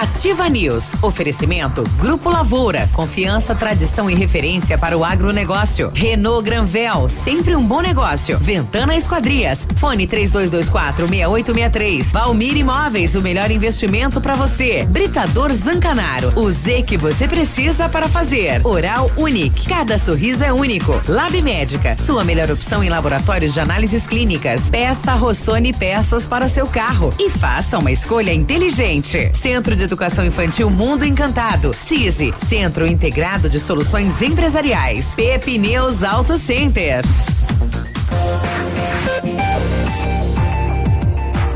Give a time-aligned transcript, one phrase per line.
[0.00, 0.94] Ativa News.
[1.02, 2.88] Oferecimento Grupo Lavoura.
[2.92, 5.90] Confiança, tradição e referência para o agronegócio.
[5.94, 7.08] Renault Granvel.
[7.08, 8.38] Sempre um bom negócio.
[8.38, 9.66] Ventana Esquadrias.
[9.76, 12.12] Fone 3224 6863.
[12.12, 13.14] Valmir Imóveis.
[13.14, 14.84] O melhor investimento para você.
[14.84, 16.32] Britador Zancanaro.
[16.36, 18.64] O Z que você precisa para fazer.
[18.64, 19.68] Oral Unique.
[19.68, 21.00] Cada sorriso é único.
[21.08, 21.96] Lab Médica.
[21.98, 24.70] Sua melhor opção em laboratórios de análises clínicas.
[24.70, 27.12] Peça Rossoni peças para o seu carro.
[27.18, 28.97] E faça uma escolha inteligente.
[29.32, 31.72] Centro de Educação Infantil Mundo Encantado.
[31.72, 35.14] CISI, Centro Integrado de Soluções Empresariais.
[35.14, 37.04] Pepineus Auto Center.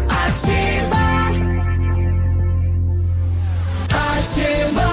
[0.08, 1.02] Ativa.
[3.90, 4.91] Ativa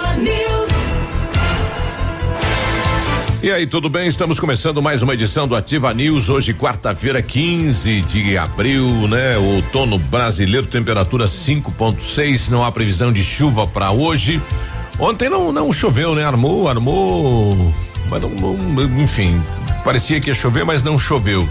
[3.42, 4.06] E aí, tudo bem?
[4.06, 6.30] Estamos começando mais uma edição do Ativa News.
[6.30, 9.38] Hoje, quarta-feira, 15 de abril, né?
[9.38, 12.50] Outono brasileiro, temperatura 5,6.
[12.50, 14.42] Não há previsão de chuva para hoje.
[15.00, 16.26] Ontem não, não choveu, né?
[16.26, 17.74] Armou, armou.
[18.10, 19.42] Mas não, não, enfim,
[19.86, 21.48] parecia que ia chover, mas não choveu.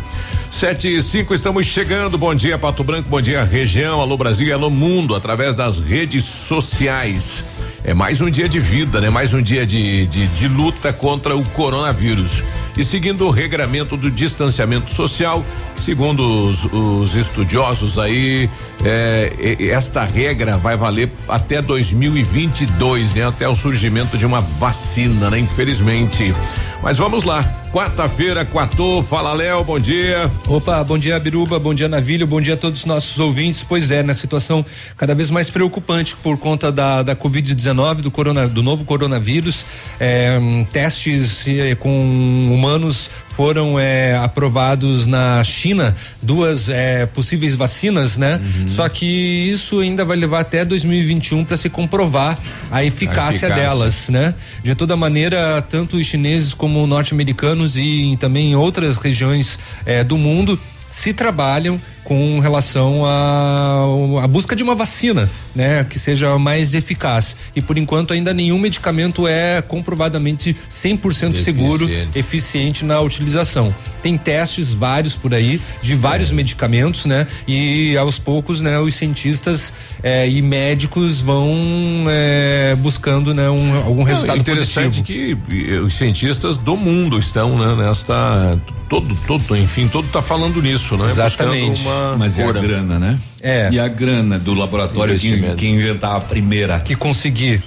[0.53, 2.19] Sete e cinco, estamos chegando.
[2.19, 7.43] Bom dia, Pato Branco, bom dia, região, alô Brasil, alô mundo, através das redes sociais.
[7.89, 9.09] É mais um dia de vida, né?
[9.09, 12.45] Mais um dia de, de, de luta contra o coronavírus.
[12.77, 15.43] E seguindo o regramento do distanciamento social,
[15.81, 18.51] segundo os, os estudiosos aí,
[18.85, 23.27] é, esta regra vai valer até 2022, né?
[23.27, 25.39] Até o surgimento de uma vacina, né?
[25.39, 26.35] Infelizmente.
[26.83, 27.58] Mas vamos lá.
[27.73, 29.03] Quarta-feira, quartou.
[29.03, 30.31] Fala, Léo, bom dia.
[30.47, 33.63] Opa, bom dia, Biruba, bom dia, Navilho, bom dia a todos os nossos ouvintes.
[33.63, 34.65] Pois é, na situação
[34.97, 39.67] cada vez mais preocupante por conta da, da Covid-19, do, corona, do novo coronavírus.
[40.01, 40.39] É,
[40.73, 48.41] testes eh, com humanos foram é, aprovados na China, duas é, possíveis vacinas, né?
[48.75, 52.37] Só que isso ainda vai levar até 2021 para se comprovar
[52.69, 53.55] a eficácia, eficácia.
[53.55, 54.35] delas, né?
[54.65, 59.57] De toda maneira, tanto os chineses como norte-americanos e também em outras regiões
[59.87, 60.59] eh, do mundo
[60.93, 67.37] se trabalham com relação à busca de uma vacina, né, que seja mais eficaz.
[67.55, 72.19] E por enquanto ainda nenhum medicamento é comprovadamente 100% seguro, Eficiente.
[72.19, 73.75] eficiente na utilização.
[74.03, 77.27] Tem testes vários por aí de vários medicamentos, né?
[77.47, 81.53] E aos poucos, né, os cientistas eh, e médicos vão
[82.09, 85.47] eh, buscando, né, um, algum resultado é interessante positivo.
[85.47, 88.59] que eh, os cientistas do mundo estão, né, nesta
[88.89, 91.07] todo, todo, enfim, todo tá falando nisso, né?
[91.07, 91.83] Exatamente.
[91.83, 93.19] Buscando uma Mas e a grana, né?
[93.41, 93.69] É.
[93.71, 96.81] E a grana do laboratório que, que inventar a primeira.
[96.81, 97.63] Que conseguir.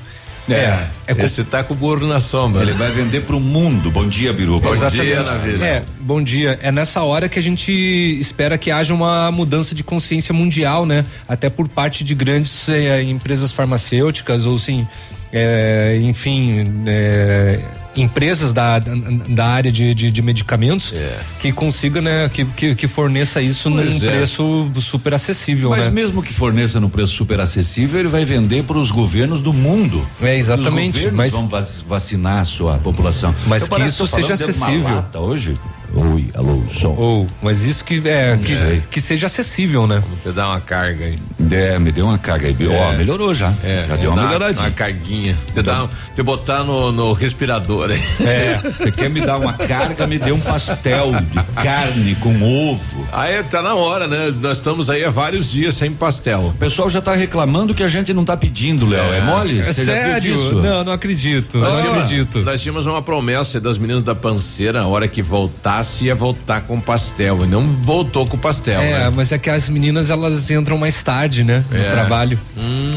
[0.50, 0.88] É.
[1.08, 2.62] É com- Esse tá com o burro na sombra.
[2.64, 3.90] Ele vai vender pro mundo.
[3.92, 4.70] Bom dia, Biruba.
[4.70, 5.06] Bom Exatamente.
[5.06, 5.64] dia, Navilha.
[5.66, 6.60] É, bom dia.
[6.62, 7.72] É nessa hora que a gente
[8.20, 11.06] espera que haja uma mudança de consciência mundial, né?
[11.28, 14.86] Até por parte de grandes eh, empresas farmacêuticas ou sim,
[15.32, 17.60] eh, enfim, eh,
[17.96, 20.94] empresas da, da, área de, de, de medicamentos
[21.40, 22.30] que consiga, né?
[22.30, 24.12] Que, que, que forneça isso Pois num é.
[24.12, 25.92] preço super acessível, Mas né?
[25.92, 30.06] mesmo que forneça no preço super acessível, ele vai vender para os governos do mundo.
[30.22, 33.36] É, exatamente, Os governos mas- vão vac- vacinar a sua população.
[33.48, 35.04] Mas Eu que isso seja acessível.
[35.16, 35.58] hoje.
[35.94, 36.96] Oi, alô, som.
[36.98, 40.02] Ou, mas isso que é que, que seja acessível, né?
[40.24, 41.20] Você dá uma carga aí.
[41.52, 42.56] É, me deu uma carga aí.
[42.68, 43.54] Ó, melhorou já.
[43.62, 44.68] É, já deu uma melhoradinha.
[44.68, 45.38] Uma carguinha.
[45.52, 48.02] Você dá, você botar no, no respirador aí.
[48.26, 53.06] É, você quer me dar uma carga, me dê um pastel de carne com ovo.
[53.12, 54.34] Aí tá na hora, né?
[54.40, 56.48] Nós estamos aí há vários dias sem pastel.
[56.48, 59.14] O pessoal já tá reclamando que a gente não tá pedindo, Léo.
[59.14, 59.60] É, mole?
[59.60, 60.62] É Você já viu sério?
[60.62, 61.58] Não, não acredito.
[61.58, 62.40] Nós não tínhamos, acredito.
[62.40, 66.62] nós tínhamos uma promessa das meninas da panceira, a hora que voltasse falasse ia voltar
[66.62, 68.80] com pastel e não voltou com pastel.
[68.82, 69.12] É, né?
[69.16, 71.64] mas é que as meninas elas entram mais tarde, né?
[71.72, 71.90] No É.
[71.90, 72.40] trabalho.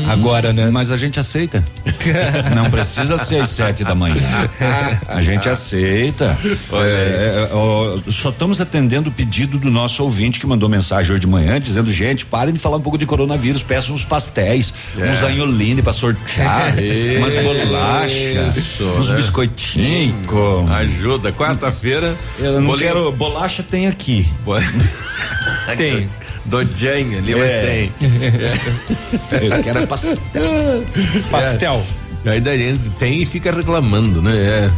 [0.08, 0.70] Agora, né?
[0.70, 1.64] Mas a gente aceita.
[2.54, 4.16] Não precisa ser às sete da manhã.
[5.08, 6.36] A gente aceita.
[6.72, 11.20] É, é, ó, só estamos atendendo o pedido do nosso ouvinte que mandou mensagem hoje
[11.20, 15.22] de manhã dizendo: gente, parem de falar um pouco de coronavírus, peçam uns pastéis, uns
[15.22, 16.74] anholine pra sortear,
[17.18, 19.16] umas bolachas, Isso, uns né?
[19.16, 20.14] biscoitinhos.
[20.70, 21.32] Ajuda.
[21.32, 22.14] Quarta-feira.
[22.38, 23.12] Eu não bolinho- quero.
[23.12, 24.26] Bolacha tem aqui.
[25.76, 26.08] Tem.
[26.46, 27.60] Dojang ali, mas É.
[27.62, 27.92] tem.
[29.50, 30.18] Eu quero é pastel.
[31.30, 31.82] Pastel.
[32.26, 34.32] Aí daí tem e fica reclamando, né?
[34.36, 34.70] É.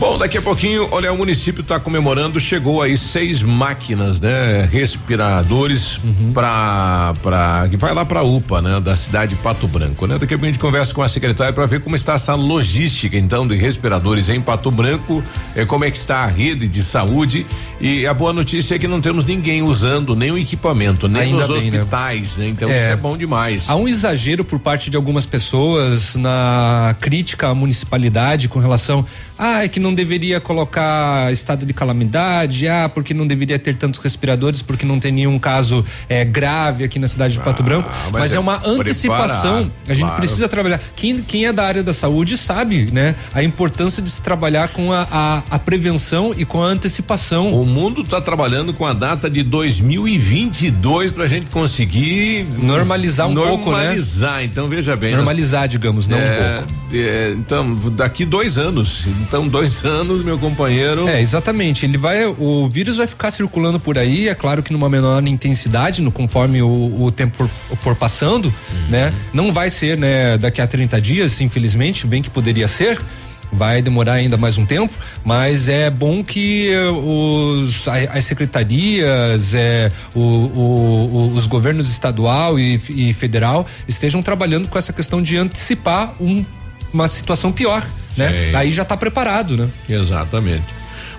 [0.00, 4.66] Bom, daqui a pouquinho, olha, o município está comemorando, chegou aí seis máquinas, né?
[4.72, 6.00] Respiradores
[6.32, 8.80] para para que vai lá para UPA, né?
[8.80, 10.14] Da cidade de Pato Branco, né?
[10.18, 13.14] Daqui a pouco a gente conversa com a secretária para ver como está essa logística,
[13.18, 15.22] então, de respiradores em Pato Branco,
[15.54, 17.44] eh, como é que está a rede de saúde
[17.78, 21.60] e a boa notícia é que não temos ninguém usando nenhum equipamento, nem Ainda nos
[21.62, 21.78] bem, né?
[21.80, 22.48] hospitais, né?
[22.48, 22.76] Então É.
[22.76, 23.68] isso é bom demais.
[23.68, 29.04] Há um exagero por parte de algumas pessoas na crítica à municipalidade com relação
[29.42, 33.98] ah, é que não deveria colocar estado de calamidade, ah, porque não deveria ter tantos
[34.02, 37.90] respiradores, porque não tem nenhum caso eh, grave aqui na cidade de Pato Ah, Branco.
[38.12, 39.64] mas Mas, é é uma antecipação.
[39.64, 40.16] preparar, a gente claro.
[40.16, 40.80] precisa trabalhar.
[40.94, 43.14] Quem, quem é da área da saúde sabe, né?
[43.34, 47.52] A importância de se trabalhar com a, a, a prevenção e com a antecipação.
[47.52, 53.34] O mundo está trabalhando com a data de 2022 para a gente conseguir Normalizar um
[53.34, 53.78] pouco, né?
[53.78, 54.44] Normalizar.
[54.44, 55.10] Então veja bem.
[55.12, 56.72] nós- Normalizar, digamos, não um é, pouco.
[56.94, 59.04] é, então daqui dois anos.
[59.30, 61.06] Então dois anos, meu companheiro.
[61.08, 61.86] É, exatamente.
[61.86, 66.02] Ele vai, o vírus vai ficar circulando por aí, é claro que numa menor intensidade,
[66.02, 67.36] no, conforme o, o tempo
[67.68, 68.88] for, for passando, Uhum.
[68.90, 69.12] né?
[69.32, 73.00] Não vai ser, né, daqui a 30 dias, infelizmente, bem que poderia ser.
[73.52, 74.92] Vai demorar ainda mais um tempo,
[75.24, 79.52] mas é bom que eh, os, as secretarias,
[80.14, 85.36] o- o- o- os governos estadual e, e federal estejam trabalhando com essa questão de
[85.36, 86.44] antecipar um-
[86.92, 88.50] uma situação pior, né?
[88.50, 88.56] É.
[88.56, 89.68] Aí já está preparado, né?
[89.88, 90.64] Exatamente.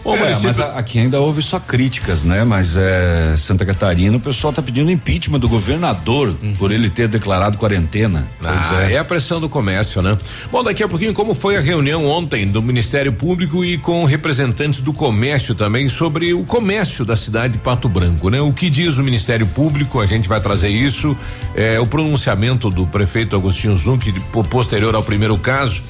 [0.03, 2.43] Bom, É, município- mas a- aqui ainda houve só críticas, né?
[2.43, 7.57] Mas é, Santa Catarina, o pessoal tá pedindo impeachment do governador por ele ter declarado
[7.57, 8.27] quarentena.
[8.43, 8.97] Ah, é.
[8.97, 10.17] a pressão do comércio, né?
[10.51, 14.81] Bom, daqui a pouquinho, como foi a reunião ontem do Ministério Público e com representantes
[14.81, 18.41] do comércio também sobre o comércio da cidade de Pato Branco, né?
[18.41, 21.15] O que diz o Ministério Público, a gente vai trazer isso,
[21.55, 25.83] é, o pronunciamento do prefeito Agostinho Zunc, de- po- posterior ao primeiro caso.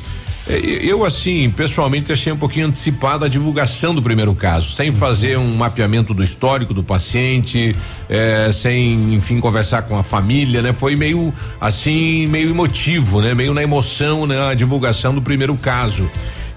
[0.47, 5.37] É, Eu, assim, pessoalmente achei um pouquinho antecipada a divulgação do primeiro caso, sem fazer
[5.37, 7.75] um mapeamento do histórico do paciente,
[8.09, 10.73] é, sem, enfim, conversar com a família, né?
[10.73, 13.33] Foi meio, assim, meio emotivo, né?
[13.33, 14.49] Meio na emoção, né?
[14.49, 16.09] A divulgação do primeiro caso.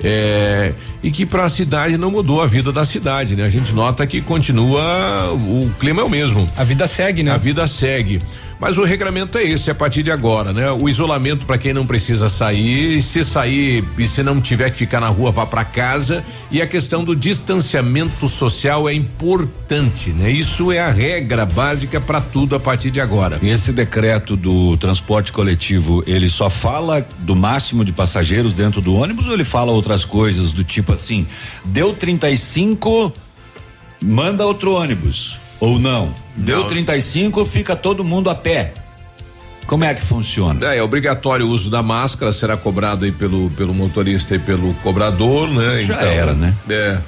[0.03, 0.73] É,
[1.03, 3.45] e que para a cidade não mudou a vida da cidade, né?
[3.45, 6.49] A gente nota que continua, o clima é o mesmo.
[6.57, 7.31] A vida segue, né?
[7.31, 8.21] A vida segue.
[8.59, 10.71] Mas o regramento é esse a partir de agora, né?
[10.71, 15.01] O isolamento para quem não precisa sair, se sair e se não tiver que ficar
[15.01, 16.25] na rua, vá para casa.
[16.51, 20.31] E a questão do distanciamento social é importante, né?
[20.31, 23.39] Isso é a regra básica para tudo a partir de agora.
[23.43, 29.27] Esse decreto do transporte coletivo, ele só fala do máximo de passageiros dentro do ônibus
[29.27, 31.27] ou ele fala outras coisas do tipo assim,
[31.65, 33.13] deu 35,
[34.01, 36.13] manda outro ônibus ou não?
[36.37, 36.69] Deu Não.
[36.69, 38.73] 35, fica todo mundo a pé.
[39.67, 40.67] Como é que funciona?
[40.75, 44.75] É, é obrigatório o uso da máscara, será cobrado aí pelo, pelo motorista e pelo
[44.83, 45.83] cobrador, né?
[45.83, 46.55] Isso já era, né?
[46.69, 46.99] É.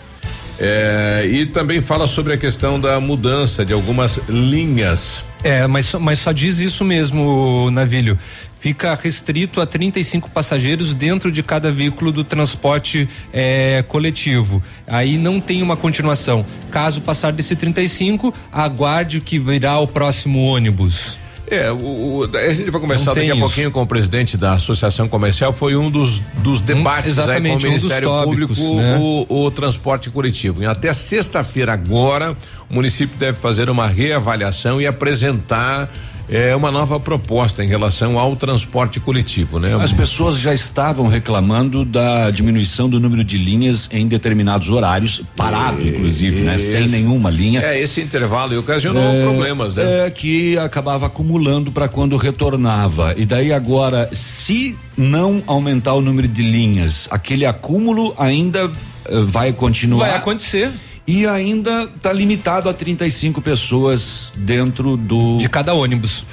[0.58, 5.22] É, e também fala sobre a questão da mudança de algumas linhas.
[5.44, 8.18] É, mas, só- mas só diz isso mesmo, Navilho.
[8.66, 14.60] Fica restrito a 35 passageiros dentro de cada veículo do transporte eh, coletivo.
[14.88, 16.44] Aí não tem uma continuação.
[16.68, 21.16] Caso passar desse 35, aguarde o que virá o próximo ônibus.
[21.48, 23.40] É, o, o- a gente vai conversar daqui a isso.
[23.40, 27.34] pouquinho com o presidente da Associação Comercial, foi um dos, dos debates aí com o
[27.36, 28.98] exatamente, um Ministério tópicos, Público, né?
[28.98, 30.60] o, o transporte coletivo.
[30.64, 32.36] E até sexta-feira agora,
[32.68, 35.88] o município deve fazer uma reavaliação e apresentar
[36.28, 39.76] é, uma nova proposta em relação ao transporte coletivo, né?
[39.80, 45.86] As pessoas já estavam reclamando da diminuição do número de linhas em determinados horários, parado,
[45.86, 46.58] inclusive, né?
[46.58, 47.60] Sem nenhuma linha.
[47.60, 50.06] É, esse intervalo e ocasionou problemas, né?
[50.06, 53.14] É que acabava acumulando para quando retornava.
[53.16, 58.70] E daí agora, se não aumentar o número de linhas, aquele acúmulo ainda
[59.04, 60.08] eh, vai continuar.
[60.08, 60.70] Vai acontecer
[61.06, 65.36] E ainda está limitado a 35 pessoas dentro do.
[65.38, 66.24] de cada ônibus.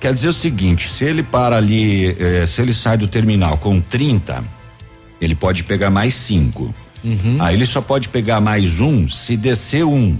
[0.00, 3.80] Quer dizer o seguinte: se ele para ali, eh, se ele sai do terminal com
[3.80, 4.42] 30,
[5.20, 6.74] ele pode pegar mais cinco.
[7.38, 10.16] Aí ele só pode pegar mais um se descer um.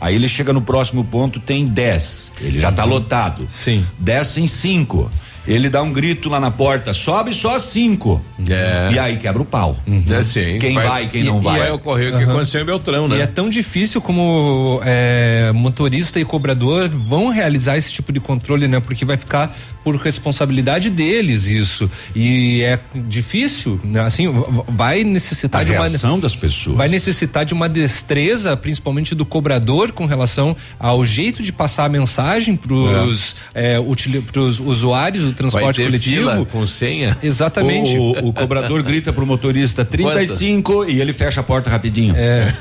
[0.00, 2.32] Aí ele chega no próximo ponto, tem 10.
[2.40, 3.46] Ele já tá lotado.
[3.62, 3.84] Sim.
[3.98, 5.10] Descem cinco.
[5.48, 8.22] Ele dá um grito lá na porta, sobe só cinco.
[8.46, 8.90] É.
[8.92, 9.76] E aí quebra o pau.
[10.10, 10.58] É sim.
[10.60, 11.58] Quem vai e quem não e vai.
[11.60, 13.16] vai ocorrer o que aconteceu em Beltrão, né?
[13.16, 18.68] E é tão difícil como é, motorista e cobrador vão realizar esse tipo de controle,
[18.68, 18.78] né?
[18.78, 21.90] Porque vai ficar por responsabilidade deles isso.
[22.14, 24.02] E é difícil, né?
[24.02, 24.26] assim,
[24.68, 26.76] vai A necessitar de uma reação das pessoas.
[26.76, 31.88] vai necessitar de uma destreza, principalmente do cobrador, com relação ao jeito de passar a
[31.88, 36.16] mensagem para os usuários do Vai transporte coletivo.
[36.16, 37.16] fila com senha.
[37.22, 37.96] Exatamente.
[37.96, 42.14] O, o- o cobrador grita pro motorista 35 e ele fecha a porta rapidinho.
[42.16, 42.52] É,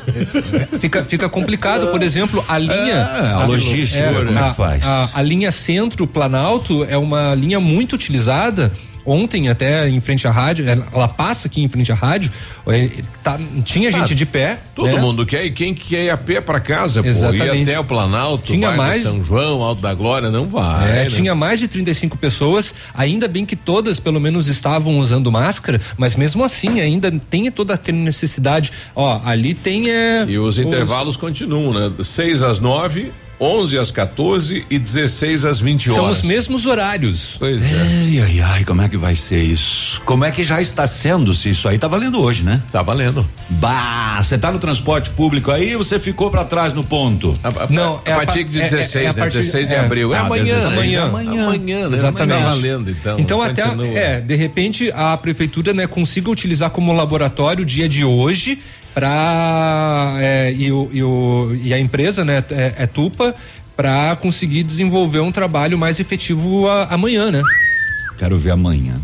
[0.74, 3.04] é, fica, fica complicado, por exemplo, a linha.
[3.04, 4.86] Ah, a logística, como é que a, faz?
[4.86, 8.72] A, a linha centro-planalto é uma linha muito utilizada.
[9.10, 12.30] Ontem, até em frente à rádio, ela, passa aqui em frente à rádio,
[12.68, 12.90] é,
[13.24, 14.60] tá- tinha gente de pé.
[14.76, 15.00] Todo né?
[15.02, 17.70] mundo quer e quem quer ir a pé pra casa, pô, ir Exatamente.
[17.70, 20.90] até o Planalto, Tinha mais- São João, Alto da Glória, não vai.
[20.90, 21.06] É, né?
[21.06, 26.18] tinha mais de 35 pessoas, ainda bem que todas pelo menos estavam usando máscara, mas
[26.18, 28.74] mesmo assim ainda tem toda aquela necessidade.
[28.94, 32.04] Ó, ali tem é, E os intervalos continuam, né?
[32.04, 36.02] 6 às 9, 11 às 14 e 16 às 20 horas.
[36.02, 37.36] São os mesmos horários.
[37.38, 37.76] Pois é.
[37.76, 40.02] Ai, ai, ai, como é que vai ser isso?
[40.06, 42.62] Como é que já está sendo se isso aí tá valendo hoje, né?
[42.72, 43.28] Tá valendo.
[43.50, 47.38] Bah, você tá no transporte público aí você ficou pra trás no ponto.
[47.44, 49.20] A, a, Não, a é a partir pa- de é- é- 16, é a né?
[49.20, 49.80] partir- 16 de é.
[49.80, 50.14] abril.
[50.14, 50.78] É Ah, amanhã, 16, né?
[50.98, 51.04] amanhã.
[51.08, 51.96] Amanhã, amanhã, né?
[51.98, 52.40] Exatamente.
[52.42, 53.20] Tá valendo, então.
[53.20, 53.98] Então até continua.
[54.00, 58.60] é, de repente a prefeitura né consiga utilizar como laboratório o dia de hoje
[58.98, 60.16] para
[60.58, 63.36] e, o, e, o, e a empresa né é, é Tupa
[63.76, 67.44] para conseguir desenvolver um trabalho mais efetivo a- amanhã, né?
[68.18, 69.00] Quero ver amanhã.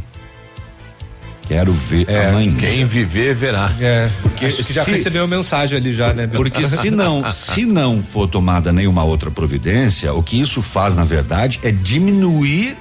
[1.47, 2.55] Quero ver amanhã.
[2.59, 3.71] Quem viver, verá.
[3.79, 6.25] É, porque acho que já se- recebeu mensagem ali já, né?
[6.25, 11.03] Porque se não, se não for tomada nenhuma outra providência, o que isso faz, na
[11.03, 12.75] verdade, é diminuir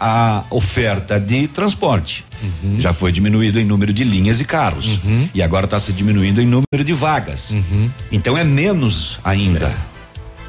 [0.00, 2.24] a oferta de transporte.
[2.42, 2.78] Uhum.
[2.78, 4.98] Já foi diminuído em número de linhas e carros.
[5.34, 7.50] E agora está se diminuindo em número de vagas.
[7.50, 7.90] Uhum.
[8.10, 9.72] Então é menos ainda.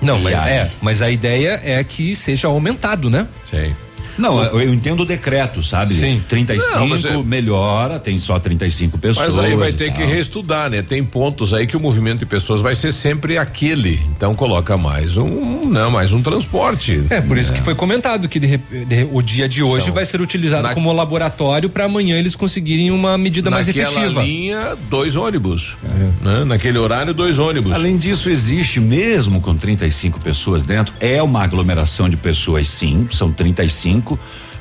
[0.02, 3.28] Não, E mas, é, mas a ideia é que seja aumentado, né?
[3.50, 3.74] Sei.
[4.18, 5.96] Não, eu, eu entendo o decreto, sabe?
[5.96, 6.22] Sim.
[6.28, 9.36] 35 Não, é- melhora, tem só 35 pessoas.
[9.36, 10.82] Mas aí vai ter que reestudar, né?
[10.82, 14.02] Tem pontos aí que o movimento de pessoas vai ser sempre aquele.
[14.16, 17.04] Então coloca mais um, não, mais um transporte.
[17.10, 20.06] É, por isso que foi comentado que de de- o dia de hoje São- vai
[20.06, 24.24] ser utilizado na- como laboratório para amanhã eles conseguirem uma medida mais Naquela efetiva.
[24.24, 25.76] linha, dois ônibus.
[26.22, 26.44] Né?
[26.46, 27.72] Naquele horário, dois ônibus.
[27.74, 33.32] Além disso, existe, mesmo com 35 pessoas dentro, é uma aglomeração de pessoas, sim, são
[33.32, 34.07] 35,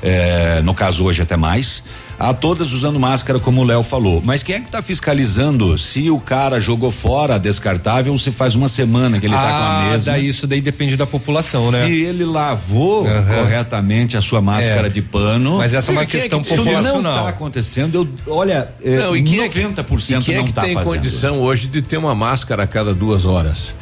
[0.01, 1.83] é, no caso hoje até mais.
[2.19, 4.23] Há todas usando máscara, como o Léo falou.
[4.25, 8.31] Mas quem é que está fiscalizando se o cara jogou fora a descartável ou se
[8.31, 10.11] faz uma semana que ele está com a ah, mesma?
[10.13, 11.85] daí isso daí depende da população, né?
[11.85, 13.35] Se ele lavou Aham.
[13.35, 14.89] corretamente a sua máscara É.
[14.89, 15.57] de pano.
[15.59, 17.17] Mas essa é uma é questão que- isso não populacional.
[17.17, 17.95] está acontecendo.
[18.25, 20.61] Eu, olha, é, Não, e quem é que, 90% e quem é não que está
[20.63, 20.91] tem fazendo.
[20.91, 23.75] condição hoje de ter uma máscara a cada duas horas?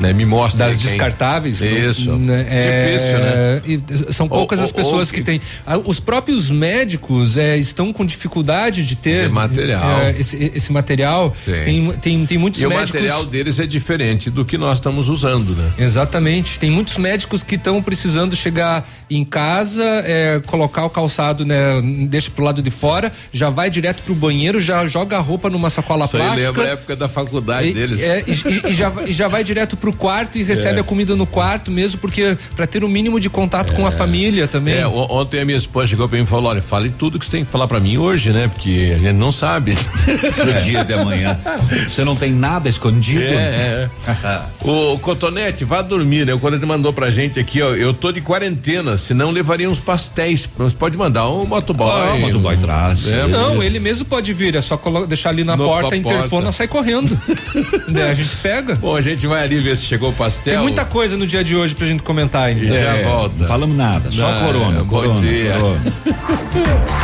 [0.00, 0.12] Né?
[0.12, 0.66] Me mostra.
[0.66, 1.60] das descartáveis.
[1.62, 2.16] Isso.
[2.16, 4.12] né, é, Difícil, né?
[4.12, 5.40] são poucas Ou- as pessoas ou que têm.
[5.66, 10.00] Ah, Os próprios médicos é, estão com dificuldade de ter material.
[10.00, 11.34] é, esse, esse material.
[11.44, 11.52] Sim.
[11.64, 12.92] Tem, tem, tem muitos E o médicos.
[12.92, 15.70] material deles é diferente do que nós estamos usando, né?
[15.78, 16.58] Exatamente.
[16.58, 21.56] Tem muitos médicos que estão precisando chegar em casa, é, colocar o calçado, né?
[22.08, 25.68] Deixa pro lado de fora, já vai direto pro banheiro, já joga a roupa numa
[25.70, 26.48] sacola Isso aí plástica.
[26.50, 28.02] lembra a época da faculdade E, deles.
[28.02, 30.80] é, e- e- já, vai- e já vai direto pro quarto e recebe É.
[30.80, 34.48] a comida no quarto mesmo, porque para ter o mínimo de contato com a família
[34.48, 34.74] também.
[34.78, 37.24] É, o- ontem a minha esposa chegou pra mim e falou: olha, fale tudo que
[37.24, 38.48] você tem que falar pra mim hoje, né?
[38.48, 39.76] Porque a gente não sabe.
[40.44, 41.38] No dia de amanhã.
[41.88, 43.22] Você não tem nada escondido?
[43.24, 44.40] É, é.
[44.68, 46.34] o Cotonete, vá dormir, né?
[46.34, 47.74] O Cotonete mandou pra gente aqui, ó.
[47.74, 50.48] Eu tô de quarentena, senão levaria uns pastéis.
[50.56, 51.88] Mas pode mandar um motoboy.
[51.90, 53.06] Ah, o motoboy traz.
[53.10, 56.52] É, Não, ele mesmo pode vir, é só deixar ali na No- porta, na interfona,
[56.52, 57.16] sai correndo.
[57.88, 58.74] Daí a gente pega.
[58.76, 60.54] Bom, a gente vai ali ver se chegou o pastel.
[60.54, 62.64] Tem muita coisa no dia de hoje pra gente comentar ainda.
[62.64, 63.34] E já É, volta.
[63.40, 64.80] Não falamos nada, só Não, corona.
[64.84, 65.54] bom corona, dia.
[65.54, 65.80] corona.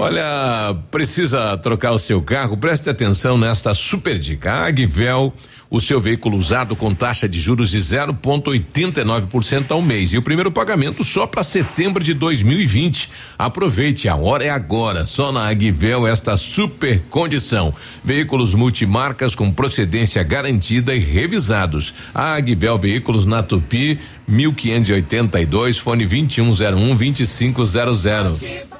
[0.00, 2.56] Olha, precisa trocar o seu carro?
[2.56, 4.50] Preste atenção nesta super dica.
[4.50, 5.30] A Agvel
[5.68, 10.14] o seu veículo usado com taxa de juros de 0,89% ao mês.
[10.14, 13.10] E o primeiro pagamento só para setembro de 2020.
[13.38, 15.04] Aproveite, a hora é agora.
[15.04, 17.74] Só na Agvel esta super condição.
[18.02, 21.92] Veículos multimarcas com procedência garantida e revisados.
[22.14, 28.79] A Agvel Veículos na Tupi, 1582, fone 2101 2500.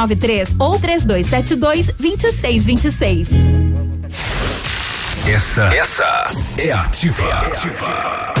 [0.07, 3.29] 3293 ou 3272 2626.
[5.27, 6.25] Essa, essa
[6.57, 7.23] é ativa.
[7.23, 8.40] é ativa.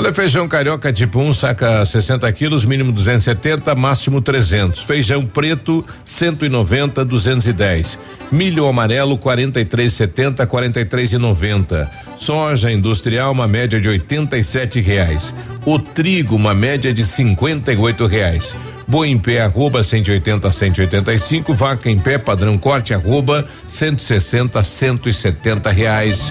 [0.00, 4.80] Olha, feijão carioca tipo 1, um, saca 60 quilos, mínimo 270, máximo 300.
[4.80, 7.98] Feijão preto, 190, 210.
[8.32, 11.86] Milho amarelo, 43,70, 43,90.
[12.18, 15.34] Soja industrial, uma média de 87 reais.
[15.66, 18.56] O trigo, uma média de 58 reais.
[18.88, 21.52] Boi em pé, arroba 180 185.
[21.52, 26.30] Vaca em pé, padrão corte, arroba 160 170 reais.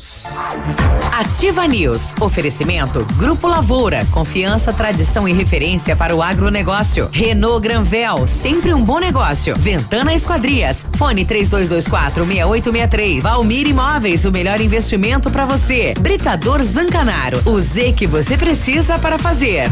[1.11, 2.15] Ativa News.
[2.19, 4.05] Oferecimento Grupo Lavoura.
[4.11, 7.09] Confiança, tradição e referência para o agronegócio.
[7.11, 8.25] Renault Granvel.
[8.25, 9.55] Sempre um bom negócio.
[9.55, 10.85] Ventana Esquadrias.
[10.97, 13.23] Fone 3224 6863.
[13.23, 14.25] Valmir Imóveis.
[14.25, 15.93] O melhor investimento para você.
[15.99, 17.41] Britador Zancanaro.
[17.45, 19.69] O Z que você precisa para fazer.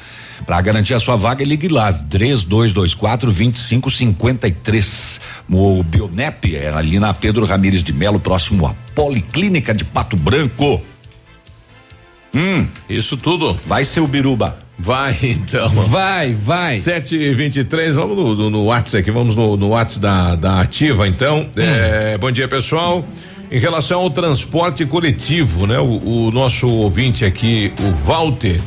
[0.45, 5.21] Para garantir a sua vaga, ligue lá, 3224 2553.
[5.49, 10.81] O Bionep é ali na Pedro Ramires de Melo, próximo à Policlínica de Pato Branco.
[12.33, 13.57] Hum, isso tudo.
[13.65, 14.57] Vai ser o Biruba.
[14.77, 15.69] Vai, então.
[15.69, 16.79] Vai, vai.
[16.79, 20.61] 7 e 23 vamos no, no, no WhatsApp aqui, vamos no, no WhatsApp da, da
[20.61, 21.41] Ativa, então.
[21.41, 21.49] Hum.
[21.57, 23.05] É, bom dia, pessoal.
[23.51, 25.77] Em relação ao transporte coletivo, né?
[25.77, 28.61] O, o nosso ouvinte aqui, o Walter,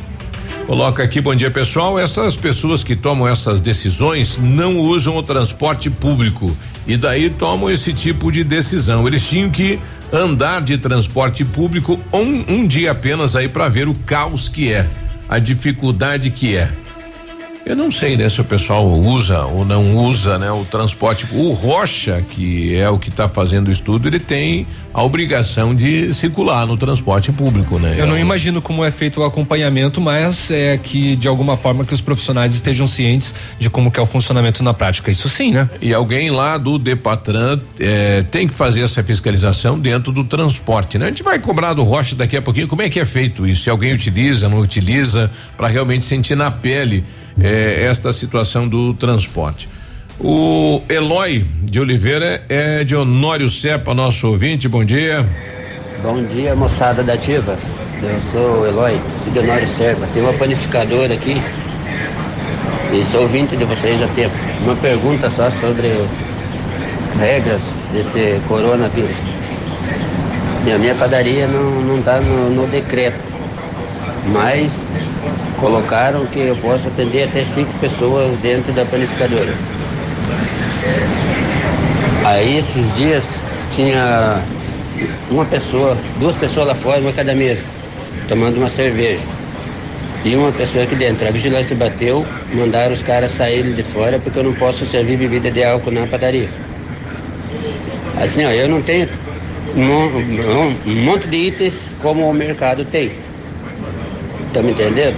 [0.65, 1.97] coloca aqui, bom dia, pessoal.
[1.99, 6.55] Essas pessoas que tomam essas decisões não usam o transporte público
[6.87, 9.07] e daí tomam esse tipo de decisão.
[9.07, 9.79] Eles tinham que
[10.11, 14.87] andar de transporte público um, um dia apenas aí para ver o caos que é,
[15.29, 16.71] a dificuldade que é.
[17.65, 21.25] Eu não sei, né, se o pessoal usa ou não usa, né, o transporte.
[21.31, 26.13] O Rocha, que é o que está fazendo o estudo, ele tem a obrigação de
[26.13, 27.95] circular no transporte público, né?
[27.97, 31.93] Eu não imagino como é feito o acompanhamento, mas é que de alguma forma que
[31.93, 35.09] os profissionais estejam cientes de como que é o funcionamento na prática.
[35.09, 35.67] Isso sim, né?
[35.81, 41.05] E alguém lá do Depatran eh, tem que fazer essa fiscalização dentro do transporte, né?
[41.05, 43.63] A gente vai cobrar do Rocha daqui a pouquinho como é que é feito isso,
[43.63, 47.03] se alguém utiliza, não utiliza, para realmente sentir na pele
[47.41, 49.69] eh, esta situação do transporte.
[50.19, 55.25] O Eloy de Oliveira é de Honório Cepa, nosso ouvinte, bom dia.
[56.01, 57.57] Bom dia, moçada da Ativa.
[58.01, 59.01] Eu sou o Eloy,
[59.33, 60.07] de Honório Serpa.
[60.13, 61.41] Tem uma panificadora aqui
[62.93, 64.35] e sou ouvinte de vocês há tempo.
[64.63, 65.91] Uma pergunta só sobre
[67.17, 69.17] regras desse coronavírus.
[70.63, 73.17] Sim, a minha padaria não, não tá no, no decreto,
[74.27, 74.71] mas
[75.59, 79.53] colocaram que eu posso atender até cinco pessoas dentro da panificadora.
[82.25, 83.27] Aí esses dias
[83.71, 84.41] tinha
[85.29, 87.61] uma pessoa, duas pessoas lá fora, uma cada mesa,
[88.27, 89.23] tomando uma cerveja.
[90.23, 91.27] E uma pessoa aqui dentro.
[91.27, 95.51] A vigilância bateu, mandaram os caras saírem de fora porque eu não posso servir bebida
[95.51, 96.49] de álcool na padaria.
[98.19, 99.07] Assim, ó, eu não tenho
[99.75, 103.11] um, monte de itens como o mercado tem.
[104.55, 105.17] Tá me entendendo?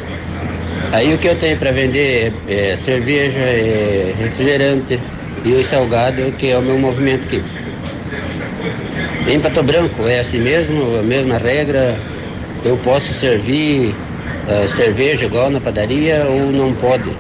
[0.92, 5.00] Aí o que eu tenho para vender é, é cerveja, é refrigerante
[5.46, 7.44] e o salgado, que é o meu movimento aqui.
[9.28, 12.00] Em Pato Branco é assim mesmo, a mesma regra.
[12.66, 13.94] Eu posso servir
[14.50, 17.12] eh, cerveja igual na padaria ou não pode?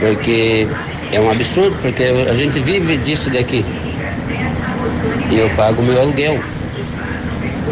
[0.00, 0.66] Porque
[1.12, 3.62] é um absurdo, porque a gente vive disso daqui.
[5.30, 6.40] E eu pago meu aluguel.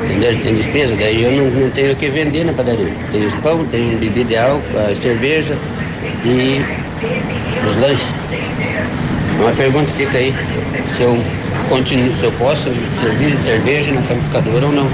[0.05, 0.41] Entendeu?
[0.43, 2.93] Tem despesa, daí eu não, não tenho o que vender na padaria.
[3.11, 5.57] Tenho os pão, tenho bebida de álcool, a cerveja
[6.25, 6.61] e
[7.69, 8.09] os lanches.
[9.41, 10.35] Uma pergunta fica aí,
[10.97, 11.23] se eu
[11.69, 14.91] continuo, se eu posso servir cerveja na panificadora ou não.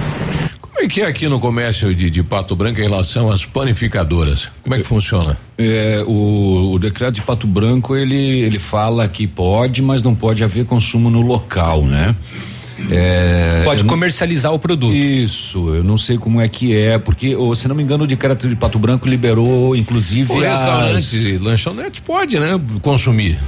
[0.61, 4.49] Como é que é aqui no comércio de, de Pato Branco em relação às panificadoras?
[4.63, 5.39] Como é que funciona?
[5.57, 10.43] É, o, o decreto de Pato Branco ele ele fala que pode, mas não pode
[10.43, 12.17] haver consumo no local, né?
[12.91, 14.95] É, Pode eu não- comercializar o produto.
[14.95, 18.07] Isso, eu não sei como é que é, porque, ô, se não me engano, o
[18.07, 22.61] decreto de Pato Branco liberou, inclusive, O as- restaurante, lanchonete pode, né?
[22.81, 23.39] Consumir.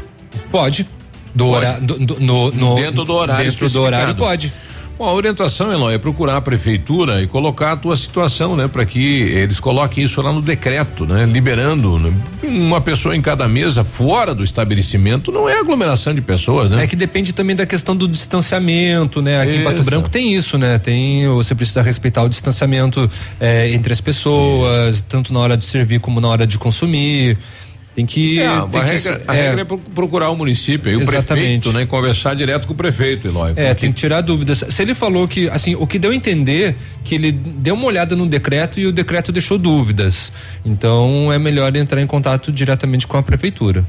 [0.50, 0.86] Pode.
[1.34, 4.52] Do hora- do- do- no- no- dentro do horário dentro do horário pode.
[4.96, 8.68] Bom, a orientação, Eloy, é procurar a prefeitura e colocar a tua situação, né?
[8.68, 11.26] Para que eles coloquem isso lá no decreto, né?
[11.26, 12.12] Liberando né?
[12.44, 16.84] uma pessoa em cada mesa fora do estabelecimento não é aglomeração de pessoas, né?
[16.84, 19.40] É que depende também da questão do distanciamento, né?
[19.40, 19.84] Aqui em Pato Isso.
[19.84, 20.78] Branco tem isso, né?
[20.78, 25.98] Tem, você precisa respeitar o distanciamento eh, entre as pessoas, tanto na hora de servir
[25.98, 27.36] como na hora de consumir.
[27.94, 28.40] Tem que.
[28.40, 31.72] É, tem a, que- regra, a regra é pro- procurar o município e o prefeito,
[31.72, 31.86] né?
[31.86, 33.52] Conversar direto com o prefeito, Eloy.
[33.54, 34.64] É, porque- tem que tirar dúvidas.
[34.68, 38.16] Se ele falou que, assim, o que deu a entender que ele deu uma olhada
[38.16, 40.32] no decreto e o decreto deixou dúvidas.
[40.64, 43.84] Então é melhor entrar em contato diretamente com a prefeitura.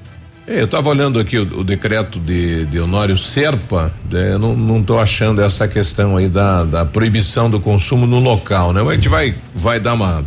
[0.47, 4.83] É, eu estava olhando aqui o, o, decreto de, de Honório Serpa, né, não, não
[4.83, 8.81] tô achando essa questão aí da, da proibição do consumo no local, né?
[8.83, 10.23] Mas a gente vai, vai dar uma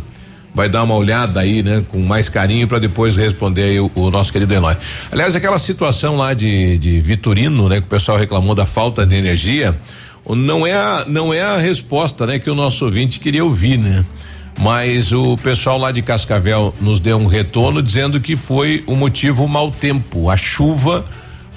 [0.53, 4.09] vai dar uma olhada aí, né, com mais carinho para depois responder aí o, o,
[4.09, 4.75] nosso querido Eloy.
[5.11, 9.15] Aliás, aquela situação lá de, de Vitorino, né, que o pessoal reclamou da falta de
[9.15, 9.77] energia,
[10.27, 14.03] não é a, não é a resposta, né, que o nosso ouvinte queria ouvir, né?
[14.59, 19.45] Mas o pessoal lá de Cascavel nos deu um retorno dizendo que foi o motivo
[19.45, 21.05] o mau tempo, a chuva,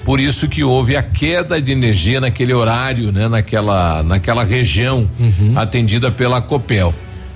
[0.05, 5.51] por isso que houve a queda de energia naquele horário, né, naquela naquela região uhum.
[5.55, 6.93] atendida pela Copel.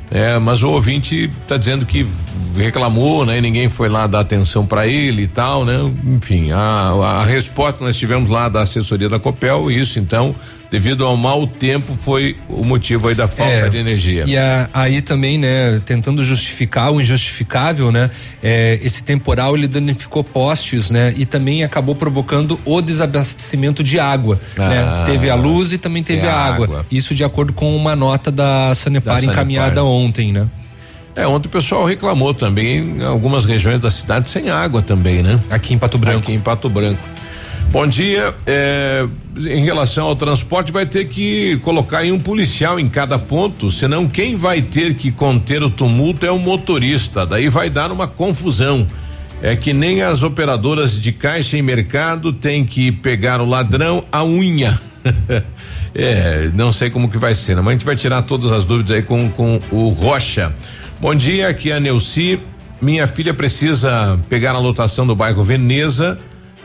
[0.09, 2.07] É, mas o ouvinte está dizendo que
[2.55, 3.41] reclamou, né?
[3.41, 5.75] Ninguém foi lá dar atenção para ele e tal, né?
[6.05, 10.33] Enfim, a, a resposta nós tivemos lá da assessoria da Copel, isso então
[10.69, 14.23] devido ao mau tempo foi o motivo aí da falta é, de energia.
[14.27, 18.09] E a, aí também, né, tentando justificar o injustificável, né,
[18.43, 24.39] é, esse temporal ele danificou postes, né, e também acabou provocando o desabastecimento de água,
[24.57, 25.03] ah, né?
[25.05, 26.65] Teve a luz e também teve a água.
[26.65, 26.85] água.
[26.91, 29.35] Isso de acordo com uma nota da Sanepar, da Sanepar.
[29.35, 30.47] encaminhada ontem, né?
[31.15, 35.39] É, ontem o pessoal reclamou também em algumas regiões da cidade sem água também, né?
[35.49, 36.19] Aqui em Pato Branco.
[36.19, 36.99] Aqui em Pato Branco.
[37.71, 38.33] Bom dia.
[38.45, 39.05] É,
[39.37, 44.35] em relação ao transporte, vai ter que colocar um policial em cada ponto, senão quem
[44.35, 47.25] vai ter que conter o tumulto é o motorista.
[47.25, 48.87] Daí vai dar uma confusão.
[49.41, 54.25] É que nem as operadoras de caixa em mercado têm que pegar o ladrão a
[54.25, 54.79] unha.
[55.93, 57.61] é, não sei como que vai ser, né?
[57.61, 60.51] mas a gente vai tirar todas as dúvidas aí com, com o Rocha.
[60.99, 62.39] Bom dia, aqui é a Neuci.
[62.81, 66.17] Minha filha precisa pegar a lotação do bairro Veneza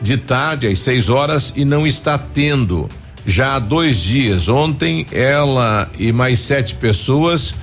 [0.02, 2.88] de tarde às 6 horas e não está tendo.
[3.24, 4.48] Já há dois dias.
[4.48, 7.54] Ontem ela e mais sete pessoas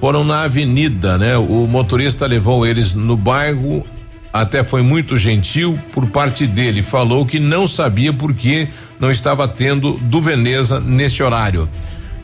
[0.00, 1.36] foram na avenida, né?
[1.36, 3.86] O motorista levou eles no bairro,
[4.32, 6.82] até foi muito gentil por parte dele.
[6.82, 11.68] Falou que não sabia por que não estava tendo do Veneza neste horário.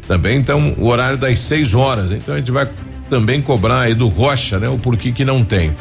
[0.09, 2.11] Também então o horário das 6 horas.
[2.11, 2.69] Então a gente vai
[3.09, 4.69] também cobrar aí do Rocha, né?
[4.69, 5.73] O porquê que não tem.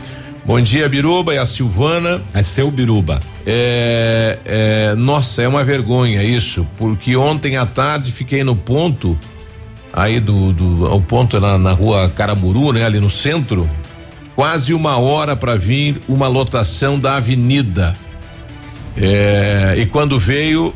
[0.46, 2.22] Bom dia, Biruba e a Silvana.
[2.34, 3.20] É seu Biruba.
[3.46, 9.18] É, é, nossa, é uma vergonha isso, porque ontem à tarde fiquei no ponto,
[9.94, 13.70] aí do, do o ponto na, na rua Caramuru, né, ali no centro,
[14.36, 17.96] quase uma hora para vir uma lotação da avenida.
[18.98, 20.74] É, e quando veio,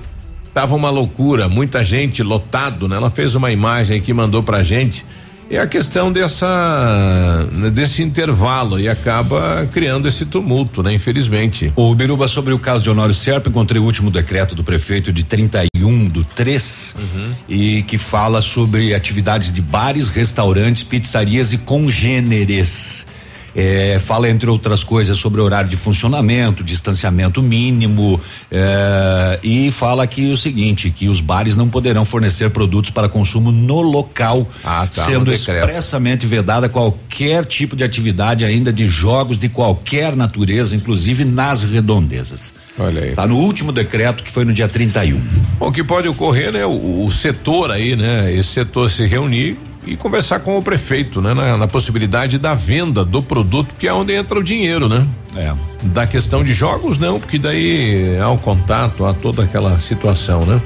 [0.53, 2.95] tava uma loucura, muita gente lotado, né?
[2.95, 5.05] Ela fez uma imagem que mandou pra gente
[5.49, 10.93] é a questão dessa desse intervalo e acaba criando esse tumulto, né?
[10.93, 11.71] Infelizmente.
[11.75, 15.23] O Biruba sobre o caso de Honório Serpa, encontrei o último decreto do prefeito de
[15.23, 17.31] 31 do 3 uhum.
[17.47, 23.05] e que fala sobre atividades de bares, restaurantes, pizzarias e congêneres.
[23.55, 28.19] É, fala, entre outras coisas, sobre horário de funcionamento, distanciamento mínimo
[28.51, 33.51] é, e fala aqui o seguinte: que os bares não poderão fornecer produtos para consumo
[33.51, 39.49] no local, ah, tá, sendo expressamente vedada qualquer tipo de atividade, ainda de jogos de
[39.49, 42.55] qualquer natureza, inclusive nas redondezas.
[42.77, 43.11] Olha aí.
[43.11, 45.21] Tá no último decreto que foi no dia 31.
[45.59, 46.65] O que pode ocorrer, né?
[46.65, 48.33] O, o setor aí, né?
[48.33, 51.33] Esse setor se reunir e conversar com o prefeito, né?
[51.33, 55.05] Na, na, possibilidade da venda do produto, que é onde entra o dinheiro, né?
[55.35, 55.53] É.
[55.83, 60.61] Da questão de jogos, não, porque daí há o contato, há toda aquela situação, né?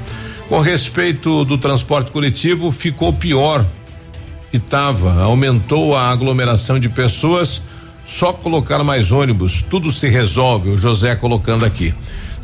[0.48, 3.64] Com respeito do transporte coletivo, ficou pior
[4.50, 7.60] que estava, aumentou a aglomeração de pessoas,
[8.06, 11.94] só colocar mais ônibus, tudo se resolve, o José colocando aqui.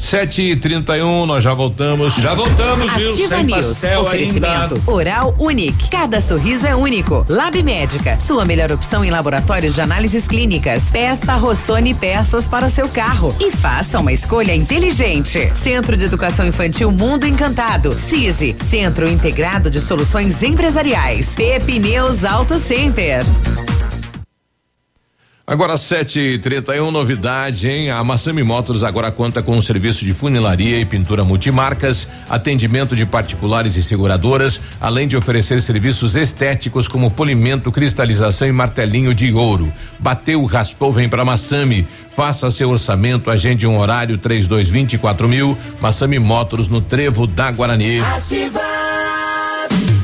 [0.05, 2.14] Sete e trinta e um, nós já voltamos.
[2.17, 3.11] Já voltamos, viu?
[3.11, 3.67] Ativa Sem News.
[3.67, 4.90] pastel Oferecimento ainda.
[4.90, 5.88] Oral Unique.
[5.88, 7.25] Cada sorriso é único.
[7.27, 8.21] Lab Médica.
[8.21, 10.90] Sua melhor opção em laboratórios de análises clínicas.
[10.90, 13.35] Peça Rossoni peças para o seu carro.
[13.40, 15.51] E faça uma escolha inteligente.
[15.55, 17.95] Centro de Educação Infantil Mundo Encantado.
[17.95, 18.55] CISI.
[18.61, 21.35] Centro Integrado de Soluções Empresariais.
[21.35, 23.25] Pepineus Auto Center.
[25.46, 27.90] Agora sete e trinta e um, novidade, hein?
[27.90, 33.04] A Massami Motors agora conta com um serviço de funilaria e pintura multimarcas, atendimento de
[33.04, 39.70] particulares e seguradoras, além de oferecer serviços estéticos como polimento, cristalização e martelinho de ouro.
[39.98, 41.87] Bateu, raspou, vem para Massami.
[42.16, 45.59] Faça seu orçamento, agende um horário três dois vinte e quatro mil.
[45.78, 48.00] Massami Motors no Trevo da Guarani.
[48.00, 48.73] Ativa.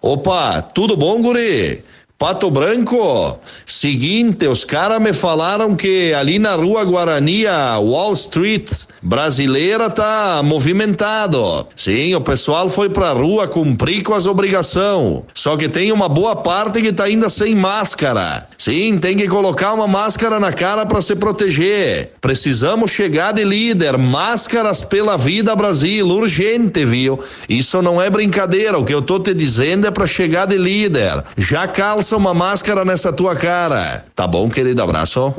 [0.00, 1.82] Opa, tudo bom, guri?
[2.18, 8.70] Pato Branco, seguinte, os caras me falaram que ali na rua Guarani, a Wall Street
[9.02, 11.66] brasileira tá movimentado.
[11.76, 15.24] Sim, o pessoal foi pra rua cumprir com as obrigações.
[15.34, 18.48] Só que tem uma boa parte que tá ainda sem máscara.
[18.56, 22.12] Sim, tem que colocar uma máscara na cara para se proteger.
[22.18, 23.98] Precisamos chegar de líder.
[23.98, 27.20] Máscaras pela vida Brasil, urgente, viu?
[27.46, 28.78] Isso não é brincadeira.
[28.78, 31.22] O que eu tô te dizendo é para chegar de líder.
[31.36, 34.04] Já calça uma máscara nessa tua cara.
[34.14, 34.82] Tá bom, querido?
[34.82, 35.34] Abraço.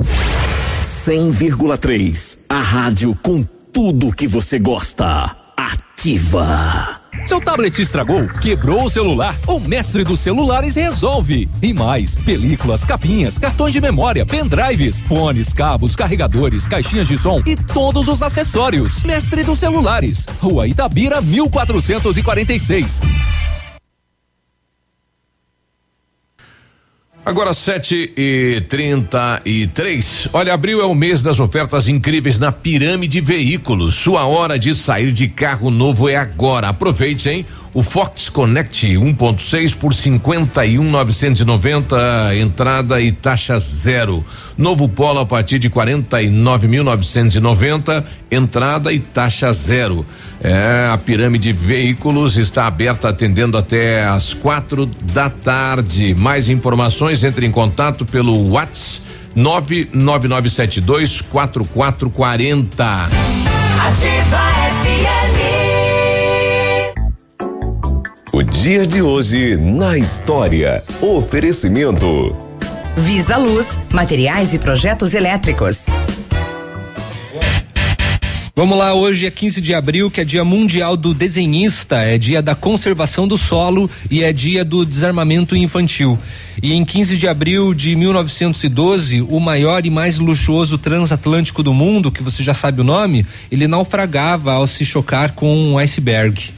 [0.82, 2.38] 100,3.
[2.48, 5.34] A rádio com tudo que você gosta.
[5.56, 6.98] Ativa.
[7.26, 9.34] Seu tablet estragou, quebrou o celular?
[9.46, 11.48] O mestre dos celulares resolve.
[11.62, 17.54] E mais, películas, capinhas, cartões de memória, pendrives, fones, cabos, carregadores, caixinhas de som e
[17.54, 19.02] todos os acessórios.
[19.02, 23.00] Mestre dos celulares, Rua Itabira, 1446.
[27.28, 33.96] Agora 7 e 33 Olha, abril é o mês das ofertas incríveis na Pirâmide Veículos.
[33.96, 36.70] Sua hora de sair de carro novo é agora.
[36.70, 37.44] Aproveite, hein?
[37.74, 44.24] O Fox Connect 1.6 por 51.990 entrada e taxa zero.
[44.56, 50.06] Novo Polo a partir de 49.990 entrada e taxa zero.
[50.40, 56.14] É, a Pirâmide Veículos está aberta atendendo até às quatro da tarde.
[56.14, 63.08] Mais informações entre em contato pelo WhatsApp 99972 4440.
[63.86, 64.57] Ativa
[68.38, 70.84] O dia de hoje na história.
[71.00, 72.36] Oferecimento.
[72.96, 75.86] Visa Luz, materiais e projetos elétricos.
[78.54, 82.40] Vamos lá, hoje é 15 de abril, que é dia mundial do desenhista, é dia
[82.40, 86.16] da conservação do solo e é dia do desarmamento infantil.
[86.62, 92.12] E em 15 de abril de 1912, o maior e mais luxuoso transatlântico do mundo,
[92.12, 96.56] que você já sabe o nome, ele naufragava ao se chocar com um iceberg.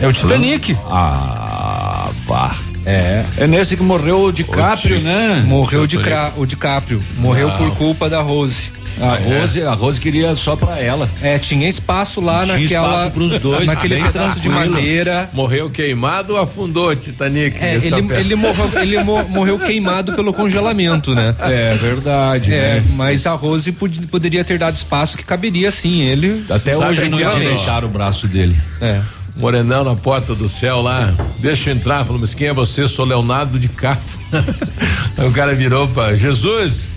[0.00, 0.76] É o Titanic.
[0.90, 2.54] Ah, vá.
[2.86, 3.24] É.
[3.38, 5.42] É nesse que morreu o DiCaprio, O Di- né?
[5.46, 7.02] Morreu o, Dicra, o DiCaprio.
[7.16, 7.56] Morreu Não.
[7.56, 8.72] por culpa da Rose.
[9.00, 11.08] A Rose, a Rose queria só pra ela.
[11.20, 12.88] É, tinha espaço lá Tinha naquela.
[12.90, 15.28] espaço pros dois, naquele pedaço de madeira.
[15.32, 17.56] Morreu queimado ou afundou o Titanic?
[17.58, 21.34] É, nessa ele, ele, morreu, ele mo- morreu queimado pelo congelamento, né?
[21.40, 22.52] É verdade.
[22.54, 22.84] É, né?
[22.94, 26.44] mas a Rose pod- poderia ter dado espaço que caberia sim, ele.
[26.48, 28.54] Até hoje não aquela- endireitaram o braço dele.
[28.80, 29.00] É.
[29.36, 32.86] Morenão na porta do céu lá, deixa eu entrar, falou, mas quem é você?
[32.86, 34.20] Sou Leonardo de Castro.
[35.18, 36.88] Aí o cara virou pra Jesus,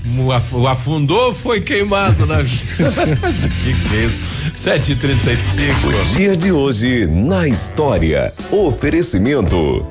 [0.70, 4.38] afundou ou foi queimado na Que que é isso?
[4.64, 6.12] 7h35.
[6.12, 8.32] O dia de hoje na história.
[8.52, 9.86] Oferecimento.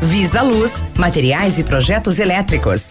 [0.00, 2.90] Visa Luz, materiais e projetos elétricos.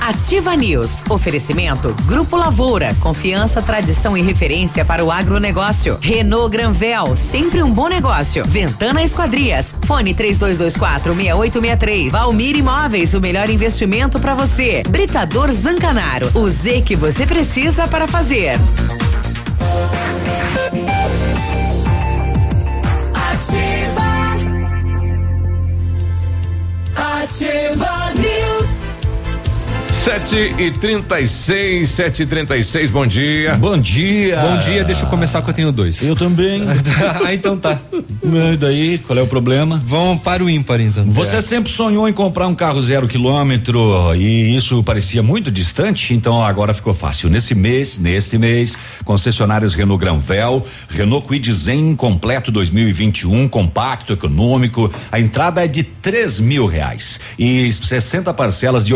[0.00, 1.04] Ativa News.
[1.08, 2.94] Oferecimento Grupo Lavoura.
[3.00, 5.96] Confiança, tradição e referência para o agronegócio.
[6.00, 7.14] Renault Granvel.
[7.14, 8.44] Sempre um bom negócio.
[8.44, 9.74] Ventana Esquadrias.
[9.84, 12.10] Fone 3224 6863.
[12.10, 13.14] Valmir Imóveis.
[13.14, 14.82] O melhor investimento para você.
[14.88, 16.28] Britador Zancanaro.
[16.34, 18.58] O Z que você precisa para fazer.
[23.14, 24.02] Ativa.
[27.22, 28.05] Ativa.
[30.06, 33.56] Sete e trinta e seis, sete e trinta e seis, bom dia.
[33.56, 34.38] Bom dia.
[34.40, 36.00] Bom dia, deixa eu começar que eu tenho dois.
[36.00, 36.62] Eu também.
[37.26, 37.76] ah, então tá.
[38.22, 39.82] E daí, qual é o problema?
[39.84, 41.04] Vamos para o ímpar então.
[41.06, 41.40] Você É.
[41.40, 46.72] sempre sonhou em comprar um carro zero quilômetro e isso parecia muito distante, então agora
[46.72, 47.28] ficou fácil.
[47.28, 55.18] Nesse mês, neste mês, concessionárias Renault Granvel, Renault Kwid Zen completo 2021, compacto, econômico, a
[55.18, 58.94] entrada é de três mil reais e 60 parcelas de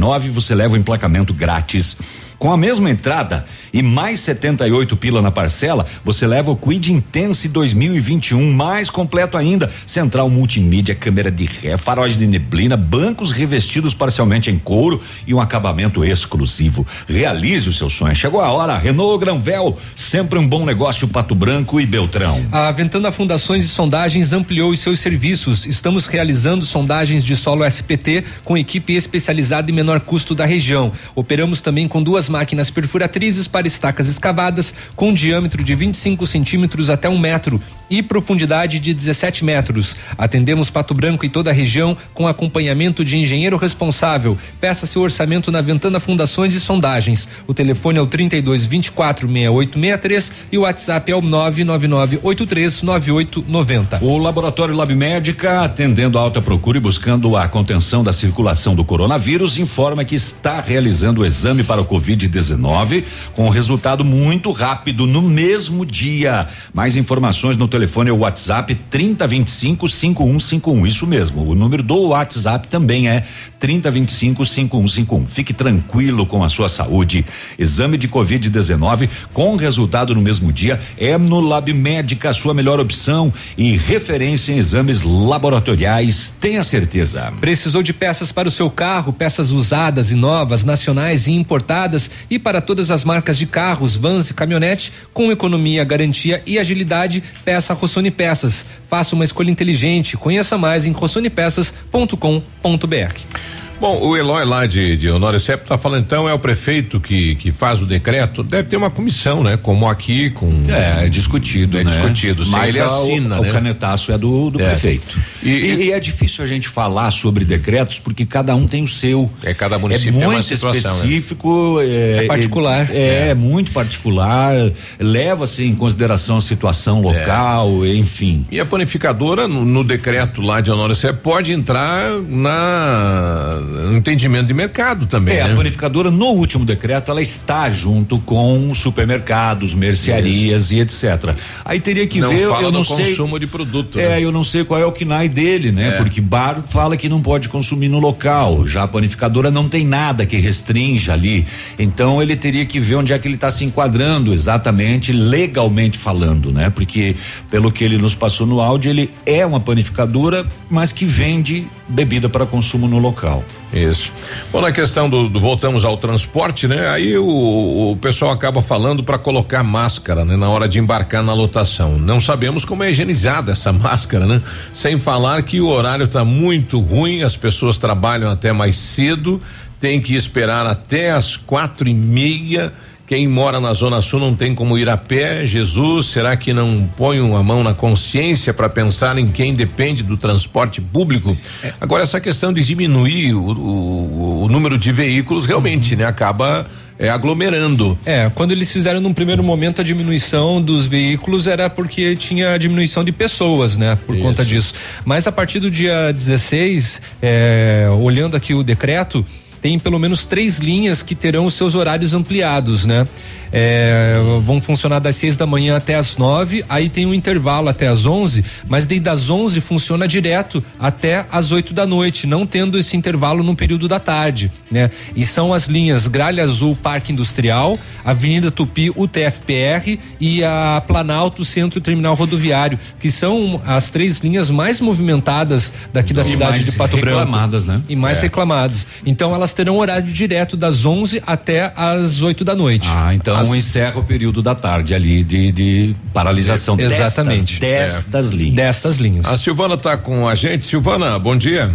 [0.00, 1.96] 899 você leva o emplacamento grátis.
[2.40, 7.46] Com a mesma entrada e mais 78 pila na parcela, você leva o Quid Intense
[7.50, 9.70] 2021, mais completo ainda.
[9.86, 15.40] Central multimídia, câmera de ré, faróis de neblina, bancos revestidos parcialmente em couro e um
[15.40, 16.86] acabamento exclusivo.
[17.06, 18.16] Realize o seu sonho.
[18.16, 18.78] Chegou a hora.
[18.78, 22.42] Renault Granvel, sempre um bom negócio, Pato Branco e Beltrão.
[22.50, 25.66] A Ventana Fundações e Sondagens ampliou os seus serviços.
[25.66, 30.90] Estamos realizando sondagens de solo SPT com equipe especializada e menor custo da região.
[31.14, 37.08] Operamos também com duas máquinas perfuratrizes para estacas escavadas com diâmetro de 25 centímetros até
[37.08, 37.60] um metro
[37.90, 39.96] e profundidade de 17 metros.
[40.16, 44.38] Atendemos Pato Branco e toda a região com acompanhamento de engenheiro responsável.
[44.60, 47.28] Peça seu orçamento na Ventana Fundações e Sondagens.
[47.48, 54.04] O telefone é o 32 24 6863 e o WhatsApp é o 999 83 9890.
[54.04, 58.84] O Laboratório Lab Médica, atendendo a alta procura e buscando a contenção da circulação do
[58.84, 63.02] coronavírus, informa que está realizando o exame para o Covid-19
[63.34, 66.46] com resultado muito rápido no mesmo dia.
[66.72, 67.79] Mais informações no telefone
[68.10, 70.86] ou WhatsApp 3025 5151.
[70.86, 71.48] Isso mesmo.
[71.48, 73.24] O número do WhatsApp também é
[73.58, 75.26] 3025 5151.
[75.26, 77.24] Fique tranquilo com a sua saúde.
[77.58, 82.80] Exame de Covid-19 com resultado no mesmo dia é no Lab Médica a sua melhor
[82.80, 86.34] opção e referência em exames laboratoriais.
[86.40, 87.32] Tenha certeza.
[87.40, 92.38] Precisou de peças para o seu carro, peças usadas e novas, nacionais e importadas e
[92.38, 97.69] para todas as marcas de carros, vans e caminhonete com economia, garantia e agilidade, peça
[97.74, 98.66] Rossoni Peças.
[98.88, 100.16] Faça uma escolha inteligente.
[100.16, 103.59] Conheça mais em rossonepeças.com.br.
[103.80, 107.34] Bom, o Eloy lá de, de Honório Sepp tá falando, então, é o prefeito que,
[107.36, 109.56] que faz o decreto, deve ter uma comissão, né?
[109.56, 110.64] Como aqui com.
[110.68, 111.90] É, é discutido, É né?
[111.90, 112.44] discutido.
[112.48, 113.48] Mas ele assina, o, né?
[113.48, 114.66] o canetaço é do, do É.
[114.68, 115.18] prefeito.
[115.42, 118.86] E- E, e é difícil a gente falar sobre decretos porque cada um tem o
[118.86, 119.30] seu.
[119.42, 121.04] É, cada município é tem muito uma situação, né?
[121.06, 121.78] específico.
[121.80, 122.90] É, É particular.
[122.90, 124.54] É, é muito particular.
[124.98, 128.44] Leva-se em consideração a situação local, enfim.
[128.50, 130.90] E a panificadora, no, no decreto lá de Honório
[131.22, 135.52] pode entrar na no entendimento de mercado também, É, né?
[135.52, 141.34] a panificadora, no último decreto, ela está junto com supermercados, mercearias e etc.
[141.64, 143.06] Aí teria que Não ver, fala eu não sei.
[143.06, 144.20] consumo de produto, É, né?
[144.22, 145.88] eu não sei qual é o KNAI dele, né?
[145.88, 145.90] É.
[145.92, 148.66] Porque bar fala que não pode consumir no local.
[148.66, 151.46] Já a panificadora não tem nada que restrinja ali.
[151.78, 156.52] Então ele teria que ver onde é que ele está se enquadrando exatamente, legalmente falando,
[156.52, 156.70] né?
[156.70, 157.14] Porque
[157.50, 162.28] pelo que ele nos passou no áudio, ele é uma panificadora, mas que vende bebida
[162.28, 163.44] para consumo no local.
[163.72, 164.10] Isso.
[164.50, 166.88] Bom, na questão do, do- voltamos ao transporte, né?
[166.88, 170.36] Aí o, o pessoal acaba falando para colocar máscara, né?
[170.36, 171.96] Na hora de embarcar na lotação.
[171.96, 174.42] Não sabemos como é higienizada essa máscara, né?
[174.74, 179.40] Sem falar que o horário está muito ruim, as pessoas trabalham até mais cedo,
[179.80, 182.72] tem que esperar até as quatro e meia.
[183.10, 185.44] Quem mora na Zona Sul não tem como ir a pé.
[185.44, 190.16] Jesus, será que não põe a mão na consciência para pensar em quem depende do
[190.16, 191.36] transporte público?
[191.80, 196.04] Agora, essa questão de diminuir o, o- o número de veículos realmente, né?
[196.04, 196.64] Acaba
[197.00, 197.98] é, aglomerando.
[198.06, 203.02] É, quando eles fizeram num primeiro momento a diminuição dos veículos era porque tinha diminuição
[203.02, 203.98] de pessoas, né?
[204.06, 204.72] Por conta disso.
[205.04, 209.26] Mas a partir do dia 16, é, olhando aqui o decreto,
[209.62, 213.06] tem pelo menos três linhas que terão os seus horários ampliados, né?
[213.52, 217.88] É, vão funcionar das seis da manhã até as nove, aí tem um intervalo até
[217.88, 222.78] as onze, mas desde das onze funciona direto até as oito da noite, não tendo
[222.78, 224.88] esse intervalo no período da tarde, né?
[225.16, 231.80] E são as linhas Gralha Azul Parque Industrial, Avenida Tupi UTFPR e a Planalto Centro
[231.80, 236.72] Terminal Rodoviário, que são as três linhas mais movimentadas daqui da E cidade mais de
[236.72, 237.18] Pato Branco.
[237.18, 237.80] reclamadas, né?
[237.88, 238.22] E mais É.
[238.22, 238.86] reclamadas.
[239.04, 242.88] Então elas terão horário direto das 11 até as 8 da noite.
[242.90, 247.58] Ah, então As- encerra o período da tarde ali de, de paralisação É, exatamente.
[247.60, 248.54] destas, destas linhas.
[248.54, 249.26] Destas linhas.
[249.26, 250.66] A Silvana está com a gente.
[250.66, 251.74] Silvana, bom dia.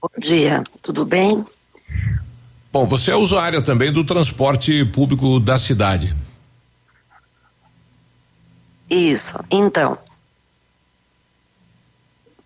[0.00, 1.44] Bom dia, tudo bem?
[2.72, 6.14] Bom, você é usuária também do transporte público da cidade.
[8.90, 9.96] Isso, então.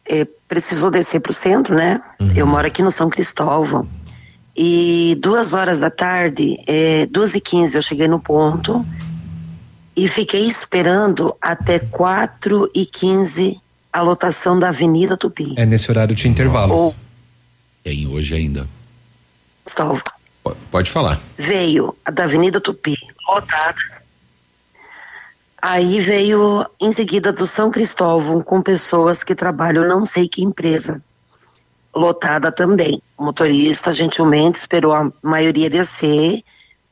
[0.09, 2.01] É, precisou descer para o centro, né?
[2.35, 3.89] Eu moro aqui no São Cristóvão.
[4.57, 8.87] E duas horas da tarde, é, duas e quinze, eu cheguei no ponto
[9.95, 13.61] e fiquei esperando até quatro e quinze
[13.93, 15.55] a lotação da Avenida Tupi.
[15.57, 16.73] É nesse horário de intervalo.
[16.73, 16.97] Ou
[17.83, 18.67] Tem hoje ainda.
[19.65, 20.03] Cristóvão.
[20.71, 21.21] Pode falar.
[21.37, 22.95] Veio a da Avenida Tupi,
[23.29, 23.75] lotada.
[25.69, 31.03] Aí veio em seguida do São Cristóvão com pessoas que trabalham não sei que empresa.
[31.93, 33.03] Lotada também.
[33.19, 36.41] O motorista gentilmente esperou a maioria descer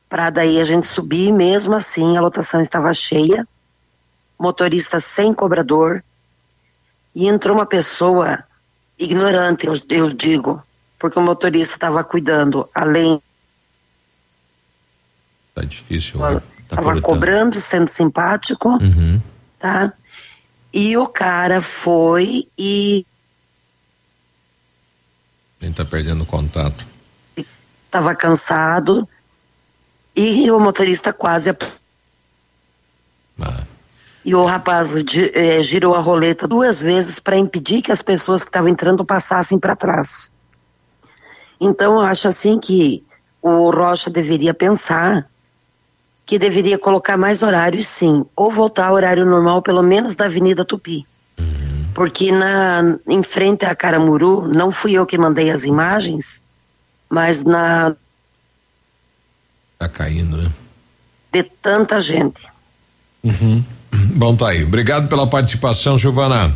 [0.09, 3.47] para daí a gente subir, mesmo assim a lotação estava cheia.
[4.37, 6.03] Motorista sem cobrador.
[7.15, 8.43] E entrou uma pessoa
[8.99, 10.61] ignorante, eu, eu digo,
[10.99, 13.21] porque o motorista estava cuidando, além
[15.53, 16.19] Tá difícil.
[16.19, 16.41] né?
[16.67, 17.03] Tá Tava cortando.
[17.03, 19.21] cobrando, sendo simpático, Uhum.
[19.59, 19.93] tá?
[20.73, 23.05] E o cara foi e
[25.61, 26.85] gente tá perdendo contato.
[27.89, 29.07] tava cansado
[30.15, 31.63] e o motorista quase ap-
[34.23, 34.91] e o rapaz
[35.33, 39.59] eh, girou a roleta duas vezes para impedir que as pessoas que estavam entrando passassem
[39.59, 40.33] para trás.
[41.61, 43.05] Então eu acho assim que
[43.41, 45.29] o Rocha deveria pensar
[46.25, 50.65] que deveria colocar mais horários sim, ou voltar ao horário normal pelo menos da Avenida
[50.65, 51.05] Tupi.
[51.93, 56.43] Porque na em frente à Caramuru, não fui eu que mandei as imagens,
[57.09, 57.95] mas na
[59.77, 60.51] Tá caindo, né?
[61.35, 62.47] de tanta gente.
[64.15, 64.63] Bom, tá aí.
[64.63, 66.55] Obrigado pela participação, Giovana.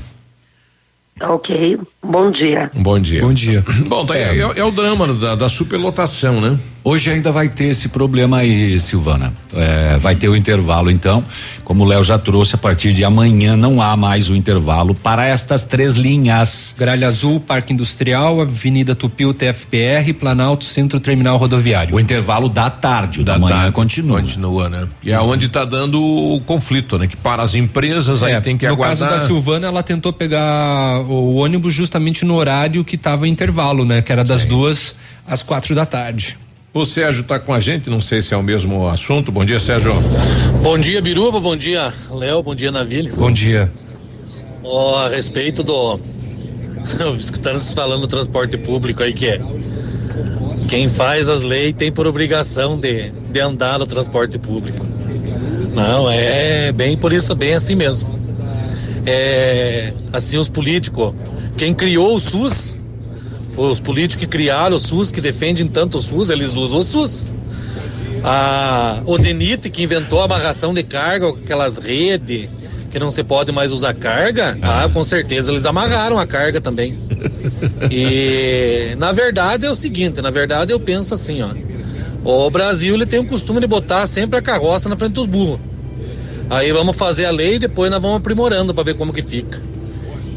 [1.22, 2.69] Ok, bom dia.
[2.75, 3.21] Bom dia.
[3.21, 3.63] Bom dia.
[3.87, 4.39] Bom, tá aí.
[4.39, 6.57] É, é o drama da, da superlotação, né?
[6.81, 9.33] Hoje ainda vai ter esse problema aí, Silvana.
[9.53, 11.23] É, vai ter o intervalo, então.
[11.65, 15.25] Como o Léo já trouxe, a partir de amanhã não há mais o intervalo para
[15.27, 16.73] estas três linhas.
[16.77, 21.93] Gralha Azul, Parque Industrial, Avenida Tupi, TFPR, Planalto, Centro Terminal Rodoviário.
[21.95, 24.21] O intervalo da tarde, o da, Da manhã tarde, continua.
[24.21, 24.87] Continua, né?
[25.03, 27.07] E é onde tá dando o conflito, né?
[27.07, 29.09] Que para as empresas, aí É, tem que no aguardar.
[29.09, 31.88] caso da Silvana, ela tentou pegar o ônibus justamente
[32.25, 34.01] no horário que estava intervalo, né?
[34.01, 36.37] Que era das duas às quatro da tarde.
[36.71, 39.31] O Sérgio tá com a gente, não sei se é o mesmo assunto.
[39.31, 39.91] Bom dia, Sérgio.
[40.61, 41.39] Bom dia, Biruba.
[41.39, 42.43] Bom dia, Léo.
[42.43, 43.11] Bom dia, Navilho.
[43.15, 43.71] Bom dia.
[44.63, 45.99] Ó, a respeito do.
[47.17, 49.41] Escutando vocês falando do transporte público aí, que é.
[50.67, 54.85] Quem faz as leis tem por obrigação de, de andar no transporte público.
[55.73, 58.19] Não, é bem por isso, bem assim mesmo.
[59.07, 59.91] É.
[60.13, 61.15] Assim, os políticos.
[61.60, 62.80] Quem criou o SUS,
[63.53, 66.84] foi os políticos que criaram o SUS, que defendem tanto o SUS, eles usam o
[66.84, 67.30] SUS.
[68.24, 72.49] A Odenite, que inventou a amarração de carga, aquelas redes
[72.89, 76.97] que não se pode mais usar carga, ah, com certeza eles amarraram a carga também.
[77.91, 81.49] E na verdade é o seguinte, na verdade eu penso assim, ó.
[82.24, 85.60] O Brasil ele tem o costume de botar sempre a carroça na frente dos burros.
[86.49, 89.68] Aí vamos fazer a lei e depois nós vamos aprimorando para ver como que fica.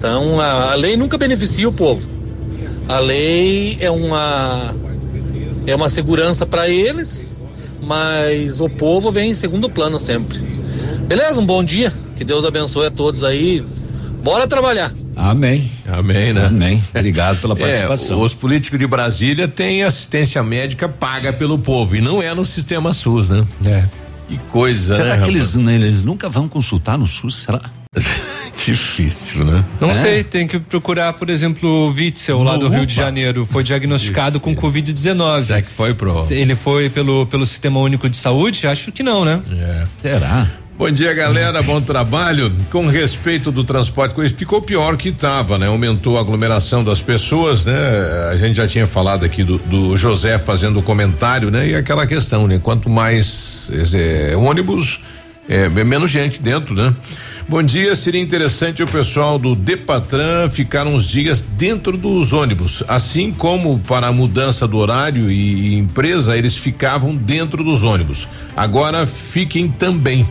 [0.02, 2.08] Então a, a lei nunca beneficia o povo.
[2.88, 4.74] A lei é uma
[5.64, 7.36] é uma segurança para eles,
[7.80, 10.40] mas o povo vem em segundo plano sempre.
[11.06, 11.40] Beleza?
[11.40, 11.92] Um bom dia.
[12.16, 13.64] Que Deus abençoe a todos aí.
[14.24, 14.92] Bora trabalhar.
[15.14, 15.70] Amém.
[15.86, 16.46] Amém, né?
[16.46, 16.82] Amém.
[16.92, 18.20] Obrigado pela participação.
[18.20, 22.44] É, os políticos de Brasília têm assistência médica paga pelo povo e não é no
[22.44, 23.46] sistema SUS, né?
[23.64, 23.84] É.
[24.28, 25.24] Que coisa, Será né?
[25.24, 27.44] que eles, né, eles nunca vão consultar no SUS?
[27.44, 27.60] Será?
[28.64, 29.64] Difícil, né?
[29.80, 29.94] Não É?
[29.94, 32.86] sei, tem que procurar, por exemplo, o Witzel lá No do Rio UPA.
[32.86, 33.46] de Janeiro.
[33.50, 35.44] Foi diagnosticado com Covid-19.
[35.44, 36.26] Será que foi pro.
[36.30, 38.66] Ele foi pelo, pelo Sistema Único de Saúde?
[38.66, 39.40] Acho que não, né?
[39.52, 39.84] É.
[40.00, 40.48] Será?
[40.78, 41.62] Bom dia, galera.
[41.62, 42.52] Bom trabalho.
[42.70, 45.66] Com respeito do transporte, ficou pior que estava, né?
[45.66, 47.74] Aumentou a aglomeração das pessoas, né?
[48.32, 51.68] A gente já tinha falado aqui do, do José fazendo o comentário, né?
[51.68, 52.58] E aquela questão, né?
[52.60, 55.00] Quanto mais é, ônibus,
[55.48, 56.92] é, menos gente dentro, né?
[57.48, 63.32] Bom dia, seria interessante o pessoal do Depatran ficar uns dias dentro dos ônibus, assim
[63.32, 68.28] como para a mudança do horário e, empresa eles ficavam dentro dos ônibus.
[68.56, 70.26] Agora fiquem também.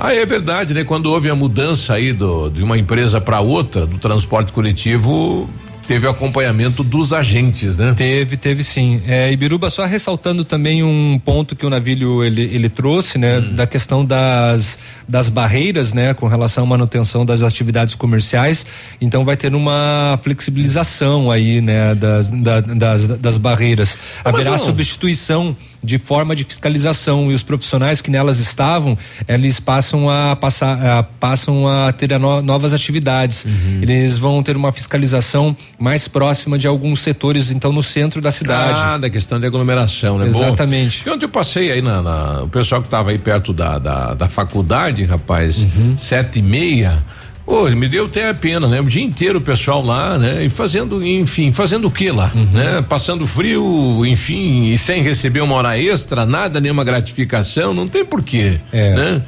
[0.00, 0.84] Ah, é verdade, né?
[0.84, 5.48] Quando houve a mudança aí do, de uma empresa para outra do transporte coletivo,
[5.88, 7.94] teve o acompanhamento dos agentes, né?
[7.96, 9.00] Teve, teve sim.
[9.06, 13.40] É, Ibiruba, só ressaltando também um ponto que o navilho ele, ele trouxe, né?
[13.40, 14.78] Da questão das,
[15.08, 16.12] das barreiras, né?
[16.12, 18.66] Com relação à manutenção das atividades comerciais.
[19.00, 21.94] Então vai ter uma flexibilização aí, né?
[21.94, 23.96] Das, da- das, das barreiras.
[24.22, 30.34] Haverá substituição de forma de fiscalização e os profissionais que nelas estavam, eles passam a
[30.36, 33.44] passar, a, passam a ter a no, novas atividades.
[33.44, 33.80] Uhum.
[33.82, 38.80] Eles vão ter uma fiscalização mais próxima de alguns setores, então no centro da cidade.
[38.80, 40.28] Ah, da questão de aglomeração, né?
[40.28, 41.04] Exatamente.
[41.04, 44.14] Bom, ontem eu passei aí na, na, o pessoal que estava aí perto da, da,
[44.14, 45.96] da faculdade, rapaz, uhum.
[45.98, 47.02] sete e meia.
[47.48, 48.78] Pô, me deu até a pena, né?
[48.78, 50.44] O dia inteiro o pessoal lá, né?
[50.44, 52.44] E fazendo, enfim, fazendo o que lá, uhum.
[52.52, 52.82] né?
[52.82, 58.60] Passando frio, enfim, e sem receber uma hora extra, nada, nenhuma gratificação, não tem porquê,
[58.70, 58.94] é.
[58.94, 59.22] né?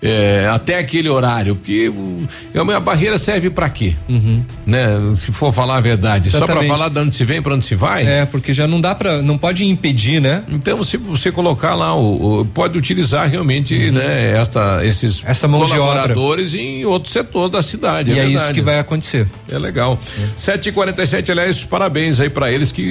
[0.00, 1.90] É, até aquele horário, porque
[2.54, 3.94] a barreira serve para quê?
[4.08, 4.44] Uhum.
[4.64, 4.86] Né?
[5.20, 6.52] Se for falar a verdade, Exatamente.
[6.52, 8.06] só para falar de onde se vem, para onde se vai?
[8.06, 10.44] É, porque já não dá para, não pode impedir, né?
[10.48, 13.92] Então, se você colocar lá, o, o pode utilizar realmente, uhum.
[13.92, 18.12] né, esta, esses essa mão colaboradores em outro setor da cidade.
[18.12, 19.26] E é, é isso que vai acontecer.
[19.50, 19.98] É legal.
[20.36, 20.70] Sete é.
[20.70, 22.82] e quarenta e sete, aliás, parabéns aí para eles que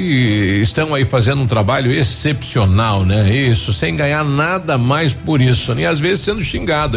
[0.62, 3.34] estão aí fazendo um trabalho excepcional, né?
[3.34, 6.97] Isso, sem ganhar nada mais por isso, nem às vezes sendo xingado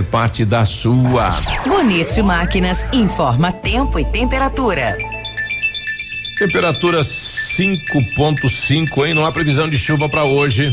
[0.00, 1.30] fazer parte da sua.
[1.66, 4.96] Bonito Máquinas informa tempo e temperatura.
[6.38, 9.14] Temperatura 5.5, hein?
[9.14, 10.72] Não há previsão de chuva para hoje.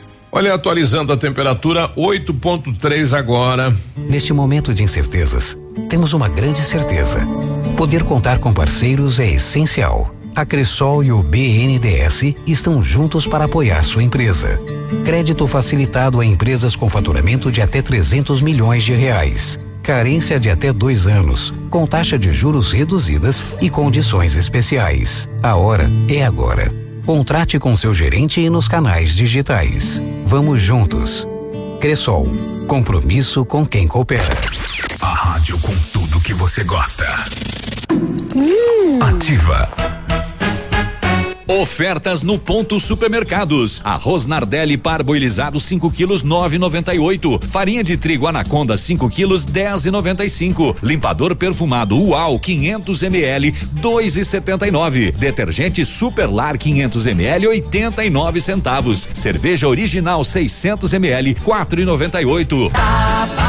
[0.31, 3.75] Olha, atualizando a temperatura, 8.3 agora.
[3.97, 5.57] Neste momento de incertezas,
[5.89, 7.19] temos uma grande certeza.
[7.75, 10.15] Poder contar com parceiros é essencial.
[10.33, 14.57] A Cressol e o BNDES estão juntos para apoiar sua empresa.
[15.03, 19.59] Crédito facilitado a empresas com faturamento de até 300 milhões de reais.
[19.83, 25.27] Carência de até dois anos, com taxa de juros reduzidas e condições especiais.
[25.43, 26.71] A hora é agora.
[27.05, 30.01] Contrate com seu gerente e nos canais digitais.
[30.25, 31.27] Vamos juntos.
[31.79, 32.27] Cressol.
[32.67, 34.29] Compromisso com quem coopera.
[35.01, 37.05] A rádio com tudo que você gosta.
[38.35, 38.99] Hum.
[39.01, 40.00] Ativa.
[41.59, 43.81] Ofertas no ponto supermercados.
[43.83, 47.43] Arroz Nardelli parboilizado 5 quilos 9,98.
[47.43, 50.77] Farinha de trigo Anaconda 5 quilos 10,95.
[50.81, 55.11] Limpador perfumado Uau 500 ml 2,79.
[55.11, 59.09] Detergente Superlar 500 ml 89 centavos.
[59.13, 63.40] Cerveja original 600 ml 4,98.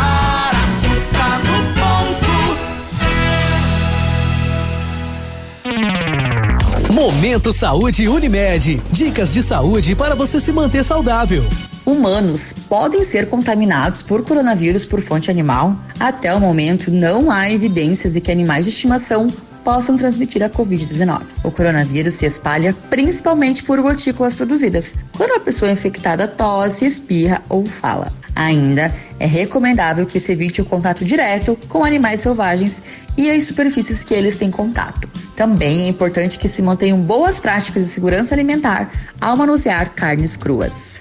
[7.02, 8.80] Momento Saúde Unimed.
[8.92, 11.42] Dicas de saúde para você se manter saudável.
[11.84, 15.76] Humanos podem ser contaminados por coronavírus por fonte animal?
[15.98, 19.26] Até o momento, não há evidências de que animais de estimação
[19.64, 21.22] possam transmitir a Covid-19.
[21.42, 27.66] O coronavírus se espalha principalmente por gotículas produzidas, quando a pessoa infectada tosse, espirra ou
[27.66, 28.12] fala.
[28.34, 32.82] Ainda é recomendável que se evite o contato direto com animais selvagens
[33.16, 35.08] e as superfícies que eles têm contato.
[35.36, 41.00] Também é importante que se mantenham boas práticas de segurança alimentar ao manusear carnes cruas.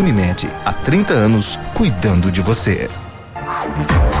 [0.00, 2.88] Unimed, há 30 anos, cuidando de você.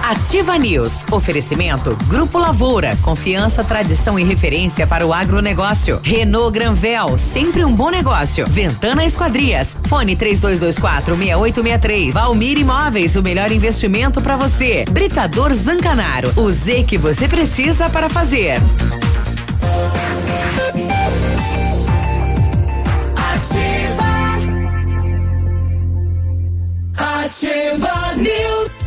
[0.02, 1.06] Ativa News.
[1.10, 2.98] Oferecimento Grupo Lavoura.
[3.00, 5.98] Confiança, tradição e referência para o agronegócio.
[6.02, 7.16] Renault Granvel.
[7.16, 8.46] Sempre um bom negócio.
[8.46, 9.74] Ventana Esquadrias.
[9.84, 12.12] Fone 3224 6863.
[12.12, 13.16] Valmir Imóveis.
[13.16, 14.84] O melhor investimento para você.
[14.90, 16.30] Britador Zancanaro.
[16.36, 18.60] O Z que você precisa para fazer.
[27.20, 28.79] Ativa News.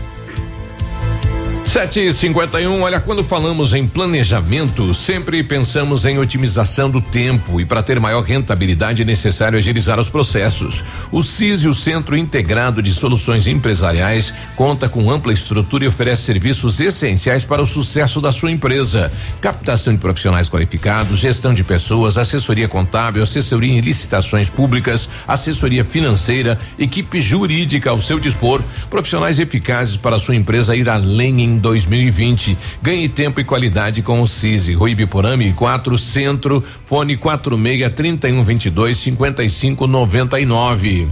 [1.74, 7.01] Sete e cinquenta e um, olha, quando falamos em planejamento, sempre pensamos em otimização do
[7.01, 10.84] tempo e para ter maior rentabilidade é necessário agilizar os processos.
[11.11, 16.80] O CIS, o Centro Integrado de Soluções Empresariais, conta com ampla estrutura e oferece serviços
[16.80, 19.11] essenciais para o sucesso da sua empresa.
[19.41, 26.55] Captação de profissionais qualificados, gestão de pessoas, assessoria contábil, assessoria em licitações públicas, assessoria financeira,
[26.78, 28.61] equipe jurídica ao seu dispor,
[28.91, 32.57] profissionais eficazes para a sua empresa ir além em 2020.
[32.82, 34.74] Ganhe tempo e qualidade com o CISI.
[34.74, 41.07] Rui Biporame 4 Centro, fone 46 31 22 55 99.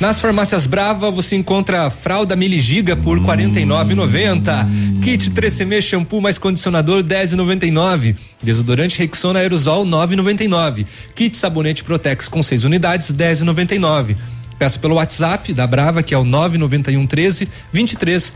[0.00, 5.02] Nas farmácias Brava você encontra fralda Miligiga por R$ 49,90.
[5.02, 8.14] Kit 3CM shampoo mais condicionador 10,99.
[8.40, 10.86] Desodorante Rexona aerosol 9,99.
[11.16, 14.16] Kit sabonete Protex com 6 unidades 10,99.
[14.58, 18.34] Peça pelo WhatsApp da Brava, que é o 991 13 2300.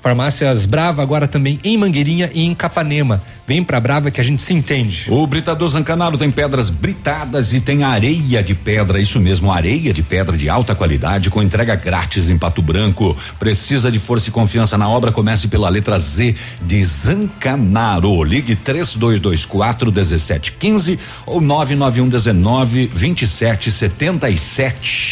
[0.00, 3.22] Farmácias Brava agora também em Mangueirinha e em Capanema.
[3.46, 5.06] Vem pra Brava que a gente se entende.
[5.08, 10.02] O Britador Zancanaro tem pedras britadas e tem areia de pedra, isso mesmo, areia de
[10.02, 13.16] pedra de alta qualidade com entrega grátis em Pato Branco.
[13.38, 15.12] Precisa de força e confiança na obra?
[15.12, 18.24] Comece pela letra Z de Zancanaro.
[18.24, 25.11] Ligue 3224 1715 ou 991 19 2777.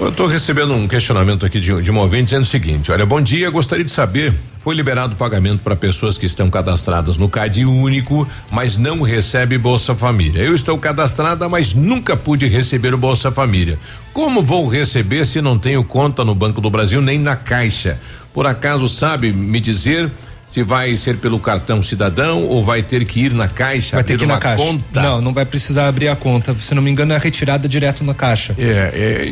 [0.00, 3.20] Eu estou recebendo um questionamento aqui de, de um ouvinte dizendo o seguinte: olha, bom
[3.20, 4.32] dia, gostaria de saber.
[4.60, 9.94] Foi liberado pagamento para pessoas que estão cadastradas no CAD único, mas não recebe Bolsa
[9.94, 10.42] Família.
[10.42, 13.78] Eu estou cadastrada, mas nunca pude receber o Bolsa Família.
[14.12, 17.98] Como vou receber se não tenho conta no Banco do Brasil nem na Caixa?
[18.32, 20.12] Por acaso sabe me dizer
[20.58, 24.14] se vai ser pelo cartão cidadão ou vai ter que ir na Caixa Vai ter
[24.14, 24.64] abrir que ir na uma caixa.
[24.64, 25.00] conta?
[25.02, 26.56] Não, não vai precisar abrir a conta.
[26.60, 28.54] Se não me engano, é retirada direto na caixa.
[28.58, 28.64] É,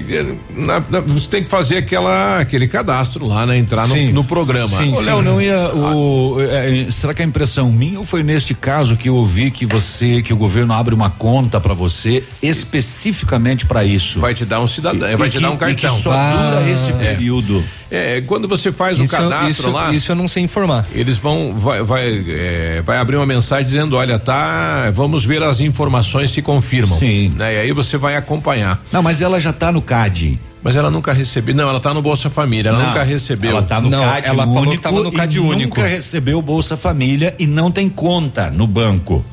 [0.09, 3.59] é, é, na- na- você tem que fazer aquela, aquele cadastro lá, né?
[3.59, 4.13] Entrar no, Sim.
[4.13, 4.79] no programa.
[4.97, 5.59] Ô, Léo, não ia.
[5.75, 9.67] O, é, será que é impressão minha ou foi neste caso que eu ouvi que
[9.67, 14.21] você, que o governo abre uma conta para você especificamente para isso?
[14.21, 15.97] Vai te dar um cidadão, E- vai e te que- dar um e cartão.
[15.97, 16.95] que só Ah, dura esse é.
[16.95, 17.65] período.
[17.91, 19.93] É, quando você faz Isso o eu- cadastro isso- lá.
[19.93, 20.85] isso eu não sei informar.
[20.93, 25.61] Eles vão, vai, vai, é, vai abrir uma mensagem dizendo, olha, tá, vamos ver as
[25.61, 26.99] informações se confirmam.
[26.99, 27.33] Sim.
[27.37, 27.55] Né?
[27.55, 28.83] E aí você vai acompanhar.
[28.93, 30.39] Não, mas ela já tá no CAD.
[30.63, 33.53] Mas ela nunca recebeu, não, ela tá no Bolsa Família, ela Não, nunca recebeu.
[33.53, 35.79] Ela tá no CAD ela falou único que tava no CAD e único.
[35.79, 39.25] Nunca recebeu Bolsa Família e não tem conta no banco.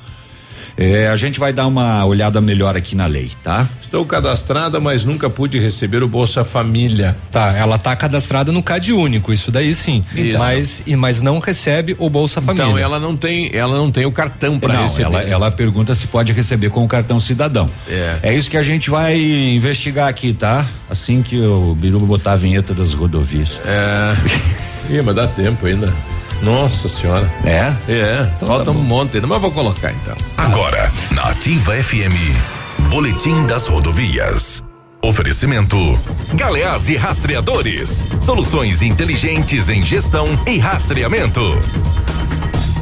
[0.78, 3.68] É, a gente vai dar uma olhada melhor aqui na lei, tá?
[3.82, 7.16] Estou cadastrada, mas nunca pude receber o Bolsa Família.
[7.32, 10.04] Tá, ela tá cadastrada no CAD único, isso daí sim.
[10.16, 10.40] Isso.
[10.40, 12.66] Mas, e, mas não recebe o Bolsa Família.
[12.66, 15.06] Então ela não tem, ela não tem o cartão para receber.
[15.06, 17.70] ela, ela pergunta se pode receber com o cartão cidadão.
[18.24, 18.34] É.
[18.34, 20.66] isso que a gente vai investigar aqui, tá?
[20.90, 23.62] Assim que o Biruba botar a vinheta das rodovias.
[23.66, 24.14] É.
[24.90, 25.94] Ih, mas dá tempo ainda.
[26.44, 27.32] Nossa senhora.
[27.46, 27.74] É?
[27.90, 28.46] É.
[28.46, 30.16] Falta um monte ainda, mas vou colocar então.
[30.38, 32.14] Agora, na Ativa FM,
[32.90, 34.62] Boletim das Rodovias.
[35.02, 35.78] Oferecimento:
[36.34, 38.04] Galeás e Rastreadores.
[38.22, 41.42] Soluções inteligentes em gestão e rastreamento.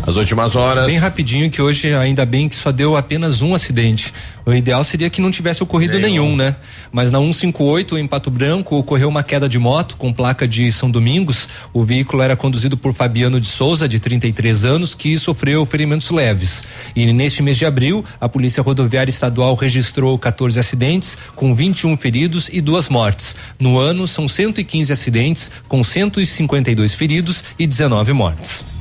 [0.06, 0.88] As últimas horas.
[0.88, 4.12] Bem rapidinho, que hoje ainda bem que só deu apenas um acidente.
[4.43, 6.24] O ideal seria que não tivesse ocorrido Nenhum.
[6.24, 6.56] nenhum, né?
[6.91, 10.89] Mas na 158 em Pato Branco ocorreu uma queda de moto com placa de São
[10.89, 11.47] Domingos.
[11.72, 16.64] O veículo era conduzido por Fabiano de Souza, de 33 anos, que sofreu ferimentos leves.
[16.95, 22.49] E neste mês de abril, a Polícia Rodoviária Estadual registrou 14 acidentes, com 21 feridos
[22.52, 23.36] e duas mortes.
[23.60, 28.81] No ano, são 115 acidentes, com 152 feridos e 19 mortes.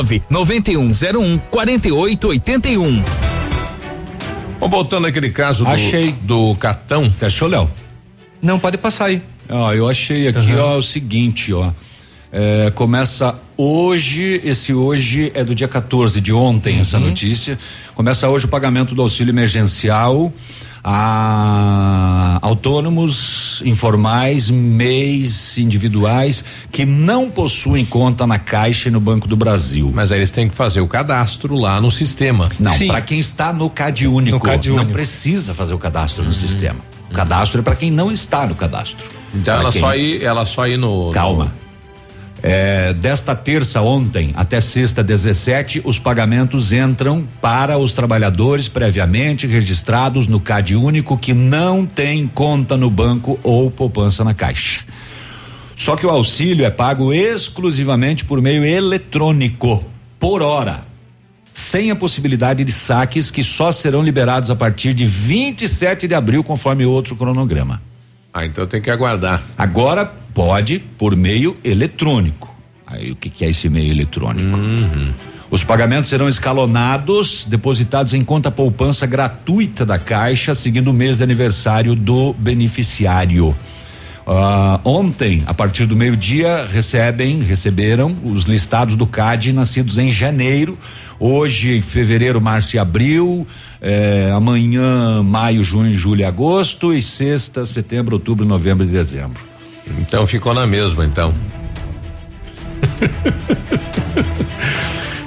[0.29, 3.03] 99101 4881.
[4.59, 6.11] Vamos voltando àquele caso do, Achei.
[6.21, 7.11] do cartão.
[7.21, 7.69] Achou, Léo?
[8.41, 9.21] Não, pode passar aí.
[9.75, 11.71] Eu achei aqui, ó, o seguinte, ó.
[12.31, 17.07] É, começa hoje, esse hoje é do dia 14 de ontem, essa Uhum.
[17.07, 17.59] notícia.
[17.93, 20.31] Começa hoje o pagamento do auxílio emergencial
[20.83, 29.35] a autônomos, informais, MEIs, individuais que não possuem conta na Caixa e no Banco do
[29.35, 29.91] Brasil.
[29.93, 32.49] Mas aí eles têm que fazer o cadastro lá no sistema.
[32.59, 34.91] Não, para quem está no CAD único, No CAD não único.
[34.93, 36.79] precisa fazer o cadastro no sistema.
[37.09, 39.05] O cadastro é para quem não está no cadastro.
[39.33, 41.11] Então Pra ela quem- só ir, ela só ir no.
[41.13, 41.53] Calma.
[42.43, 50.25] É, desta terça ontem até sexta 17, os pagamentos entram para os trabalhadores previamente registrados
[50.25, 54.81] no CAD único que não tem conta no banco ou poupança na caixa.
[55.77, 59.83] Só que o auxílio é pago exclusivamente por meio eletrônico,
[60.19, 60.83] por hora.
[61.53, 66.43] Sem a possibilidade de saques que só serão liberados a partir de 27 de abril,
[66.43, 67.81] conforme outro cronograma.
[68.33, 69.41] Ah, então tem que aguardar.
[69.57, 72.55] Agora pode por meio eletrônico.
[72.87, 74.57] Aí o que, que é esse meio eletrônico?
[75.49, 81.23] Os pagamentos serão escalonados, depositados em conta poupança gratuita da Caixa, seguindo o mês de
[81.23, 83.53] aniversário do beneficiário.
[84.25, 90.77] Ah, ontem, a partir do meio-dia, recebem, receberam os listados do CAD nascidos em janeiro.
[91.19, 93.45] Hoje, fevereiro, março e abril.
[93.81, 96.93] Eh, amanhã, maio, junho, julho e agosto.
[96.93, 99.43] E sexta, setembro, outubro, novembro e dezembro.
[99.99, 101.33] Então ficou na mesma, então.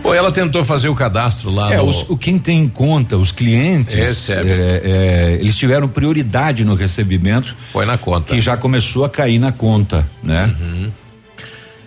[0.02, 1.84] Pô, ela tentou fazer o cadastro lá É, no.
[1.84, 4.50] os, o quem tem em conta, os clientes, Recebe.
[4.50, 7.56] é, é, eles tiveram prioridade no recebimento.
[7.72, 8.34] Foi na conta.
[8.34, 10.54] Que já começou a cair na conta, né?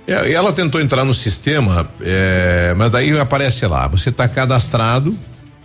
[0.08, 5.16] É, e ela tentou entrar no sistema, é, mas daí aparece lá, você está cadastrado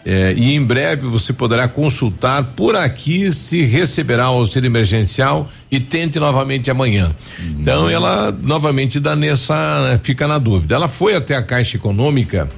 [0.05, 5.79] é, e em breve você poderá consultar por aqui se receberá o auxílio emergencial e
[5.79, 7.15] tente novamente amanhã.
[7.41, 10.75] Então ela novamente dá nessa, fica na dúvida.
[10.75, 12.49] Ela foi até a Caixa Econômica,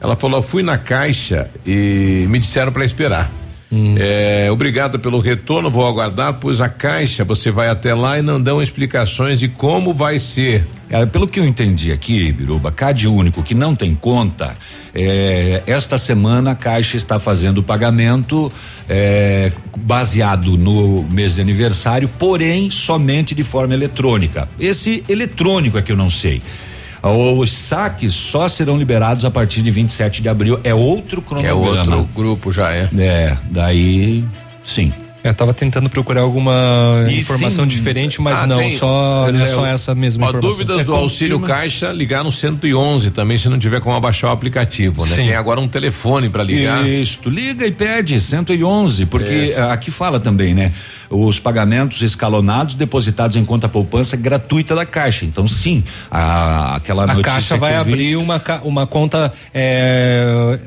[0.00, 3.30] ela falou, fui na Caixa e me disseram para esperar.
[3.98, 8.40] É, obrigado pelo retorno, vou aguardar, pois a Caixa você vai até lá e não
[8.40, 10.66] dão explicações de como vai ser.
[10.90, 14.56] É, pelo que eu entendi aqui, Biruba, CAD único que não tem conta,
[14.92, 18.52] é, esta semana a Caixa está fazendo o pagamento
[18.88, 24.48] é, baseado no mês de aniversário, porém somente de forma eletrônica.
[24.58, 26.42] Esse eletrônico é que eu não sei.
[27.02, 30.60] Os saques só serão liberados a partir de 27 de abril.
[30.62, 31.78] É outro É cronograma.
[31.78, 32.88] outro grupo já é.
[32.98, 34.22] É, daí
[34.66, 34.92] sim.
[35.22, 37.68] Eu tava tentando procurar alguma E informação sim.
[37.68, 40.50] diferente, mas Ah, não, tem- só, é, é só essa mesma Ó, informação.
[40.50, 41.60] dúvidas É, do auxílio confirma.
[41.60, 45.14] caixa, ligar no 111 também, se não tiver como abaixar o aplicativo, né?
[45.14, 45.26] Sim.
[45.26, 46.88] Tem agora um telefone para ligar.
[46.88, 49.58] Isso, liga e pede 111, porque Isso.
[49.60, 50.72] eh, aqui fala também, né?
[51.10, 55.26] Os pagamentos escalonados depositados em conta poupança gratuita da Caixa.
[55.26, 59.30] Então, sim, a, aquela A notícia Caixa que vai eu vi- abrir uma, uma conta
[59.52, 60.58] é,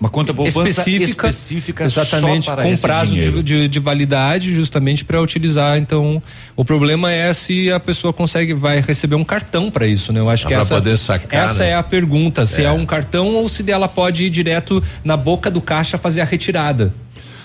[0.00, 5.76] uma conta poupança específica, específica exatamente com prazo de, de, de validade justamente para utilizar
[5.76, 6.22] então
[6.56, 10.30] o problema é se a pessoa consegue vai receber um cartão para isso né eu
[10.30, 11.70] acho que essa poder sacar, essa né?
[11.70, 12.64] é a pergunta se é.
[12.64, 12.72] É.
[12.72, 16.94] um cartão ou se dela pode ir direto na boca do caixa fazer a retirada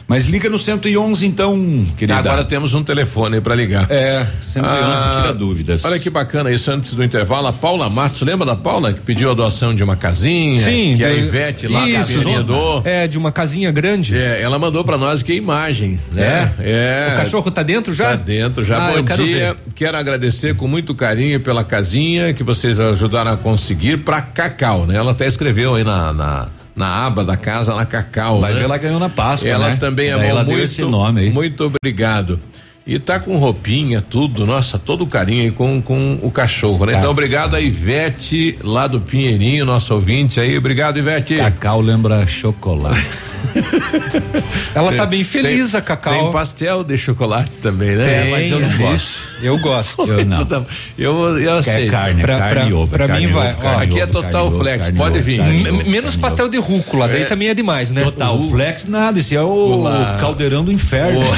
[0.07, 2.17] Mas liga no 111 então, querida.
[2.19, 3.87] Agora temos um telefone para ligar.
[3.89, 5.83] É, 111 tira dúvidas.
[5.83, 7.47] Olha que bacana isso antes do intervalo.
[7.47, 10.63] A Paula Matos, lembra da Paula que pediu a doação de uma casinha?
[10.63, 12.81] Sim, Que a do- Ivete lá isso, da doou.
[12.85, 16.53] é de uma casinha grande É, ela mandou para nós que é imagem, né?
[16.59, 17.13] É.
[17.13, 18.77] o cachorro tá dentro já Tá dentro já.
[18.89, 19.53] Ah, Bom dia.
[19.53, 19.57] ver.
[19.73, 24.95] Quero agradecer com muito carinho pela casinha que vocês ajudaram a conseguir para Cacau, né?
[24.95, 28.41] Ela até escreveu aí na, na, na aba da casa lá Cacau.
[28.41, 28.59] Vai né?
[28.61, 29.77] ver lá ganhou na Páscoa, Ela né?
[29.77, 30.59] também amou ela muito.
[30.59, 31.29] esse nome aí.
[31.29, 32.39] Muito obrigado.
[32.87, 36.93] E tá com roupinha, tudo, nossa, todo o carinho aí com, com o cachorro, né?
[36.93, 36.99] Tá.
[36.99, 40.55] Então, obrigado a Ivete, lá do Pinheirinho, nosso ouvinte aí.
[40.55, 41.37] Obrigado, Ivete.
[41.37, 43.03] Cacau lembra chocolate.
[44.75, 48.21] ela Tem- tá bem feliz tem- a Cacau Tem pastel de chocolate também, né?
[48.23, 49.17] Tem, mas eu não gosto.
[49.41, 50.37] eu gosto Eu não.
[50.45, 50.65] Tudo-
[50.97, 52.87] Eu, eu carne, Pra- carne pra- ovo.
[52.87, 55.15] pra carne mim e vai, ovo, ó, aqui é ovo, total e ovo, flex, pode
[55.17, 55.41] ovo, vir.
[55.41, 56.51] ovo, menos pastel ovo.
[56.51, 57.25] de rúcula daí É.
[57.25, 60.17] também é demais né Total flex nada, esse é o Olá.
[60.19, 61.19] caldeirão do inferno.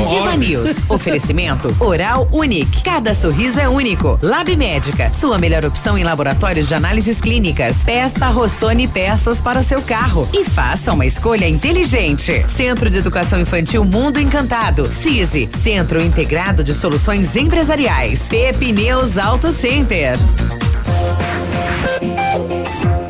[0.00, 0.76] Ativa News.
[0.88, 2.82] Oferecimento Oral Unique.
[2.82, 4.18] Cada sorriso é único.
[4.22, 5.10] Lab Médica.
[5.12, 7.76] Sua melhor opção em laboratórios de análises clínicas.
[7.84, 10.28] Peça Rossoni peças para o seu carro.
[10.32, 12.44] E faça uma escolha inteligente.
[12.48, 14.86] Centro de Educação Infantil Mundo Encantado.
[14.86, 15.48] CISI.
[15.56, 18.28] Centro Integrado de Soluções Empresariais.
[18.28, 20.18] Pepineus Auto Center.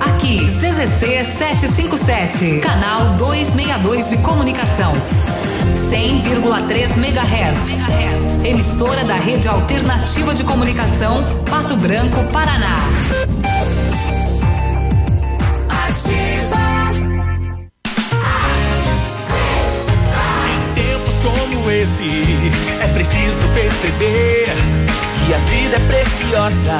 [0.00, 4.92] Aqui, CZC 757, canal 262 de comunicação.
[5.90, 8.44] 100,3 MHz.
[8.44, 12.76] Emissora da Rede Alternativa de Comunicação, Pato Branco, Paraná.
[21.72, 22.04] Esse,
[22.80, 24.46] é preciso perceber
[25.24, 26.76] que a vida é preciosa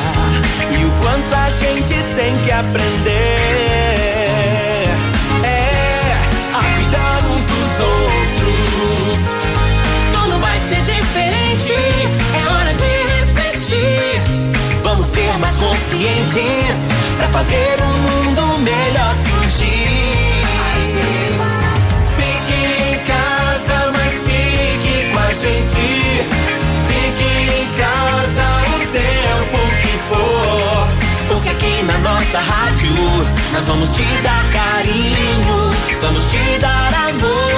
[0.70, 3.28] e o quanto a gente tem que aprender.
[5.45, 6.12] É
[6.53, 9.20] a cuidar uns dos outros.
[10.12, 11.72] Tudo vai ser diferente,
[12.34, 12.82] é hora de
[13.16, 14.20] refletir.
[14.82, 16.76] Vamos ser mais conscientes
[17.16, 19.93] para fazer um mundo melhor surgir.
[25.43, 25.84] Gente.
[26.86, 30.88] Fique em casa o tempo que for.
[31.28, 32.95] Porque aqui na nossa rádio
[33.53, 35.70] nós vamos te dar carinho,
[36.01, 37.51] vamos te dar amor.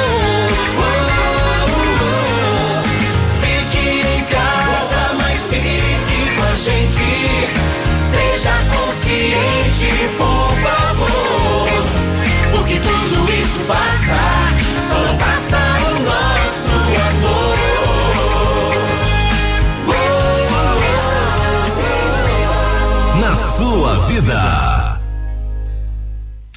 [3.40, 7.08] Fique em casa, mas fique com a gente.
[8.10, 11.68] Seja consciente, por favor.
[12.52, 14.43] Porque tudo isso passa,
[23.84, 24.73] sua vida.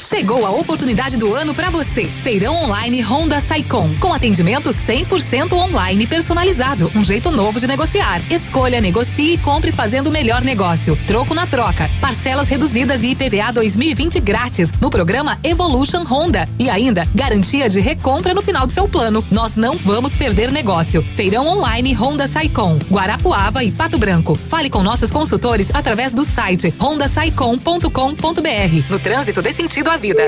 [0.09, 2.05] Chegou a oportunidade do ano para você.
[2.05, 8.21] Feirão online Honda Saicom, com atendimento 100% online personalizado, um jeito novo de negociar.
[8.31, 10.97] Escolha, negocie e compre fazendo o melhor negócio.
[11.05, 17.05] Troco na troca, parcelas reduzidas e IPVA 2020 grátis no programa Evolution Honda e ainda
[17.13, 19.21] garantia de recompra no final do seu plano.
[19.29, 21.05] Nós não vamos perder negócio.
[21.17, 24.35] Feirão online Honda Saicom, Guarapuava e Pato Branco.
[24.35, 28.89] Fale com nossos consultores através do site hondasaicom.com.br.
[28.89, 30.27] No trânsito dê sentido à vida.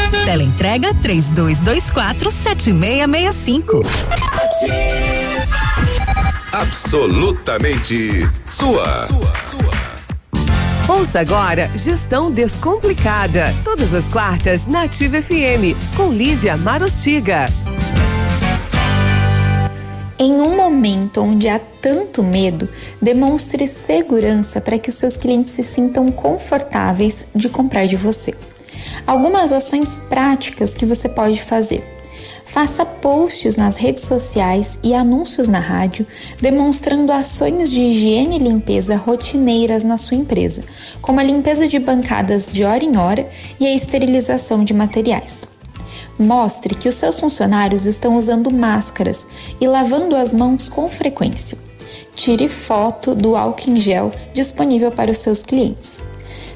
[0.25, 3.81] Teleentrega 3224 7665.
[6.53, 9.07] Absolutamente sua.
[10.87, 13.53] Ouça agora Gestão Descomplicada.
[13.63, 17.47] Todas as quartas na Ativa FM, com Lívia Marostiga.
[20.19, 22.69] Em um momento onde há tanto medo,
[23.01, 28.35] demonstre segurança para que os seus clientes se sintam confortáveis de comprar de você.
[29.05, 31.83] Algumas ações práticas que você pode fazer.
[32.45, 36.05] Faça posts nas redes sociais e anúncios na rádio
[36.41, 40.63] demonstrando ações de higiene e limpeza rotineiras na sua empresa,
[41.01, 45.47] como a limpeza de bancadas de hora em hora e a esterilização de materiais.
[46.19, 49.27] Mostre que os seus funcionários estão usando máscaras
[49.59, 51.57] e lavando as mãos com frequência.
[52.15, 56.03] Tire foto do álcool em gel disponível para os seus clientes.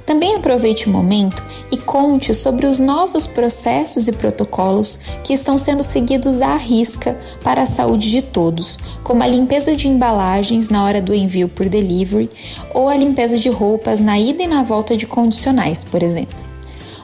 [0.06, 5.82] Também aproveite o momento e conte sobre os novos processos e protocolos que estão sendo
[5.82, 11.02] seguidos à risca para a saúde de todos, como a limpeza de embalagens na hora
[11.02, 12.30] do envio por delivery
[12.72, 16.36] ou a limpeza de roupas na ida e na volta de condicionais, por exemplo.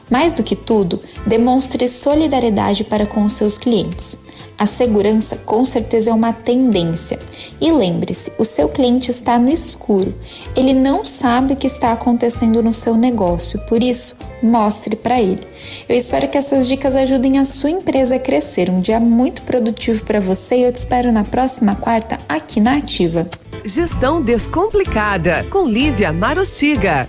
[0.08, 4.18] Mais do que tudo, demonstre solidariedade para com os seus clientes.
[4.58, 7.18] A segurança com certeza é uma tendência.
[7.60, 10.14] E lembre-se, o seu cliente está no escuro.
[10.54, 15.40] Ele não sabe o que está acontecendo no seu negócio, por isso, mostre para ele.
[15.88, 18.70] Eu espero que essas dicas ajudem a sua empresa a crescer.
[18.70, 22.76] Um dia muito produtivo para você e eu te espero na próxima quarta aqui na
[22.76, 23.28] Ativa.
[23.64, 27.08] Gestão Descomplicada, com Lívia Marostiga.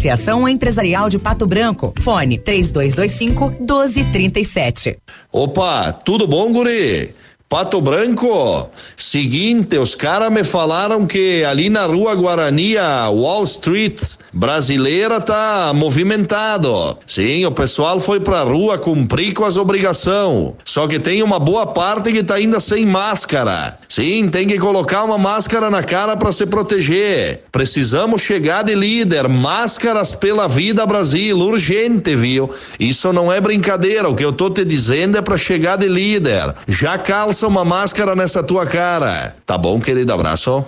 [0.01, 1.93] Associação Empresarial de Pato Branco.
[2.01, 4.97] Fone 3225 1237.
[5.31, 7.13] Opa, tudo bom, guri?
[7.51, 14.01] Pato Branco, seguinte, os caras me falaram que ali na rua Guarani, a Wall Street
[14.31, 16.97] brasileira tá movimentado.
[17.05, 20.53] Sim, o pessoal foi pra rua cumprir com as obrigações.
[20.63, 23.77] Só que tem uma boa parte que tá ainda sem máscara.
[23.89, 27.43] Sim, tem que colocar uma máscara na cara para se proteger.
[27.51, 29.27] Precisamos chegar de líder.
[29.27, 31.37] Máscaras pela vida, Brasil.
[31.37, 32.49] Urgente, viu?
[32.79, 34.07] Isso não é brincadeira.
[34.07, 36.55] O que eu tô te dizendo é para chegar de líder.
[36.65, 39.35] Já calça uma máscara nessa tua cara.
[39.45, 40.13] Tá bom, querido?
[40.13, 40.63] Abraço.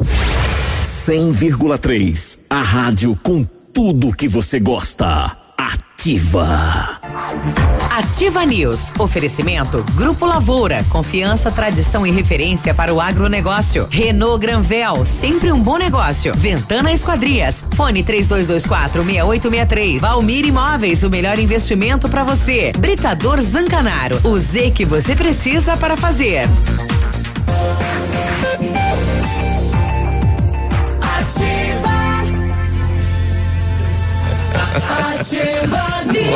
[0.83, 2.39] 100,3.
[2.49, 3.43] A rádio com
[3.73, 5.42] tudo que você gosta.
[5.63, 6.99] Ativa.
[7.89, 8.91] Ativa News.
[8.99, 10.83] Oferecimento Grupo Lavoura.
[10.89, 13.87] Confiança, tradição e referência para o agronegócio.
[13.89, 15.05] Renault Granvel.
[15.05, 16.33] Sempre um bom negócio.
[16.35, 17.63] Ventana Esquadrias.
[17.75, 20.01] Fone 3224 6863.
[20.01, 21.01] Valmir Imóveis.
[21.03, 22.73] O melhor investimento para você.
[22.77, 24.19] Britador Zancanaro.
[24.25, 26.49] O Z que você precisa para fazer.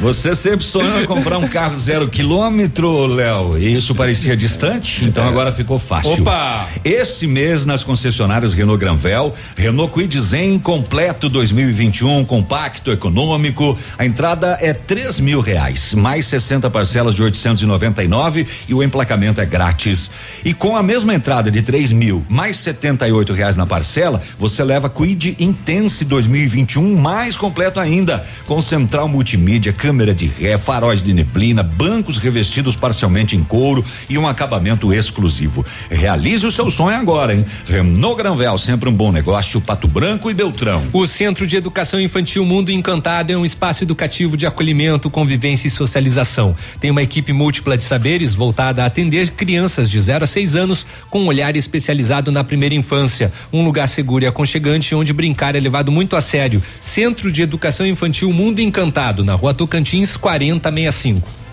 [0.00, 5.26] Você sempre sonhou em comprar um carro zero quilômetro, Léo, e isso parecia distante, então
[5.26, 6.20] agora ficou fácil.
[6.22, 6.66] Opa!
[6.84, 9.13] Esse mês nas concessionárias Renault Granvel,
[9.56, 16.68] Renault Kwid Zen completo 2021, compacto, econômico, a entrada é três mil reais, mais 60
[16.70, 20.10] parcelas de 899 e o emplacamento é grátis.
[20.44, 24.88] E com a mesma entrada de três mil, mais 78 reais na parcela, você leva
[24.88, 31.62] Kwid Intense 2021 mais completo ainda, com central multimídia, câmera de ré, faróis de neblina,
[31.62, 35.64] bancos revestidos parcialmente em couro e um acabamento exclusivo.
[35.90, 37.44] Realize o seu sonho agora, hein?
[37.66, 40.84] Renault Granvel, sempre um bom negócio, Pato Branco e Beltrão.
[40.92, 45.70] O Centro de Educação Infantil Mundo Encantado é um espaço educativo de acolhimento, convivência e
[45.70, 46.54] socialização.
[46.80, 50.86] Tem uma equipe múltipla de saberes voltada a atender crianças de 0 a 6 anos
[51.10, 53.32] com um olhar especializado na primeira infância.
[53.52, 56.62] Um lugar seguro e aconchegante onde brincar é levado muito a sério.
[56.80, 61.44] Centro de Educação Infantil Mundo Encantado, na rua Tocantins 4065.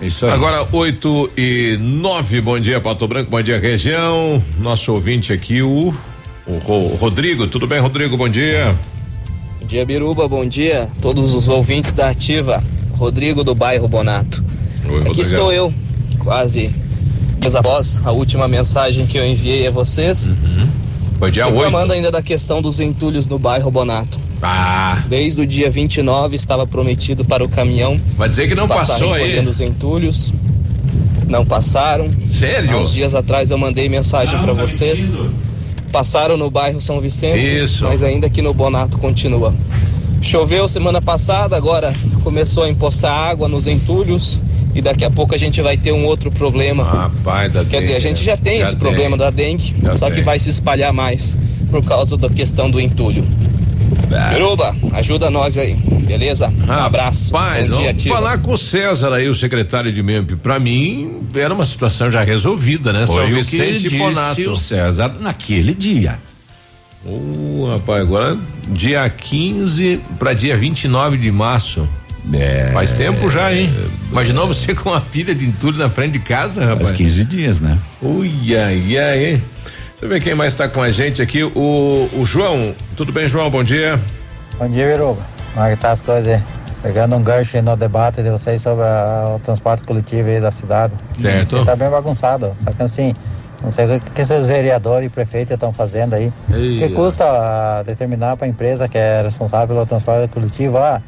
[0.00, 0.32] Isso aí.
[0.32, 4.42] Agora, 8 e 9, bom dia, Pato Branco, bom dia, região.
[4.60, 5.92] Nosso ouvinte aqui, o,
[6.48, 7.46] o Ro- Rodrigo.
[7.46, 8.16] Tudo bem, Rodrigo?
[8.16, 8.74] Bom dia.
[9.60, 10.28] Bom dia, Biruba.
[10.28, 12.62] Bom dia, todos os ouvintes da Ativa.
[12.96, 14.42] Rodrigo do bairro Bonato.
[14.84, 15.22] Oi, Aqui Rodrigão.
[15.22, 15.72] estou eu,
[16.18, 16.74] quase
[17.40, 20.30] dias após a última mensagem que eu enviei a vocês.
[21.18, 24.18] Foi dia Reclamando ainda da questão dos entulhos no bairro Bonato.
[24.40, 25.02] Ah.
[25.08, 28.00] Desde o dia 29 estava prometido para o caminhão.
[28.16, 29.38] Vai dizer que não passou aí.
[29.40, 30.32] os entulhos.
[31.26, 32.08] Não passaram.
[32.32, 32.72] Sério?
[32.72, 35.16] Há uns dias atrás eu mandei mensagem para vocês.
[35.92, 37.84] Passaram no bairro São Vicente, Isso.
[37.84, 39.54] mas ainda aqui no Bonato continua.
[40.20, 44.38] Choveu semana passada, agora começou a empoçar água nos entulhos
[44.74, 46.84] e daqui a pouco a gente vai ter um outro problema.
[46.84, 48.80] Rapaz, da Quer dizer, a gente já tem Já esse tem.
[48.80, 50.24] problema da dengue, só que tem.
[50.24, 51.36] vai se espalhar mais
[51.70, 53.24] por causa da questão do entulho.
[54.08, 56.48] Biruba, ajuda nós aí, beleza?
[56.66, 57.34] Um abraço.
[57.34, 58.14] Rapaz, Bom dia, vamos Ativa.
[58.14, 60.40] falar com o César aí, o secretário de meio ambiente.
[60.40, 63.06] Pra mim, era uma situação já resolvida, né?
[63.06, 64.50] Foi São o que Vicente disse e Bonato.
[64.50, 66.18] o César naquele dia.
[67.04, 68.36] Ô, rapaz, agora
[68.68, 71.88] dia 15 para dia 29 de março.
[72.32, 72.70] É.
[72.74, 73.72] Faz tempo já, hein?
[74.10, 76.88] Imaginou você com uma pilha de entulho na frente de casa, rapaz?
[76.88, 77.78] Faz 15 dias, né?
[78.02, 79.42] Ui, ai, ai, hein?
[80.00, 81.42] Deixa eu ver quem mais tá com a gente aqui.
[81.42, 82.72] O, o João.
[82.96, 83.50] Tudo bem, João?
[83.50, 83.98] Bom dia.
[84.56, 85.20] Bom dia, Viruba.
[85.52, 86.42] Como é que tá as coisas aí?
[86.82, 90.52] Pegando um gancho aí no debate de vocês sobre a- o transporte coletivo aí da
[90.52, 90.94] cidade.
[91.20, 91.58] Certo.
[91.58, 92.54] Você tá bem bagunçado.
[92.64, 93.12] Só que assim,
[93.60, 96.32] não sei o que, esses vereadores e prefeitos estão fazendo aí.
[96.48, 101.02] O que custa ah, determinar para a empresa que é responsável pelo transporte coletivo, ah,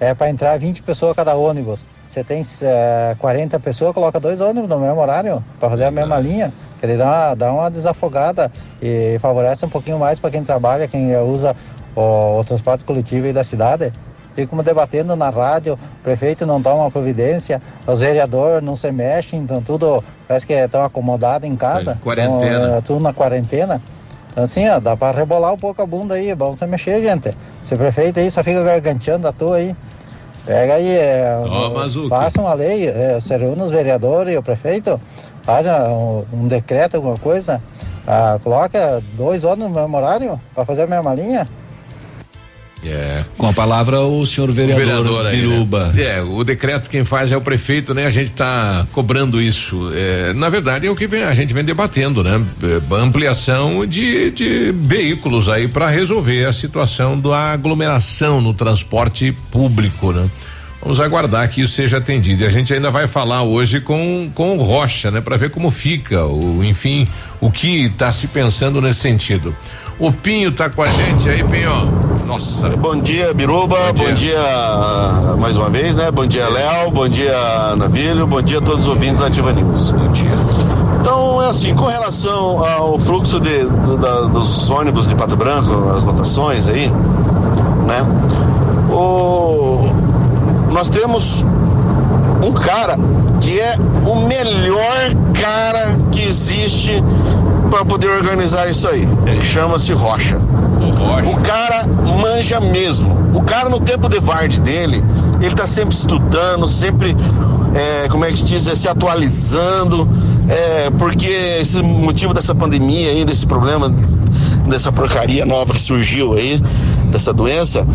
[0.00, 1.86] é para entrar 20 pessoas cada ônibus.
[2.08, 6.18] Você tem é, 40 pessoas, coloca dois ônibus no mesmo horário para fazer a mesma
[6.18, 6.52] linha.
[6.82, 8.50] Que ele dá uma, dá uma desafogada
[8.82, 11.54] e favorece um pouquinho mais para quem trabalha, quem usa
[11.94, 13.92] o, o transporte coletivo aí da cidade.
[14.34, 19.62] Ficamos debatendo na rádio, o prefeito não toma providência, os vereadores não se mexem, então
[19.62, 21.96] tudo parece que estão acomodados em casa.
[22.02, 22.46] Quarentena.
[22.46, 23.80] Então, é, tudo na quarentena.
[24.32, 27.32] Então, assim, ó, dá para rebolar um pouco a bunda aí, vamos se mexer, gente.
[27.64, 29.76] Esse prefeito aí só fica garganteando à toa aí.
[30.44, 35.00] Pega aí, é, oh, faça uma lei, é, os vereadores e o prefeito,
[35.42, 37.62] faz um, um decreto, alguma coisa,
[38.06, 41.48] ah, coloca dois ônibus no mesmo horário para fazer a mesma linha.
[42.84, 43.24] É.
[43.38, 45.92] Com a palavra o senhor vereador, vereador aí, Biruba.
[45.92, 46.18] Né?
[46.18, 48.06] É, o decreto quem faz é o prefeito, né?
[48.06, 49.92] A gente está cobrando isso.
[49.94, 52.44] É, na verdade é o que vem, a gente vem debatendo, né?
[52.62, 60.10] É, ampliação de, de veículos aí para resolver a situação da aglomeração no transporte público,
[60.10, 60.28] né?
[60.82, 62.42] Vamos aguardar que isso seja atendido.
[62.42, 65.70] E a gente ainda vai falar hoje com com o Rocha, né, para ver como
[65.70, 67.06] fica, o enfim,
[67.40, 69.54] o que está se pensando nesse sentido.
[69.98, 71.92] O Pinho tá com a gente aí, Pinho.
[72.26, 72.68] Nossa.
[72.70, 73.92] Bom dia, Biruba.
[73.92, 76.10] Bom dia, bom dia mais uma vez, né?
[76.10, 76.90] Bom dia, Léo.
[76.90, 78.26] Bom dia, Navilho.
[78.26, 79.92] Bom dia a todos os ouvintes da Ativa News.
[79.92, 80.30] Bom dia.
[81.00, 85.90] Então, é assim, com relação ao fluxo de, do, da, dos ônibus de Pato Branco,
[85.90, 86.88] as lotações aí,
[87.86, 88.02] né?
[88.90, 89.91] O,
[90.72, 91.44] nós temos
[92.44, 92.98] um cara
[93.40, 93.76] que é
[94.06, 97.02] o melhor cara que existe
[97.70, 99.08] para poder organizar isso aí.
[99.40, 100.38] Chama-se Rocha.
[100.38, 101.28] O Rocha.
[101.28, 101.86] O cara
[102.20, 103.16] manja mesmo.
[103.34, 105.02] O cara no tempo de Vard dele,
[105.40, 107.16] ele tá sempre estudando, sempre,
[107.74, 110.08] é, como é que se diz, é, se atualizando,
[110.48, 113.92] é, porque esse motivo dessa pandemia aí, desse problema,
[114.68, 116.62] dessa porcaria nova que surgiu aí,
[117.10, 117.86] dessa doença,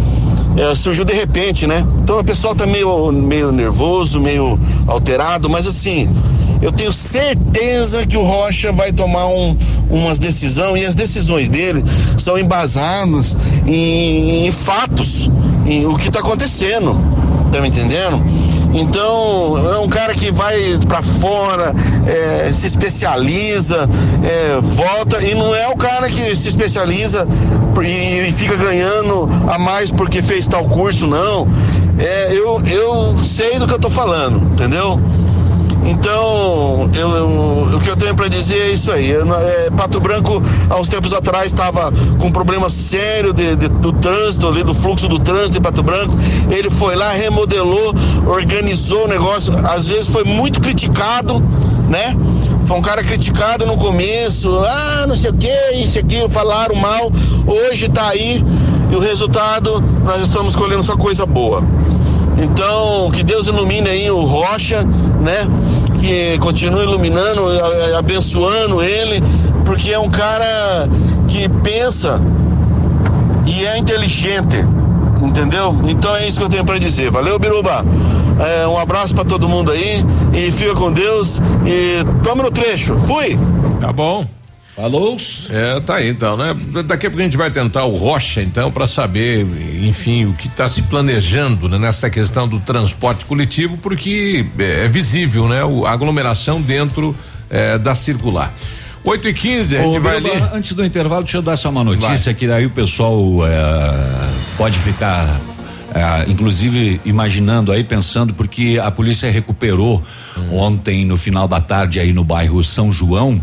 [0.58, 1.86] é, surgiu de repente, né?
[2.02, 6.08] Então o pessoal tá meio, meio nervoso, meio alterado, mas assim,
[6.62, 9.56] eu tenho certeza que o Rocha vai tomar um,
[9.90, 11.84] umas decisões e as decisões dele
[12.18, 15.30] são embasadas em, em fatos,
[15.66, 17.00] em o que está acontecendo.
[17.52, 18.22] Tá me entendendo?
[18.74, 21.74] Então, é um cara que vai para fora,
[22.06, 23.90] é, se especializa,
[24.24, 27.28] é, volta, e não é o cara que se especializa
[27.84, 31.48] e, e, fica ganhando a mais porque fez tal curso, não.
[32.00, 35.00] É, eu, eu sei do que eu tô falando, entendeu?
[35.86, 39.12] Então, eu, eu, o que eu tenho dizer é isso aí.
[39.12, 43.92] É, Pato Branco, há uns tempos atrás, estava com um problema sério de, de, do
[43.94, 46.16] trânsito ali, do fluxo do trânsito em Pato Branco.
[46.50, 47.94] Ele foi lá, remodelou,
[48.26, 49.54] organizou o negócio.
[49.68, 51.40] Às vezes foi muito criticado,
[51.90, 52.16] né?
[52.66, 57.10] Foi um cara criticado no começo, ah, não sei o que, isso aqui, falaram mal.
[57.46, 58.44] Hoje tá aí
[58.92, 61.64] e o resultado nós estamos colhendo só coisa boa.
[62.42, 64.84] Então, que Deus ilumine aí o Rocha,
[65.22, 65.48] né?
[66.00, 67.42] Que continue iluminando,
[67.98, 69.24] abençoando ele,
[69.66, 70.88] porque é um cara
[71.28, 72.22] que pensa
[73.46, 74.58] e é inteligente,
[75.22, 75.76] entendeu?
[75.88, 77.10] Então é isso que eu tenho para dizer.
[77.10, 77.86] Valeu, Biruba.
[78.40, 82.98] É, um abraço para todo mundo aí e fica com Deus e tome no trecho.
[83.00, 83.38] Fui.
[83.80, 84.37] Tá bom.
[84.78, 85.18] Falou?
[85.50, 86.56] É, tá aí então, né?
[86.86, 89.44] Daqui a pouco a gente vai tentar o Rocha, então, para saber,
[89.84, 94.88] enfim, o que está se planejando né, nessa questão do transporte coletivo, porque é, é
[94.88, 95.64] visível, né?
[95.64, 97.16] O, a aglomeração dentro
[97.50, 98.54] é, da circular.
[99.04, 100.30] 8 e 15 a gente Ô, vai ali.
[100.54, 102.34] Antes do intervalo, deixa eu dar só uma notícia vai.
[102.36, 105.42] que daí o pessoal é, pode ficar.
[106.28, 110.04] Inclusive imaginando aí, pensando, porque a polícia recuperou
[110.38, 110.56] hum.
[110.56, 113.42] ontem, no final da tarde, aí no bairro São João,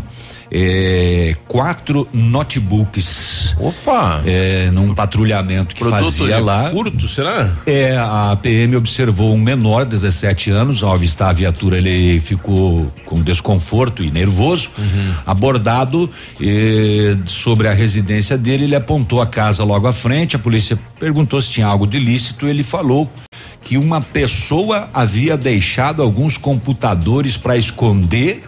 [0.51, 3.55] é, quatro notebooks.
[3.59, 4.21] Opa!
[4.25, 6.69] É, num patrulhamento que Produto fazia lá.
[6.69, 7.55] furto, será?
[7.65, 13.21] É, a PM observou um menor, 17 anos, ao avistar a viatura ele ficou com
[13.21, 15.13] desconforto e nervoso, uhum.
[15.25, 16.09] abordado
[16.41, 21.41] eh, sobre a residência dele, ele apontou a casa logo à frente, a polícia perguntou
[21.41, 23.09] se tinha algo de ilícito, ele falou
[23.63, 28.43] que uma pessoa havia deixado alguns computadores para esconder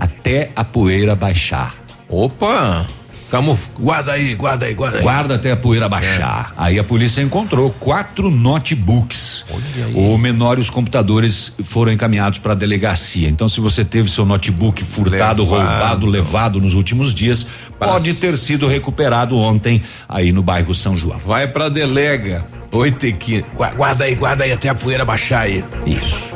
[0.00, 1.74] até a poeira baixar.
[2.08, 2.86] Opa!
[3.32, 3.70] Camuf...
[3.80, 5.02] Guarda aí, guarda aí, guarda aí.
[5.02, 6.50] Guarda até a poeira baixar.
[6.50, 6.64] É.
[6.64, 9.46] Aí a polícia encontrou quatro notebooks.
[9.94, 13.30] O menor e os computadores foram encaminhados para a delegacia.
[13.30, 15.44] Então, se você teve seu notebook furtado, levado.
[15.44, 17.46] roubado, levado nos últimos dias,
[17.78, 21.18] pode ter sido recuperado ontem aí no bairro São João.
[21.18, 22.44] Vai para delega.
[22.70, 23.46] Oito e quinze.
[23.54, 25.64] Guarda aí, guarda aí até a poeira baixar aí.
[25.86, 26.34] Isso.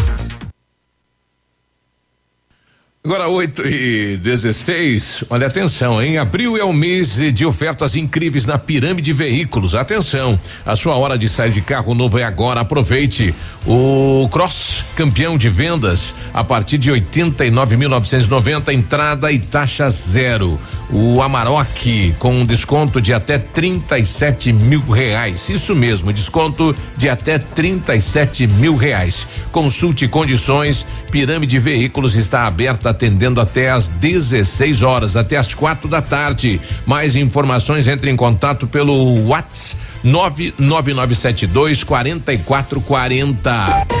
[3.03, 8.59] Agora 8 e 16, olha atenção, em abril é o mês de ofertas incríveis na
[8.59, 9.73] Pirâmide Veículos.
[9.73, 12.59] Atenção, a sua hora de sair de carro novo é agora.
[12.59, 13.33] Aproveite
[13.65, 20.59] o Cross, campeão de vendas, a partir de 89.990 entrada e taxa zero.
[20.91, 25.49] O Amarok com um desconto de até 37 mil reais.
[25.49, 29.25] Isso mesmo, desconto de até 37 mil reais.
[29.51, 30.85] Consulte condições.
[31.09, 36.61] Pirâmide Veículos está aberta atendendo até às 16 horas, até às quatro da tarde.
[36.85, 44.00] Mais informações entre em contato pelo WhatsApp 99972 4440.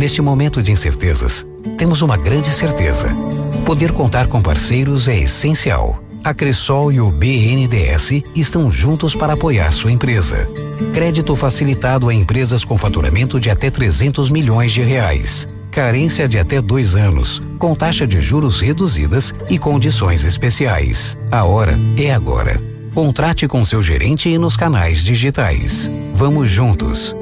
[0.01, 1.45] Neste momento de incertezas,
[1.77, 3.15] temos uma grande certeza.
[3.63, 6.03] Poder contar com parceiros é essencial.
[6.23, 10.49] A Cressol e o BNDES estão juntos para apoiar sua empresa.
[10.91, 15.47] Crédito facilitado a empresas com faturamento de até 300 milhões de reais.
[15.69, 21.15] Carência de até dois anos, com taxa de juros reduzidas e condições especiais.
[21.31, 22.59] A hora é agora.
[22.95, 25.91] Contrate com seu gerente e nos canais digitais.
[26.11, 27.15] Vamos juntos.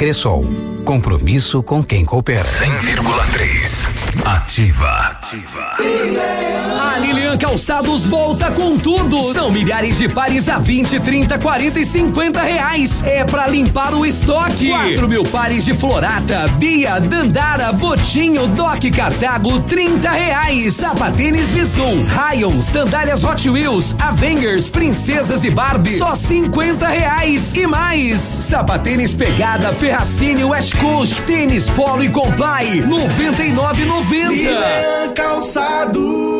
[0.00, 0.46] Cressol.
[0.82, 2.42] Compromisso com quem coopera.
[2.42, 3.99] 100,3.
[4.24, 5.16] Ativa.
[6.78, 9.32] A Lilian Calçados volta com tudo.
[9.32, 13.02] São milhares de pares a 20, 30, 40 e 50 reais.
[13.02, 14.68] É pra limpar o estoque.
[14.68, 20.74] 4 mil pares de Florata, Bia, Dandara, Botinho, Doc Cartago, 30 reais.
[20.74, 27.54] Sapatênis Visum, Rayon, sandálias Hot Wheels, Avengers, Princesas e Barbie, só 50 reais.
[27.54, 34.09] E mais, sapatênis Pegada, Ferracini, West Coast, tênis Polo e Comply, 99,90.
[35.14, 36.39] Calçados.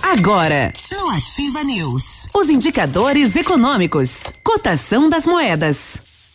[0.00, 6.32] Agora, no Ativa News, os indicadores econômicos, cotação das moedas.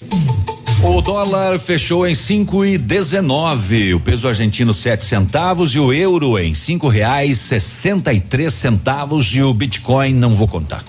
[0.84, 6.38] O dólar fechou em cinco e dezenove, o peso argentino sete centavos e o euro
[6.38, 9.34] em cinco reais sessenta e três centavos.
[9.34, 10.84] E o Bitcoin não vou contar.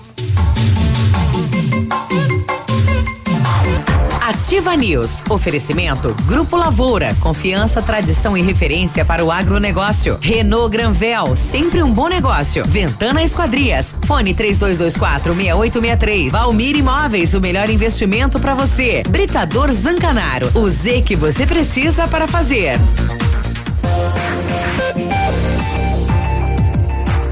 [4.49, 5.23] Ativa News.
[5.29, 7.15] Oferecimento Grupo Lavoura.
[7.19, 10.17] Confiança, tradição e referência para o agronegócio.
[10.19, 11.35] Renault Granvel.
[11.35, 12.65] Sempre um bom negócio.
[12.65, 13.95] Ventana Esquadrias.
[14.07, 16.31] Fone 3224 6863.
[16.31, 17.35] Valmir Imóveis.
[17.35, 19.03] O melhor investimento para você.
[19.07, 20.49] Britador Zancanaro.
[20.55, 22.79] O Z que você precisa para fazer.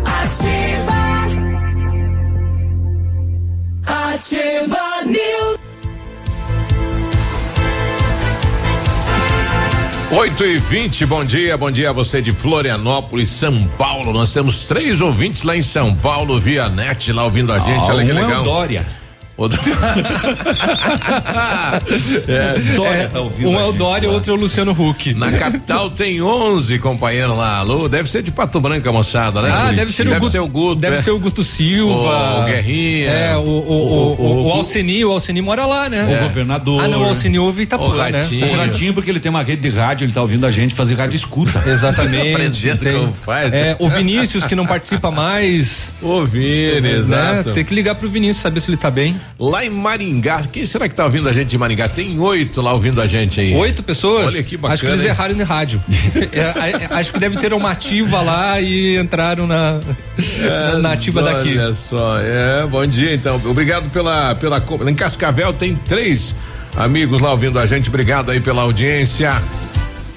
[0.06, 0.94] Ativa.
[4.14, 5.67] Ativa News.
[10.10, 14.14] 8 e 20 bom dia, bom dia a você de Florianópolis, São Paulo.
[14.14, 17.92] Nós temos três ouvintes lá em São Paulo, via net, lá ouvindo a gente.
[17.92, 18.44] Ah, Olha que um é legal.
[18.44, 18.86] Dória.
[19.38, 19.56] O do...
[22.28, 23.50] é, Dória tá ouvindo.
[23.50, 25.14] Um é o Dória, outro é o Luciano Huck.
[25.14, 27.58] Na capital tem 11 companheiros lá.
[27.58, 29.52] Alô, deve ser de Pato Branco moçada, né?
[29.54, 30.76] Ah, deve ser, deve o Guto, ser o Guto.
[30.82, 31.02] Deve é.
[31.04, 32.42] ser o Guto Silva.
[32.42, 33.12] O, Guerrinha.
[33.12, 36.14] É, o, o, o, o, o Alcini, o Alcini mora lá, né?
[36.14, 36.18] É.
[36.18, 36.84] O governador.
[36.84, 38.28] Ah, não, o Alcini ouve Itapura, né?
[38.52, 40.96] O Ratinho, porque ele tem uma rede de rádio, ele tá ouvindo a gente fazer
[40.96, 41.62] rádio escuta.
[41.70, 42.32] Exatamente.
[42.32, 43.54] Aprendendo tem, como faz.
[43.54, 45.94] É, o Vinícius, que não participa mais.
[46.02, 46.98] O Vini, né?
[46.98, 47.52] exato.
[47.52, 49.16] Tem que ligar pro Vinícius, saber se ele tá bem.
[49.40, 51.88] Lá em Maringá, quem será que tá ouvindo a gente de Maringá?
[51.88, 53.54] Tem oito lá ouvindo a gente aí.
[53.54, 54.34] Oito pessoas?
[54.34, 54.74] Olha que bacana.
[54.74, 55.84] Acho que eles erraram de rádio.
[56.34, 59.80] é, acho que deve ter uma ativa lá e entraram na,
[60.40, 61.58] é, na ativa olha daqui.
[61.58, 63.40] Olha só, é, bom dia então.
[63.46, 64.64] Obrigado pela, pela.
[64.88, 66.34] Em Cascavel tem três
[66.76, 67.90] amigos lá ouvindo a gente.
[67.90, 69.42] Obrigado aí pela audiência.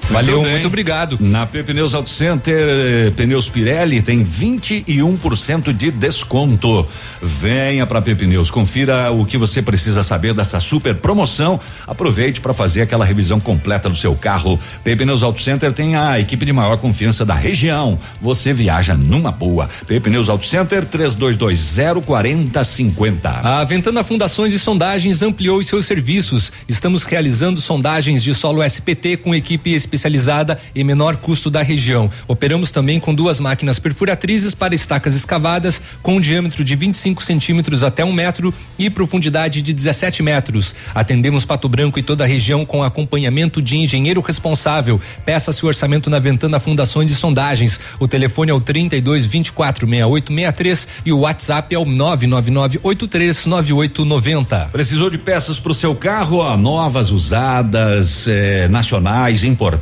[0.09, 1.17] Valeu, muito, muito obrigado.
[1.21, 6.85] Na P Pneus Auto Center, eh, Pneus Pirelli tem 21% de desconto.
[7.21, 11.59] Venha para P Pneus, confira o que você precisa saber dessa super promoção.
[11.87, 14.59] Aproveite para fazer aquela revisão completa do seu carro.
[14.83, 17.97] P Pneus Auto Center tem a equipe de maior confiança da região.
[18.21, 19.69] Você viaja numa boa.
[19.87, 23.29] P Pneus Auto Center 3220 4050.
[23.29, 26.51] A Ventana Fundações e Sondagens ampliou os seus serviços.
[26.67, 32.09] Estamos realizando sondagens de solo SPT com equipe especializada especializada e menor custo da região.
[32.27, 37.83] Operamos também com duas máquinas perfuratrizes para estacas escavadas com um diâmetro de 25 centímetros
[37.83, 40.73] até um metro e profundidade de 17 metros.
[40.95, 44.99] Atendemos Pato Branco e toda a região com acompanhamento de engenheiro responsável.
[45.25, 47.79] Peça seu orçamento na Ventana Fundações e Sondagens.
[47.99, 53.45] O telefone é o 32 24 68 63 e o WhatsApp é o 999 83
[53.45, 54.69] 9890.
[54.71, 56.37] Precisou de peças para o seu carro?
[56.37, 59.80] Ó, novas, usadas, eh, nacionais, importadas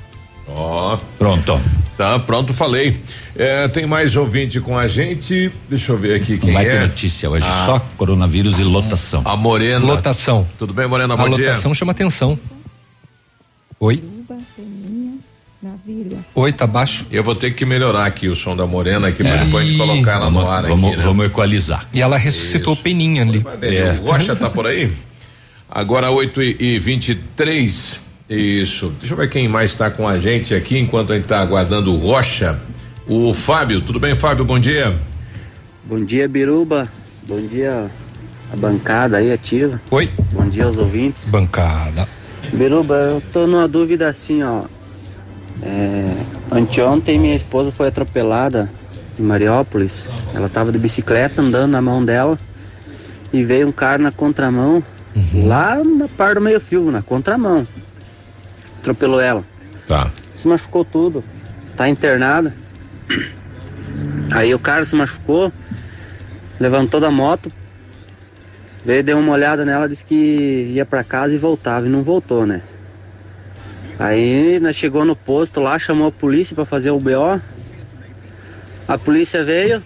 [0.48, 0.98] Ó, oh.
[1.18, 1.60] pronto.
[1.98, 3.02] Tá, pronto, falei.
[3.36, 5.52] É, tem mais ouvinte com a gente.
[5.70, 6.70] Deixa eu ver aqui quem Vai é.
[6.70, 7.66] ter notícia hoje, ah.
[7.66, 9.22] só coronavírus e lotação.
[9.26, 9.86] A Morena.
[9.86, 10.48] Lotação.
[10.58, 11.16] Tudo bem, Morena?
[11.16, 11.50] Bom a dia.
[11.50, 12.38] lotação chama atenção.
[13.80, 14.02] Oi.
[16.34, 17.08] Oi, tá baixo.
[17.12, 19.46] Eu vou ter que melhorar aqui o som da Morena aqui, é.
[19.46, 20.98] depois de colocar ela vamos, no ar vamos, aqui.
[20.98, 21.04] Né?
[21.04, 21.88] Vamos equalizar.
[21.94, 22.84] E ela ressuscitou Isso.
[22.84, 23.44] Peninha ali.
[23.62, 23.96] É.
[24.02, 24.92] O Rocha tá por aí?
[25.70, 28.94] Agora 8 e, e 23 Isso.
[29.00, 31.94] Deixa eu ver quem mais está com a gente aqui enquanto a gente está aguardando
[31.94, 32.60] o Rocha.
[33.08, 34.46] O Fábio, tudo bem, Fábio?
[34.46, 34.96] Bom dia.
[35.84, 36.90] Bom dia, Biruba.
[37.28, 37.90] Bom dia,
[38.52, 39.80] a bancada aí ativa.
[39.92, 40.10] Oi.
[40.32, 41.30] Bom dia aos ouvintes.
[41.30, 42.08] Bancada.
[42.54, 44.64] Biruba, eu tô numa dúvida assim, ó.
[45.66, 46.16] É,
[46.52, 48.70] anteontem minha esposa foi atropelada
[49.20, 50.08] em Mariópolis.
[50.34, 52.38] Ela estava de bicicleta andando na mão dela
[53.34, 54.84] e veio um cara na contramão,
[55.16, 55.48] uhum.
[55.48, 57.68] lá na parte do meio fio, na contramão.
[58.80, 59.44] Atropelou ela.
[59.88, 60.12] Tá.
[60.36, 61.24] Se machucou tudo.
[61.76, 62.54] Tá internada.
[64.32, 65.52] Aí o cara se machucou,
[66.60, 67.52] levantou da moto,
[68.84, 72.46] veio, deu uma olhada nela, disse que ia para casa e voltava e não voltou,
[72.46, 72.62] né?
[73.98, 77.42] Aí nós chegou no posto lá, chamou a polícia para fazer o BO.
[78.88, 79.82] A polícia veio.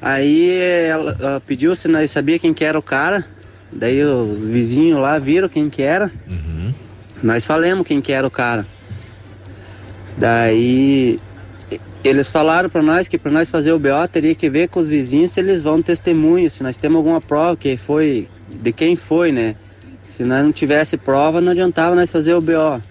[0.00, 3.24] Aí ela, ela, pediu se nós sabia quem que era o cara.
[3.72, 6.10] Daí os vizinhos lá viram quem que era.
[6.28, 6.72] Uhum.
[7.22, 8.66] Nós falamos quem que era o cara.
[10.16, 11.18] Daí
[12.02, 14.88] eles falaram para nós que para nós fazer o BO teria que ver com os
[14.88, 19.32] vizinhos se eles vão testemunho, se nós temos alguma prova que foi de quem foi,
[19.32, 19.54] né?
[20.08, 22.82] Se nós não tivesse prova, não adiantava nós fazer o BO.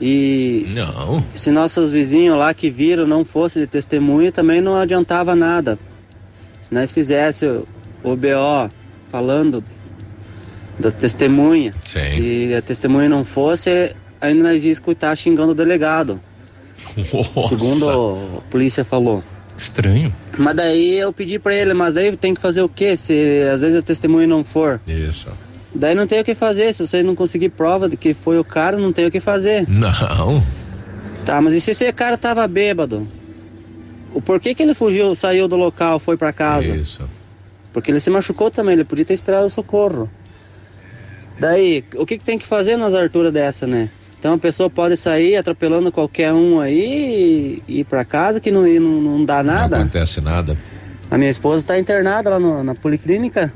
[0.00, 1.24] E não.
[1.34, 5.78] se nossos vizinhos lá que viram não fosse de testemunha, também não adiantava nada.
[6.62, 7.64] Se nós fizéssemos
[8.02, 8.70] o BO
[9.10, 9.62] falando
[10.78, 12.20] da testemunha Sim.
[12.20, 16.20] e a testemunha não fosse, ainda nós ia escutar xingando o delegado.
[16.96, 17.48] Nossa.
[17.48, 19.22] Segundo a polícia falou.
[19.56, 20.12] Estranho.
[20.36, 22.96] Mas daí eu pedi para ele, mas daí tem que fazer o quê?
[22.96, 24.80] Se às vezes a testemunha não for.
[24.86, 25.28] Isso.
[25.74, 26.72] Daí não tem o que fazer.
[26.72, 29.66] Se vocês não conseguir prova de que foi o cara, não tem o que fazer.
[29.68, 30.42] Não.
[31.24, 33.08] Tá, mas e se esse cara tava bêbado?
[34.12, 36.68] O porquê que ele fugiu, saiu do local, foi para casa?
[36.68, 37.08] Isso.
[37.72, 40.08] Porque ele se machucou também, ele podia ter esperado o socorro.
[41.40, 43.88] Daí, o que, que tem que fazer nas alturas dessa, né?
[44.20, 48.62] Então a pessoa pode sair atropelando qualquer um aí e ir para casa que não,
[48.62, 49.76] não, não dá nada.
[49.76, 50.56] Não acontece nada.
[51.10, 53.52] A minha esposa está internada lá no, na policlínica.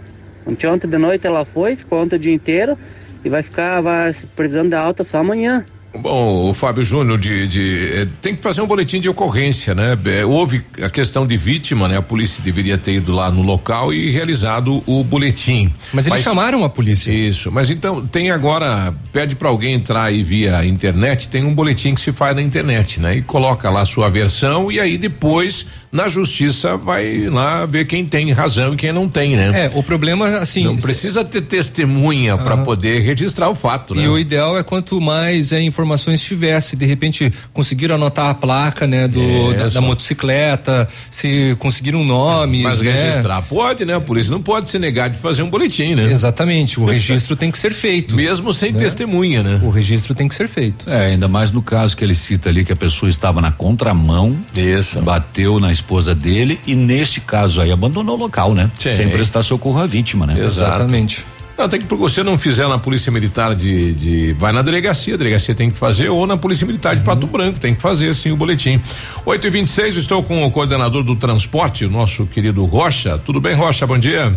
[0.48, 2.76] Ontem, ontem de noite ela foi, ficou ontem o dia inteiro
[3.22, 5.64] e vai ficar, vai precisando de alta só amanhã.
[5.96, 9.98] Bom, o Fábio Júnior de, de eh, tem que fazer um boletim de ocorrência, né?
[10.04, 11.96] Eh, houve a questão de vítima, né?
[11.96, 15.72] A polícia deveria ter ido lá no local e realizado o boletim.
[15.92, 17.10] Mas eles chamaram a polícia.
[17.10, 21.94] Isso, mas então tem agora pede para alguém entrar aí via internet, tem um boletim
[21.94, 23.16] que se faz na internet, né?
[23.16, 28.04] E coloca lá a sua versão e aí depois na justiça vai lá ver quem
[28.04, 29.66] tem razão e quem não tem, né?
[29.66, 34.04] É, o problema assim, não precisa ter testemunha para poder registrar o fato, né?
[34.04, 38.86] E o ideal é quanto mais é, informações tivesse, de repente conseguiram anotar a placa,
[38.86, 42.92] né, do da, da motocicleta, se conseguiram nomes, Mas né?
[42.92, 43.94] registrar pode, né?
[43.94, 46.12] A polícia não pode se negar de fazer um boletim, né?
[46.12, 48.14] Exatamente, o registro tem que ser feito.
[48.14, 48.80] Mesmo sem né?
[48.80, 49.60] testemunha, né?
[49.62, 50.88] O registro tem que ser feito.
[50.88, 54.36] É, ainda mais no caso que ele cita ali que a pessoa estava na contramão,
[54.54, 55.00] Isso.
[55.00, 58.70] bateu na esposa dele e neste caso aí abandonou o local, né?
[58.78, 58.96] Sim.
[58.96, 60.38] Sem prestar socorro à vítima, né?
[60.38, 61.24] Exatamente.
[61.66, 64.32] Tem que, porque você não fizer na polícia militar de, de.
[64.34, 67.58] Vai na delegacia, a delegacia tem que fazer, ou na polícia militar de Pato Branco,
[67.58, 68.80] tem que fazer sim o boletim.
[69.26, 73.18] 8 e 26 estou com o coordenador do transporte, o nosso querido Rocha.
[73.18, 73.84] Tudo bem, Rocha?
[73.88, 74.32] Bom dia.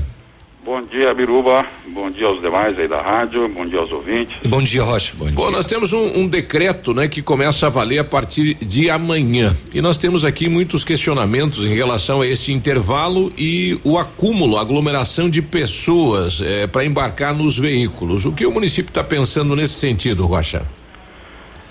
[0.63, 1.65] Bom dia, Biruba.
[1.87, 3.49] Bom dia aos demais aí da rádio.
[3.49, 4.35] Bom dia aos ouvintes.
[4.45, 5.11] Bom dia, Rocha.
[5.17, 8.87] Bom Bom, nós temos um, um decreto, né, que começa a valer a partir de
[8.87, 9.55] amanhã.
[9.73, 14.61] E nós temos aqui muitos questionamentos em relação a este intervalo e o acúmulo, a
[14.61, 18.25] aglomeração de pessoas para embarcar nos veículos.
[18.27, 20.63] O que o município está pensando nesse sentido, Rocha?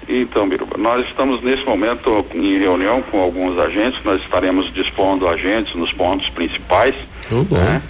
[0.08, 4.02] Então, Biruba, nós estamos nesse momento em reunião com alguns agentes.
[4.04, 6.96] Nós estaremos dispondo agentes nos pontos principais.
[7.56, 7.80] né?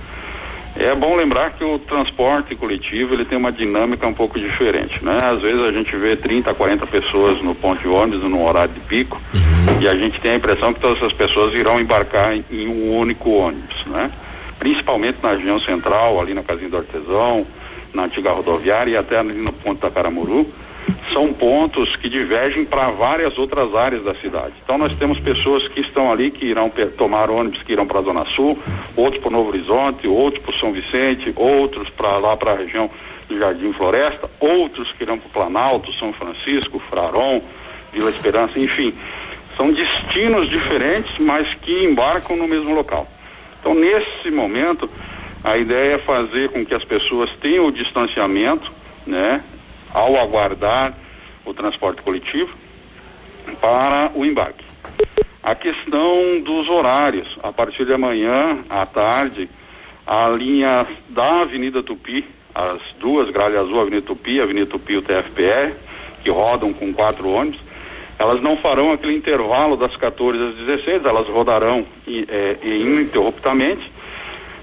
[0.82, 5.20] É bom lembrar que o transporte coletivo ele tem uma dinâmica um pouco diferente, né?
[5.30, 8.80] Às vezes a gente vê 30, 40 pessoas no ponto de ônibus no horário de
[8.80, 9.20] pico
[9.78, 12.96] e a gente tem a impressão que todas essas pessoas irão embarcar em, em um
[12.96, 14.10] único ônibus, né?
[14.58, 17.46] Principalmente na região central, ali na Casinha do Artesão,
[17.92, 20.48] na antiga rodoviária e até ali no ponto da Caramuru,
[21.12, 24.52] são pontos que divergem para várias outras áreas da cidade.
[24.62, 28.02] Então nós temos pessoas que estão ali que irão tomar ônibus que irão para a
[28.02, 28.58] Zona Sul,
[28.96, 32.90] outros para Novo Horizonte, outros para São Vicente, outros para lá para a região
[33.28, 37.40] do Jardim Floresta, outros que irão para o Planalto, São Francisco, Fraron,
[37.92, 38.92] Vila Esperança, enfim.
[39.56, 43.06] São destinos diferentes, mas que embarcam no mesmo local.
[43.60, 44.88] Então, nesse momento,
[45.44, 48.72] a ideia é fazer com que as pessoas tenham o distanciamento,
[49.06, 49.42] né,
[49.92, 50.94] ao aguardar
[51.44, 52.54] o transporte coletivo
[53.60, 54.64] para o embarque.
[55.42, 59.48] A questão dos horários, a partir de amanhã à tarde,
[60.06, 65.02] a linha da Avenida Tupi, as duas, Gralha Azul, Avenida Tupi, Avenida Tupi e o
[65.02, 65.72] TFPR,
[66.22, 67.60] que rodam com quatro ônibus,
[68.18, 73.90] elas não farão aquele intervalo das 14 às 16, elas rodarão eh, ininterruptamente,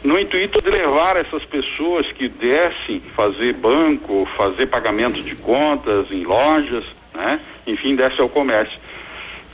[0.04, 6.24] no intuito de levar essas pessoas que descem fazer banco, fazer pagamento de contas em
[6.24, 6.84] lojas,
[7.14, 7.40] né?
[7.66, 8.80] Enfim, desce ao comércio.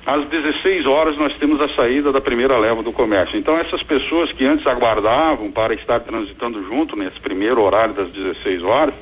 [0.05, 3.37] Às 16 horas nós temos a saída da primeira leva do comércio.
[3.37, 8.63] Então essas pessoas que antes aguardavam para estar transitando junto nesse primeiro horário das 16
[8.63, 8.93] horas,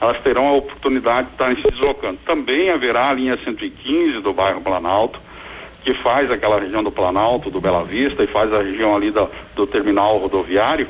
[0.00, 2.18] elas terão a oportunidade de estarem se deslocando.
[2.24, 5.20] Também haverá a linha 115 do bairro Planalto,
[5.88, 9.26] que faz aquela região do Planalto, do Bela Vista e faz a região ali da-
[9.56, 10.86] do terminal rodoviário,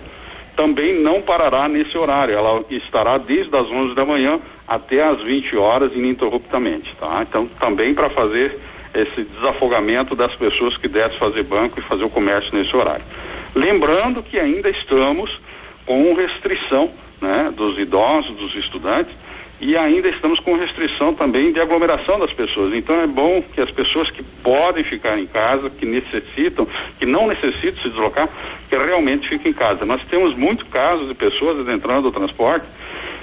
[0.57, 2.35] também não parará nesse horário.
[2.35, 7.25] Ela estará desde as 11 da manhã até as 20 horas ininterruptamente, tá?
[7.29, 8.59] Então, também para fazer
[8.93, 13.05] esse desafogamento das pessoas que descem fazer banco e fazer o comércio nesse horário.
[13.55, 15.39] Lembrando que ainda estamos
[15.87, 16.91] com restrição,
[17.23, 19.15] né, dos idosos, dos estudantes,
[19.61, 22.75] e ainda estamos com restrição também de aglomeração das pessoas.
[22.75, 26.67] Então é bom que as pessoas que podem ficar em casa, que necessitam,
[26.99, 28.29] que não necessitam se deslocar,
[28.69, 29.85] que realmente fiquem em casa.
[29.85, 32.67] Nós temos muitos casos de pessoas adentrando o transporte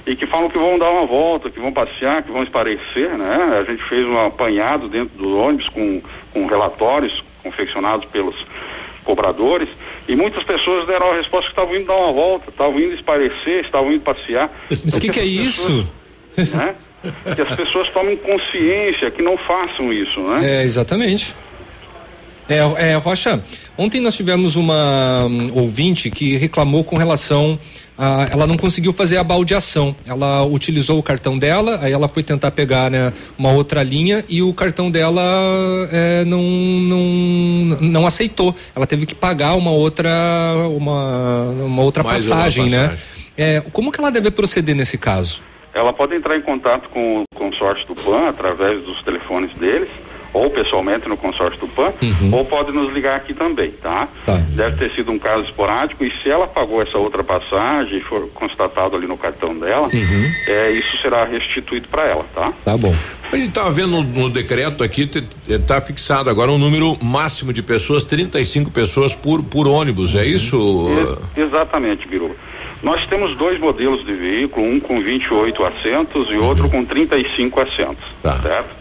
[0.06, 3.60] e que falam que vão dar uma volta, que vão passear, que vão esparecer, né?
[3.60, 6.02] A gente fez um apanhado dentro do ônibus com,
[6.34, 8.36] com relatórios confeccionados pelos
[9.04, 9.70] cobradores
[10.08, 13.64] e muitas pessoas deram a resposta que estavam indo dar uma volta, estavam indo esparecer,
[13.66, 14.52] estavam indo passear.
[14.84, 15.88] Mas o que, que é isso?
[16.38, 16.76] Né?
[17.36, 20.62] Que as pessoas tomem consciência, que não façam isso, né?
[20.62, 21.36] É, exatamente.
[22.50, 23.42] É, é, Rocha,
[23.78, 27.60] ontem nós tivemos uma hum, ouvinte que reclamou com relação
[27.98, 29.96] a, ela não conseguiu fazer a baldeação.
[30.06, 34.42] Ela utilizou o cartão dela, aí ela foi tentar pegar né, uma outra linha e
[34.42, 35.24] o cartão dela
[35.92, 37.00] é, não, não,
[37.82, 38.56] não aceitou.
[38.76, 40.12] Ela teve que pagar uma outra
[40.72, 42.90] uma, uma outra Mais uma passagem, né?
[42.90, 43.04] passagem.
[43.38, 45.42] É, como que ela deve proceder nesse caso?
[45.76, 49.90] Ela pode entrar em contato com o consórcio do PAN através dos telefones deles,
[50.34, 51.92] ou pessoalmente no consórcio do PAN,
[52.32, 54.08] ou pode nos ligar aqui também, tá?
[54.56, 58.26] Deve ter sido um caso esporádico e se ela pagou essa outra passagem e for
[58.34, 59.90] constatado ali no cartão dela,
[60.48, 62.54] é, isso será restituído para ela, tá?
[62.64, 62.96] Tá bom.
[63.32, 65.10] A gente estava vendo no, no, decreto aqui,
[65.50, 70.88] está fixado agora um número máximo de pessoas, 35 pessoas por, por ônibus, é isso?
[71.36, 72.34] É, exatamente, Biru.
[72.84, 78.06] Nós temos dois modelos de veículo, um com 28 assentos e outro com 35 assentos,
[78.22, 78.38] tá.
[78.40, 78.76] certo?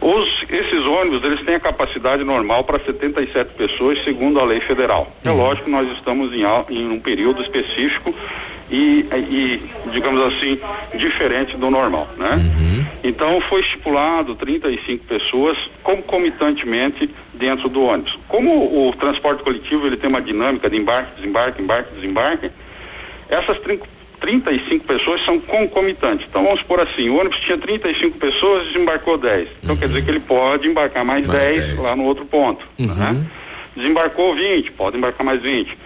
[0.00, 5.12] Os, esses ônibus, eles têm a capacidade normal para 77 pessoas, segundo a lei federal.
[5.22, 8.14] É lógico que nós estamos em, em um período específico
[8.70, 10.58] e, e, digamos assim,
[10.94, 12.36] diferente do normal, né?
[12.36, 12.84] Uhum.
[13.04, 18.18] Então foi estipulado 35 pessoas concomitantemente dentro do ônibus.
[18.28, 22.50] Como o transporte coletivo ele tem uma dinâmica de embarque, desembarque, embarque, desembarque,
[23.30, 23.58] essas
[24.20, 26.26] 35 pessoas são concomitantes.
[26.28, 29.48] Então vamos por assim, o ônibus tinha 35 pessoas, desembarcou 10.
[29.62, 29.80] Então uhum.
[29.80, 32.66] quer dizer que ele pode embarcar mais, mais 10, 10, lá no outro ponto.
[32.78, 32.94] Uhum.
[32.94, 33.24] Né?
[33.76, 35.78] Desembarcou 20, pode embarcar mais 20.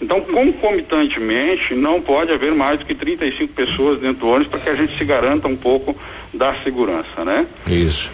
[0.00, 4.70] Então, concomitantemente, não pode haver mais do que 35 pessoas dentro do ônibus para que
[4.70, 5.94] a gente se garanta um pouco
[6.32, 7.46] da segurança, né?
[7.66, 8.10] Isso.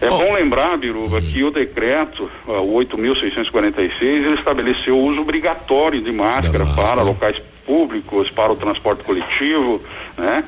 [0.00, 6.00] É bom lembrar, Biruba, que o decreto, uh, o 8.646, ele estabeleceu o uso obrigatório
[6.00, 7.36] de máscara, máscara para locais
[7.66, 9.82] públicos, para o transporte coletivo,
[10.16, 10.44] né?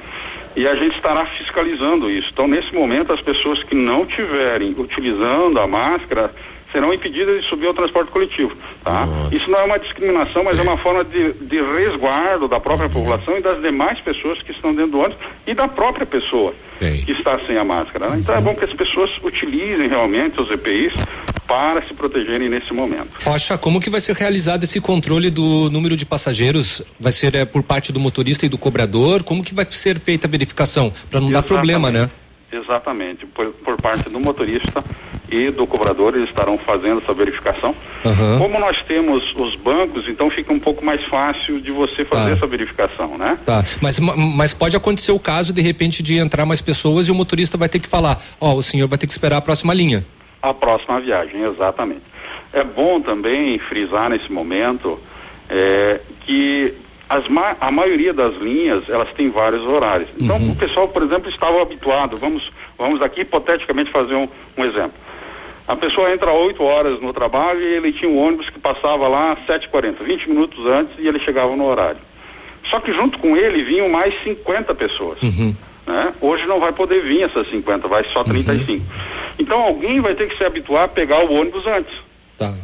[0.57, 2.31] E a gente estará fiscalizando isso.
[2.33, 6.33] Então, nesse momento, as pessoas que não tiverem utilizando a máscara
[6.73, 8.57] serão impedidas de subir ao transporte coletivo.
[8.85, 9.07] Tá?
[9.31, 12.89] Isso não é uma discriminação, mas é, é uma forma de, de, resguardo da própria
[12.89, 12.93] uhum.
[12.93, 17.13] população e das demais pessoas que estão dentro do ônibus e da própria pessoa que
[17.13, 18.11] está sem a máscara.
[18.11, 18.19] Né?
[18.21, 20.93] Então é bom que as pessoas utilizem realmente os EPIs
[21.49, 23.09] para se protegerem nesse momento.
[23.25, 26.83] Rocha, como que vai ser realizado esse controle do número de passageiros?
[27.01, 29.23] Vai ser é, por parte do motorista e do cobrador?
[29.23, 31.33] Como que vai ser feita a verificação para não Exatamente.
[31.33, 32.11] dar problema, né?
[32.51, 34.83] Exatamente, por, por parte do motorista
[35.31, 37.75] e do cobrador, eles estarão fazendo essa verificação.
[38.05, 38.39] Uhum.
[38.39, 42.37] Como nós temos os bancos, então fica um pouco mais fácil de você fazer tá.
[42.37, 43.39] essa verificação, né?
[43.45, 43.63] Tá.
[43.83, 47.59] Mas, mas pode acontecer o caso, de repente, de entrar mais pessoas e o motorista
[47.59, 50.05] vai ter que falar, ó, oh, o senhor vai ter que esperar a próxima linha.
[50.49, 52.03] A próxima viagem, exatamente.
[52.53, 54.99] É bom também frisar nesse momento
[55.49, 56.75] é, que
[57.09, 60.09] as ma a maioria das linhas elas têm vários horários.
[60.19, 60.53] Então uhum.
[60.53, 62.19] o pessoal, por exemplo, estava habituado.
[62.19, 64.93] Vamos, vamos aqui hipoteticamente fazer um, um exemplo.
[65.67, 69.33] A pessoa entra 8 horas no trabalho e ele tinha um ônibus que passava lá
[69.33, 72.01] às 7h40, 20 minutos antes e ele chegava no horário.
[72.65, 75.23] Só que junto com ele vinham mais 50 pessoas.
[75.23, 75.55] Uhum.
[75.89, 76.13] Né?
[76.21, 78.73] Hoje não vai poder vir essas 50, vai só 35.
[78.73, 78.83] Uhum.
[79.39, 81.95] Então alguém vai ter que se habituar a pegar o ônibus antes.
[82.37, 82.55] Tá.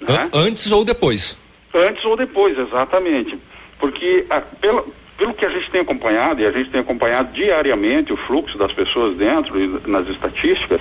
[0.00, 0.28] Né?
[0.32, 1.38] Antes ou depois?
[1.72, 3.38] Antes ou depois, exatamente.
[3.78, 8.12] Porque a, pelo, pelo que a gente tem acompanhado, e a gente tem acompanhado diariamente
[8.12, 10.80] o fluxo das pessoas dentro e nas estatísticas,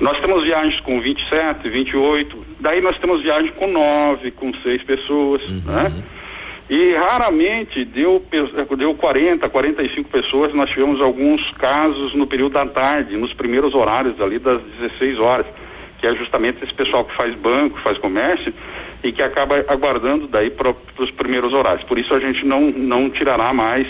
[0.00, 5.40] nós temos viagens com 27, 28, daí nós temos viagens com 9, com 6 pessoas,
[5.44, 5.62] uhum.
[5.66, 5.92] né?
[6.68, 8.22] E raramente deu,
[8.76, 14.20] deu 40, 45 pessoas, nós tivemos alguns casos no período da tarde, nos primeiros horários
[14.20, 15.46] ali das 16 horas,
[15.98, 18.52] que é justamente esse pessoal que faz banco, faz comércio
[19.02, 21.84] e que acaba aguardando daí para os primeiros horários.
[21.84, 23.86] Por isso a gente não, não tirará mais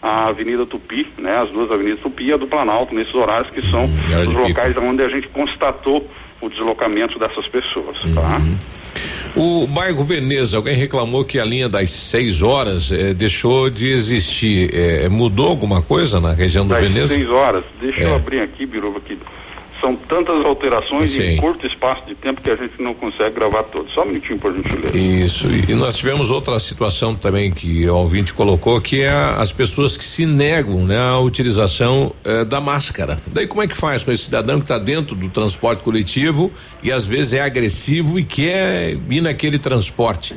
[0.00, 3.60] a Avenida Tupi, né, as duas Avenidas Tupi e a do Planalto, nesses horários que
[3.70, 3.90] são hum,
[4.26, 4.86] os locais pico.
[4.86, 6.08] onde a gente constatou
[6.40, 8.40] o deslocamento dessas pessoas, tá?
[9.34, 14.70] O bairro Veneza, alguém reclamou que a linha das 6 horas eh, deixou de existir.
[14.72, 17.14] Eh, mudou alguma coisa na região do das Veneza?
[17.14, 17.64] 6 horas.
[17.80, 18.04] Deixa é.
[18.04, 19.18] eu abrir aqui, Biruba, que
[19.80, 21.22] são tantas alterações Sim.
[21.22, 23.92] em curto espaço de tempo que a gente não consegue gravar todos.
[23.92, 24.96] Só um minutinho, por gentileza.
[24.96, 25.48] Isso.
[25.48, 30.04] E, nós tivemos outra situação também que o ouvinte colocou, que é as pessoas que
[30.04, 33.20] se negam né, à utilização eh, da máscara.
[33.26, 36.50] Daí como é que faz com esse cidadão que está dentro do transporte coletivo
[36.82, 40.34] e às vezes é agressivo e quer ir naquele transporte?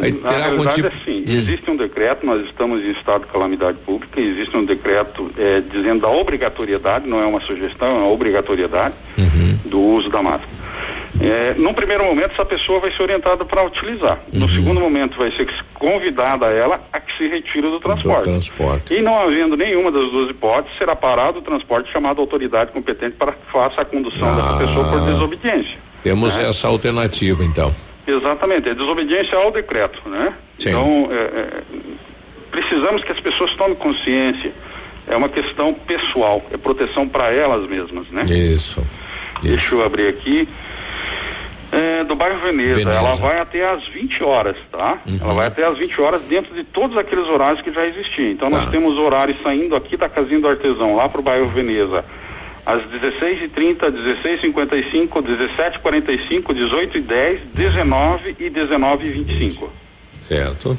[0.00, 0.88] Aí Na realidade, tipo...
[0.88, 1.40] assim, hum.
[1.40, 6.02] existe um decreto, nós estamos em estado de calamidade pública, existe um decreto é, dizendo
[6.02, 9.58] da obrigatoriedade, não é uma sugestão, é uma obrigatoriedade uhum.
[9.66, 10.62] do uso da máscara.
[11.20, 14.18] É, num primeiro momento, essa pessoa vai ser orientada para utilizar.
[14.32, 14.40] Uhum.
[14.40, 18.24] No segundo momento, vai ser convidada ela a que se retire do transporte.
[18.24, 18.94] do transporte.
[18.94, 23.32] E não havendo nenhuma das duas hipóteses, será parado o transporte chamado autoridade competente para
[23.32, 24.34] que faça a condução ah.
[24.34, 25.78] dessa pessoa por desobediência.
[26.02, 26.48] Temos né?
[26.48, 27.72] essa alternativa, então.
[28.06, 30.34] Exatamente, é desobediência ao decreto, né?
[30.58, 30.70] Sim.
[30.70, 31.62] Então, é, é,
[32.50, 34.52] precisamos que as pessoas tomem consciência.
[35.06, 38.22] É uma questão pessoal, é proteção para elas mesmas, né?
[38.24, 38.80] Isso.
[38.80, 38.86] Isso.
[39.42, 40.48] Deixa eu abrir aqui.
[41.72, 42.76] É, do bairro Veneza.
[42.76, 42.98] Veneza.
[42.98, 44.98] ela vai até às 20 horas, tá?
[45.06, 45.18] Uhum.
[45.22, 48.30] Ela vai até às 20 horas dentro de todos aqueles horários que já existiam.
[48.30, 48.58] Então tá.
[48.58, 52.04] nós temos horários saindo aqui da casinha do artesão, lá para o bairro Veneza,
[52.64, 59.68] às 16h30, 16h55, 17h45, 18h10, 19 e 19h25.
[60.26, 60.78] Certo.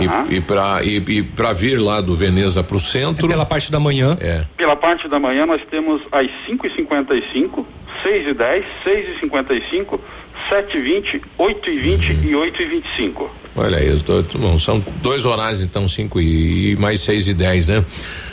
[0.00, 3.26] E, e para e, e pra vir lá do Veneza pro centro.
[3.26, 4.16] É pela parte da manhã.
[4.20, 4.44] É.
[4.56, 7.66] Pela parte da manhã nós temos às 5 e 55
[8.04, 10.00] 6 e 10 6 e 55
[10.48, 14.56] 7 e 20 8 e 20 e 8 e 25 Olha aí, os dois, bom,
[14.56, 17.84] são dois horários, então, 5 e, e mais 6 e 10, né?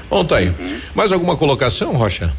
[0.09, 0.47] Bom, tá aí.
[0.47, 0.79] Uhum.
[0.93, 2.31] Mais alguma colocação, Rocha?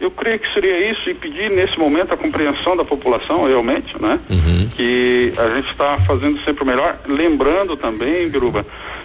[0.00, 4.18] Eu creio que seria isso e pedir nesse momento a compreensão da população realmente, né?
[4.30, 4.68] Uhum.
[4.74, 6.98] Que a gente está fazendo sempre o melhor.
[7.06, 8.64] Lembrando também, Biruba,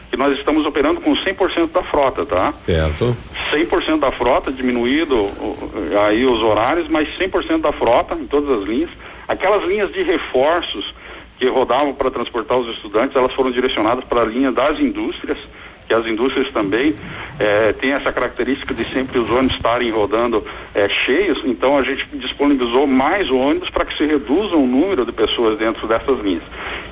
[0.10, 2.54] que nós estamos operando com 100% da frota, tá?
[2.66, 3.16] Certo.
[3.52, 5.30] 100% da frota, diminuído
[6.08, 8.90] aí os horários, mas 100% da frota em todas as linhas.
[9.28, 10.94] Aquelas linhas de reforços
[11.38, 15.38] que rodavam para transportar os estudantes, elas foram direcionadas para a linha das indústrias,
[15.88, 16.96] que as indústrias também
[17.40, 22.08] eh, têm essa característica de sempre os ônibus estarem rodando eh, cheios, então a gente
[22.14, 26.44] disponibilizou mais ônibus para que se reduza o número de pessoas dentro dessas linhas.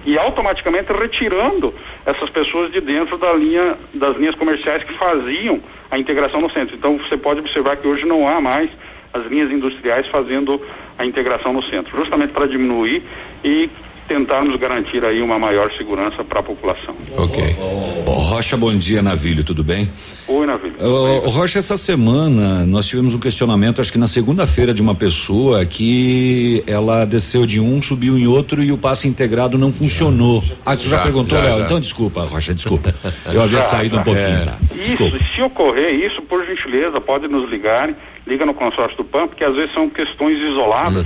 [0.05, 1.73] E automaticamente retirando
[2.05, 6.75] essas pessoas de dentro da linha, das linhas comerciais que faziam a integração no centro.
[6.75, 8.69] Então você pode observar que hoje não há mais
[9.13, 10.59] as linhas industriais fazendo
[10.97, 13.03] a integração no centro, justamente para diminuir
[13.43, 13.69] e
[14.07, 16.93] tentarmos garantir aí uma maior segurança para a população.
[17.17, 17.55] Ok.
[18.05, 19.89] Ô, Rocha, bom dia, Navilho, tudo bem?
[20.27, 20.75] Oi, Navilho.
[20.79, 25.65] Ô, Rocha, essa semana nós tivemos um questionamento, acho que na segunda-feira, de uma pessoa
[25.65, 30.43] que ela desceu de um, subiu em outro e o passe integrado não funcionou.
[30.65, 31.57] Ah, você já, Já, perguntou, já, Léo?
[31.59, 31.65] já.
[31.65, 32.93] Então desculpa, Rocha, desculpa.
[33.31, 34.01] Eu havia Já, saído já.
[34.01, 34.45] um pouquinho, É.
[34.45, 34.57] tá?
[34.75, 39.27] Isso, e se ocorrer isso, por gentileza, pode nos ligarem, liga no consórcio do PAN,
[39.27, 41.05] porque às vezes são questões isoladas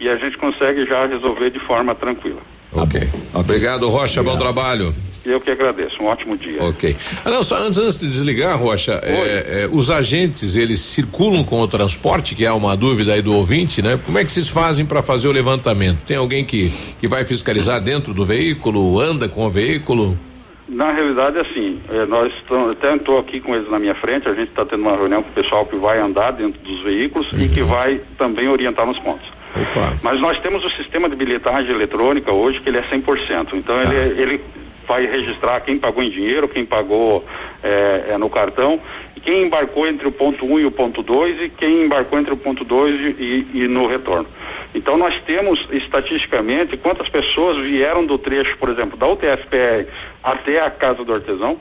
[0.00, 2.40] e a gente consegue já resolver de forma tranquila.
[2.72, 3.08] ok.
[3.34, 4.94] Obrigado, Rocha, bom trabalho.
[5.24, 6.62] Eu que agradeço, um ótimo dia.
[6.62, 6.96] Ok.
[7.22, 11.60] Ah, não, só antes, antes de desligar, Rocha, é, é, os agentes, eles circulam com
[11.60, 14.00] o transporte, que é uma dúvida aí do ouvinte, né?
[14.06, 15.98] Como é que vocês fazem para fazer o levantamento?
[16.06, 20.18] Tem alguém que, que vai fiscalizar dentro do veículo, anda com o veículo?
[20.66, 24.34] Na realidade, assim, eh, nós estamos, até estou aqui com eles na minha frente, a
[24.34, 27.48] gente está tendo uma reunião com o pessoal que vai andar dentro dos veículos e
[27.48, 29.37] que vai também orientar nos pontos.
[29.62, 29.96] Opa.
[30.02, 33.48] Mas nós temos o sistema de bilhetagem eletrônica hoje que ele é 100%.
[33.54, 34.40] Então ele, ele
[34.86, 37.24] vai registrar quem pagou em dinheiro, quem pagou
[37.62, 38.80] eh, eh, no cartão,
[39.14, 42.18] e quem embarcou entre o ponto 1 um e o ponto 2 e quem embarcou
[42.18, 44.26] entre o ponto 2 e, e no retorno.
[44.74, 49.86] Então nós temos estatisticamente quantas pessoas vieram do trecho, por exemplo, da UTFPR
[50.22, 51.58] até a casa do artesão,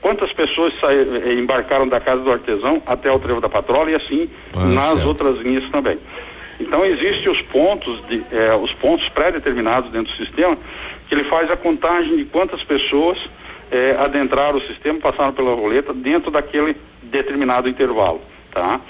[0.00, 4.28] quantas pessoas eh, embarcaram da casa do artesão até o trevo da patrola e assim
[4.54, 5.98] Ah, nas outras linhas também.
[6.58, 10.56] Então existem os pontos de, eh, os pontos pré-determinados dentro do sistema
[11.08, 13.18] que ele faz a contagem de quantas pessoas
[13.70, 18.20] eh, adentraram o sistema, passaram pela roleta dentro daquele determinado intervalo,
[18.52, 18.80] tá?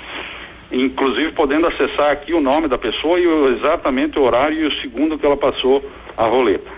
[0.71, 4.81] Inclusive podendo acessar aqui o nome da pessoa e o, exatamente o horário e o
[4.81, 5.85] segundo que ela passou
[6.17, 6.71] a roleta.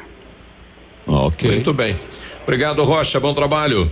[1.06, 1.51] Ok.
[1.51, 1.97] Muito bem.
[2.43, 3.90] Obrigado, Rocha, bom trabalho.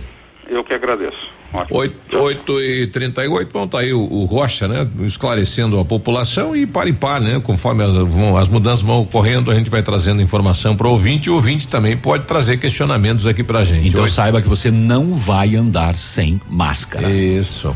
[0.49, 1.36] Eu que agradeço.
[1.69, 4.87] Oito, oito e trinta e oito, bom, tá aí o, o Rocha, né?
[5.05, 7.39] Esclarecendo a população e par e par, né?
[7.43, 11.27] Conforme as, vão, as mudanças vão ocorrendo, a gente vai trazendo informação para o ouvinte
[11.27, 13.87] e o ouvinte também pode trazer questionamentos aqui pra gente.
[13.87, 17.09] Então Oito- saiba que você não vai andar sem máscara.
[17.09, 17.75] Isso,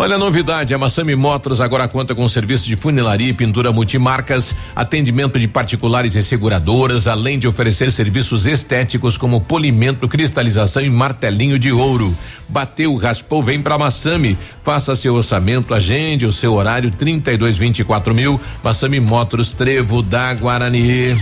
[0.00, 4.54] Olha a novidade, a Massami Motors agora conta com serviço de funilaria e pintura multimarcas,
[4.76, 11.58] atendimento de particulares e seguradoras, além de oferecer serviços estéticos como polimento, cristalização e martelinho
[11.58, 12.16] de ouro.
[12.48, 14.38] Bateu, raspou, vem pra Massami.
[14.62, 18.40] Faça seu orçamento, agende o seu horário 3224 mil.
[18.62, 21.16] Massami Motors, Trevo da Guarani.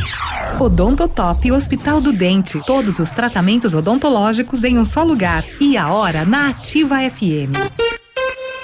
[0.60, 2.60] Odontotop Hospital do Dente.
[2.66, 5.42] Todos os tratamentos odontológicos em um só lugar.
[5.58, 8.04] E a hora na Ativa FM.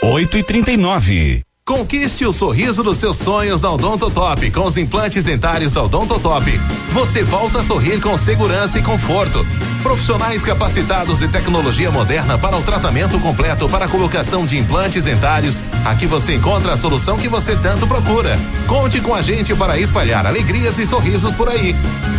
[0.04, 5.70] 8 e 39 Conquiste o sorriso dos seus sonhos da Odontotop com os implantes dentários
[5.70, 6.60] da Odontotop.
[6.88, 9.46] Você volta a sorrir com segurança e conforto.
[9.80, 15.62] Profissionais capacitados e tecnologia moderna para o tratamento completo para a colocação de implantes dentários.
[15.84, 18.36] Aqui você encontra a solução que você tanto procura.
[18.66, 21.76] Conte com a gente para espalhar alegrias e sorrisos por aí.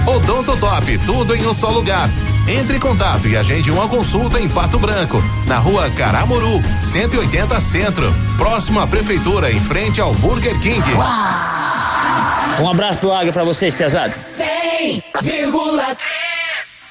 [0.07, 2.09] Odontotop, tudo em um só lugar.
[2.47, 8.13] Entre em contato e agende uma consulta em Pato Branco, na rua Caramuru, 180 Centro,
[8.37, 10.83] próximo à Prefeitura, em frente ao Burger King.
[12.59, 14.17] Um abraço do Águia pra vocês, pesados.
[14.37, 16.32] 100,3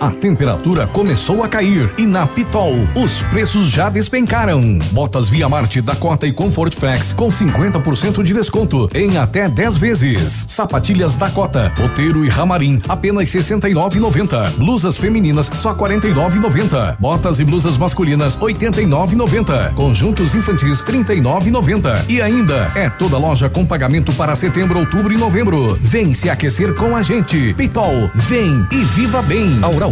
[0.02, 4.80] A temperatura começou a cair e na Pitol os preços já despencaram.
[4.90, 10.46] Botas Via Marte Dakota e Comfort Flex com 50% de desconto em até 10 vezes.
[10.48, 14.56] Sapatilhas Dakota, Roteiro e Ramarim apenas 69,90.
[14.56, 16.96] Blusas femininas só 49,90.
[16.98, 19.72] Botas e blusas masculinas 89,90.
[19.74, 22.10] Conjuntos infantis 39,90.
[22.10, 25.78] E ainda é toda loja com pagamento para setembro, outubro e novembro.
[25.80, 27.54] Vem se aquecer com a gente.
[27.54, 29.60] Pitol, vem e viva bem.
[29.62, 29.91] A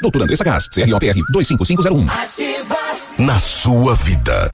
[0.00, 2.06] Doutor Andressa Gás, CROPR 25501.
[3.18, 4.50] Na sua vida.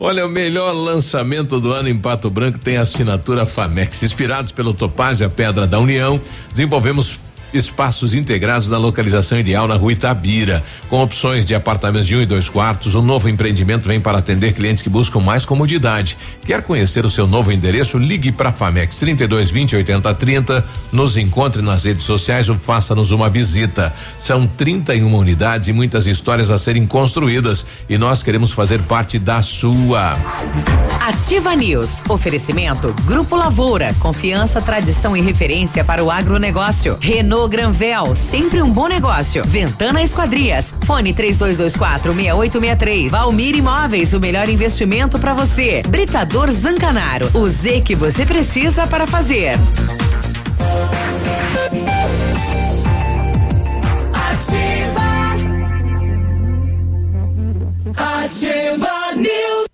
[0.00, 4.02] Olha, o melhor lançamento do ano em Pato Branco tem a assinatura Famex.
[4.02, 6.20] Inspirados pelo Topázio, a Pedra da União,
[6.50, 7.20] desenvolvemos
[7.52, 10.62] espaços integrados na localização ideal na rua Itabira.
[10.88, 14.52] Com opções de apartamentos de um e dois quartos, o novo empreendimento vem para atender
[14.52, 16.16] clientes que buscam mais comodidade.
[16.46, 17.98] Quer conhecer o seu novo endereço?
[17.98, 20.64] Ligue para Famex 32 20 80 30.
[20.92, 23.92] Nos encontre nas redes sociais ou faça-nos uma visita.
[24.18, 29.42] São 31 unidades e muitas histórias a serem construídas e nós queremos fazer parte da
[29.42, 30.16] sua.
[31.00, 32.02] Ativa News.
[32.08, 33.94] Oferecimento Grupo Lavoura.
[33.98, 36.96] Confiança, tradição e referência para o agronegócio.
[37.00, 38.14] Renault Granvel.
[38.14, 39.42] Sempre um bom negócio.
[39.44, 40.74] Ventana Esquadrias.
[40.84, 43.10] Fone 3224 6863.
[43.10, 44.12] Valmir Imóveis.
[44.12, 45.82] O melhor investimento para você.
[45.88, 47.30] Britador Zancanaro.
[47.34, 49.58] O Z que você precisa para fazer.
[57.96, 59.66] Ativa News.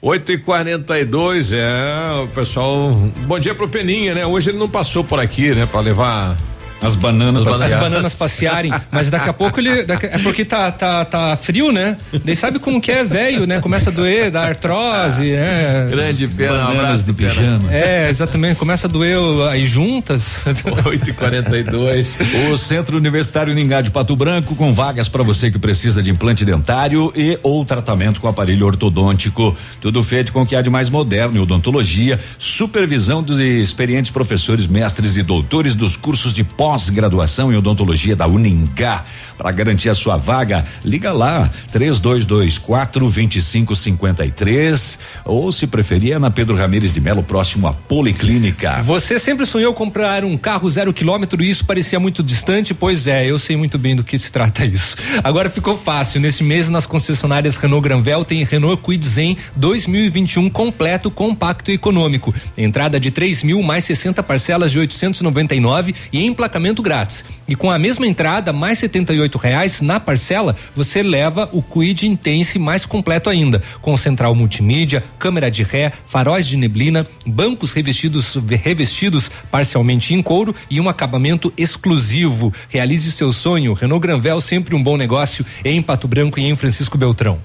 [0.00, 2.90] 8 e 42 é, o pessoal.
[3.26, 4.24] Bom dia pro Peninha, né?
[4.24, 5.66] Hoje ele não passou por aqui, né?
[5.66, 6.36] Pra levar.
[6.82, 9.84] As bananas As bananas passearem, mas daqui a pouco ele.
[9.84, 11.96] daqui- é porque tá, tá, tá frio, né?
[12.24, 13.60] Daí sabe como que é velho, né?
[13.60, 15.88] Começa a doer, dá artrose, né?
[15.90, 17.72] Grande pena, um abraço de pijama.
[17.72, 18.56] É, exatamente.
[18.56, 19.16] Começa a doer
[19.52, 20.40] as juntas.
[20.86, 22.16] 8 e 42
[22.52, 26.44] O Centro Universitário Ningá de Pato Branco com vagas para você que precisa de implante
[26.44, 29.56] dentário e ou tratamento com aparelho ortodôntico.
[29.80, 34.66] Tudo feito com o que há de mais moderno em odontologia, supervisão dos experientes professores,
[34.66, 39.04] mestres e doutores dos cursos de pós-graduação em odontologia da Uningá.
[39.36, 46.56] Para garantir a sua vaga, liga lá 3224 2553 ou se preferir é na Pedro
[46.56, 48.82] Ramires de Melo, próximo à Policlínica.
[48.82, 52.72] Você sempre sonhou comprar um carro zero quilômetro e isso parecia muito distante?
[52.74, 54.96] Pois é, eu sei muito bem do que se trata isso.
[55.22, 56.20] Agora ficou fácil.
[56.20, 62.34] Nesse mês, nas concessionárias Renault Granvel, tem Renault Kwid Zen 2021 completo, compacto e econômico.
[62.56, 67.24] Entrada de 3 mil mais 60 parcelas de 899 e emplacamento grátis.
[67.48, 72.58] E com a mesma entrada, mais 78 reais na parcela, você leva o Kwid Intense
[72.58, 79.30] mais completo ainda, com central multimídia, câmera de ré, faróis de neblina, bancos revestidos revestidos
[79.50, 82.52] parcialmente em couro e um acabamento exclusivo.
[82.68, 83.72] Realize seu sonho.
[83.72, 87.38] Renault Granvel sempre um bom negócio em Pato Branco e em Francisco Beltrão.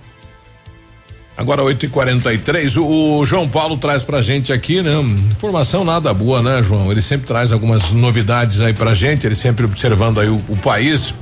[1.38, 5.00] Agora 8 e 43 o, o João Paulo traz pra gente aqui, né?
[5.32, 6.92] Informação nada boa, né, João?
[6.92, 11.14] Ele sempre traz algumas novidades aí pra gente, ele sempre observando aí o, o país.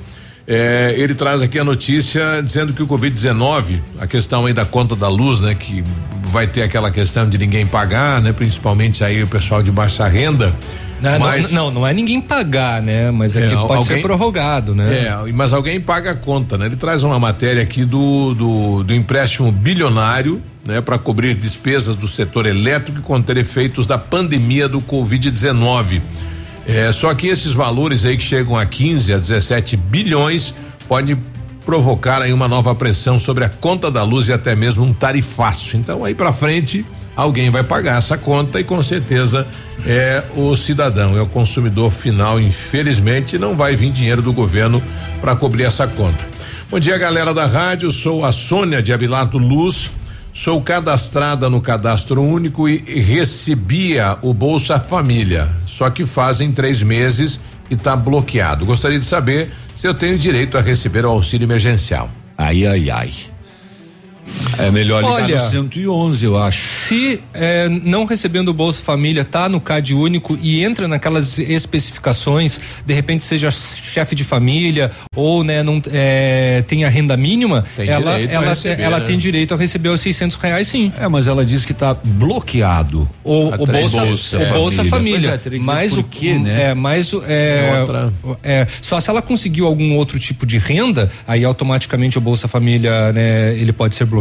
[0.52, 4.96] É, ele traz aqui a notícia dizendo que o Covid-19, a questão aí da conta
[4.96, 5.54] da luz, né?
[5.54, 5.84] Que
[6.24, 8.34] vai ter aquela questão de ninguém pagar, né?
[8.34, 10.52] Principalmente aí o pessoal de baixa renda.
[11.00, 13.12] Não, não- Mas- não, não é ninguém pagar, né?
[13.12, 15.06] Mas é, É, que pode alguém- ser prorrogado, né?
[15.28, 16.66] É, mas alguém paga a conta, né?
[16.66, 20.82] Ele traz uma matéria aqui do, do, do empréstimo bilionário, né?
[20.82, 26.02] Para cobrir despesas do setor elétrico e conter efeitos da pandemia do Covid-19.
[26.70, 30.54] É, só que esses valores aí que chegam a 15 a 17 bilhões
[30.88, 31.18] pode
[31.66, 35.78] provocar aí uma nova pressão sobre a conta da luz e até mesmo um tarifaço.
[35.78, 36.86] Então aí para frente
[37.16, 39.48] alguém vai pagar essa conta e com certeza
[39.84, 44.80] é o cidadão, é o consumidor final, infelizmente não vai vir dinheiro do governo
[45.20, 46.24] para cobrir essa conta.
[46.70, 49.90] Bom dia, galera da rádio, sou a Sônia de Abilardo Luz.
[50.42, 55.50] Sou cadastrada no cadastro único e recebia o Bolsa Família.
[55.66, 58.66] Só que fazem três meses e está bloqueado.
[58.66, 62.10] Gostaria de saber se eu tenho direito a receber o auxílio emergencial.
[62.38, 63.12] Ai, ai, ai.
[64.58, 66.88] É melhor ligar Olha, no 111, eu acho.
[66.88, 72.60] Se é, não recebendo o Bolsa Família, tá no CAD único e entra naquelas especificações,
[72.86, 77.90] de repente seja chefe de família ou né, não é, tem a renda mínima, Tem
[77.90, 79.06] ela, ela, receber, ela né?
[79.06, 80.92] tem direito a receber os 600 reais, sim.
[81.00, 83.10] É, mas ela diz que está bloqueado.
[83.24, 84.90] O, o Bolsa, Bolsa o Bolsa Família.
[84.90, 85.42] Família.
[85.46, 86.72] É, que mas o quê, né?
[86.72, 87.86] É, mas é,
[88.44, 93.12] é, só se ela conseguiu algum outro tipo de renda, aí automaticamente o Bolsa Família,
[93.14, 94.19] né, ele pode ser bloqueado.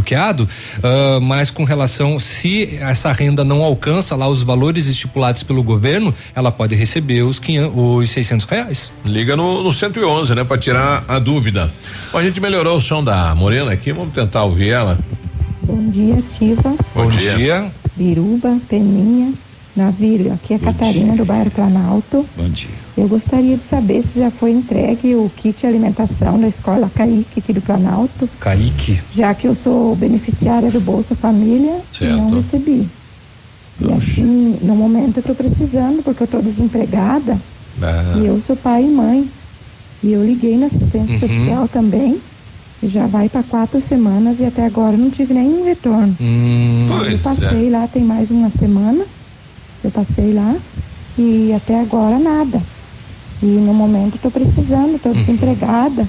[0.83, 6.15] Ah, mas com relação se essa renda não alcança lá os valores estipulados pelo governo,
[6.35, 8.93] ela pode receber os 500, os 600 reais.
[9.05, 11.71] Liga no, no 111, né, pra tirar a dúvida.
[12.13, 14.99] Bom, a gente melhorou o som da Morena aqui, vamos tentar ouvir ela.
[15.63, 16.75] Bom dia, Ativa.
[16.95, 17.35] Bom dia.
[17.37, 17.73] dia.
[17.97, 19.33] Biruba, Peninha,
[19.79, 20.33] Navio.
[20.33, 22.27] Aqui é Catarina do bairro Planalto.
[22.37, 22.69] Bom dia.
[22.97, 27.53] Eu gostaria de saber se já foi entregue o kit alimentação da escola Caíque aqui
[27.53, 29.01] do Planalto, Kaique.
[29.15, 32.35] já que eu sou beneficiária do Bolsa Família e não Certo.
[32.35, 32.89] recebi.
[33.81, 37.39] E assim, no momento eu estou precisando, porque eu estou desempregada
[38.21, 39.29] e eu sou pai e mãe.
[40.03, 41.37] E eu liguei na assistência Uhum.
[41.45, 42.19] social também.
[42.83, 46.17] e Já vai para quatro semanas e até agora não tive nenhum retorno.
[46.21, 49.05] Hum, eu passei lá tem mais uma semana.
[49.85, 50.57] Eu passei lá
[51.19, 52.61] e até agora nada.
[53.43, 54.97] E no momento estou precisando, Uhum.
[54.97, 56.07] estou desempregada.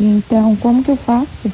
[0.00, 1.50] Então, como que eu faço?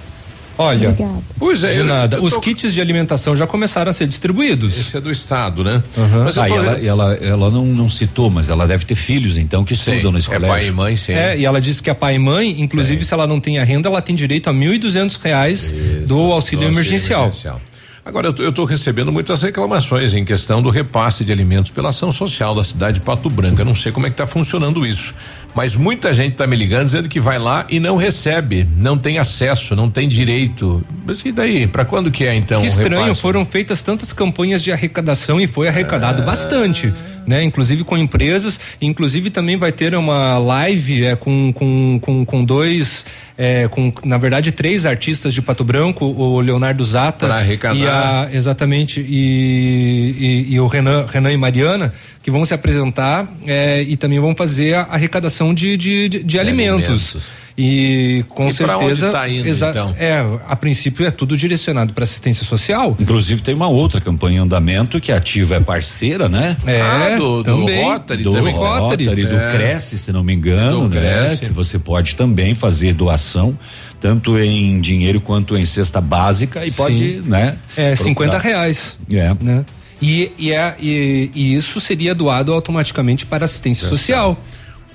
[0.56, 1.18] Olha, Obrigada.
[1.36, 2.16] Pois é, de nada.
[2.18, 4.78] eu Os tô- kits de alimentação já começaram a ser distribuídos.
[4.78, 5.82] Esse é do estado, né?
[6.24, 9.36] Mas Ah, e ela, e ela, ela não, não citou, mas ela deve ter filhos,
[9.36, 10.54] então, que estudam nesse é colégio.
[10.56, 11.12] pai e mãe, sim.
[11.12, 13.64] É, e ela disse que a pai e mãe, inclusive se ela não tem a
[13.64, 15.74] renda, ela tem direito a 1.200 reais
[16.06, 17.22] do auxílio do emergencial.
[17.22, 17.60] emergencial.
[18.06, 22.54] Agora, eu estou recebendo muitas reclamações em questão do repasse de alimentos pela ação social
[22.54, 23.62] da cidade de Pato Branco.
[23.62, 25.14] Eu não sei como é que está funcionando isso.
[25.54, 29.18] Mas muita gente está me ligando dizendo que vai lá e não recebe, não tem
[29.18, 30.84] acesso, não tem direito.
[31.06, 31.66] Mas e daí?
[31.66, 32.60] Para quando que é então?
[32.60, 36.92] que estranho, foram feitas tantas campanhas de arrecadação e foi arrecadado bastante,
[37.26, 37.42] né?
[37.42, 43.04] Inclusive com empresas, inclusive também vai ter uma live é, com, com, com, com dois,
[43.36, 47.26] é, com na verdade três artistas de Pato Branco, o Leonardo Zata
[47.74, 51.92] e a, exatamente e, e, e o Renan, Renan e Mariana
[52.22, 56.38] que vão se apresentar é, e também vão fazer a arrecadação de, de, de, de
[56.38, 57.14] alimentos.
[57.14, 57.43] alimentos.
[57.56, 59.10] E com E certeza.
[59.12, 59.94] tá indo, então?
[59.96, 62.96] É, a princípio é tudo direcionado para assistência social.
[62.98, 66.56] Inclusive tem uma outra campanha em andamento que a Ativa é parceira, né?
[66.66, 67.84] É, Ah, do- do também.
[67.84, 68.52] Rotary do também.
[68.52, 69.52] Rotary, Rotary, do é.
[69.52, 71.00] Cresce, se não me engano, Do né?
[71.00, 71.46] Cresce.
[71.46, 73.56] Que você pode também fazer doação,
[74.00, 77.56] tanto em dinheiro quanto em cesta básica e pode, né?
[77.76, 77.96] É, procurar.
[78.08, 78.98] 50 reais.
[79.12, 79.32] É.
[79.40, 79.64] Né?
[80.02, 84.36] E, e, é, e, e isso seria doado automaticamente para assistência social.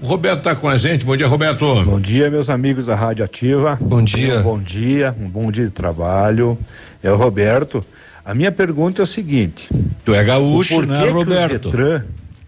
[0.02, 1.04] O Roberto tá com a gente.
[1.06, 1.84] Bom dia, Roberto.
[1.84, 3.78] Bom dia, meus amigos da Rádio Ativa.
[3.82, 4.40] Bom dia.
[4.40, 6.58] Um bom dia, um bom dia de trabalho.
[7.04, 7.84] É o Roberto.
[8.24, 9.70] A minha pergunta é o seguinte:
[10.06, 11.66] Tu é gaúcho, né, que Roberto?
[11.68, 12.04] Os Detran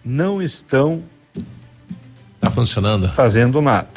[0.06, 1.02] não estão
[2.40, 3.10] Tá funcionando?
[3.10, 3.88] fazendo nada.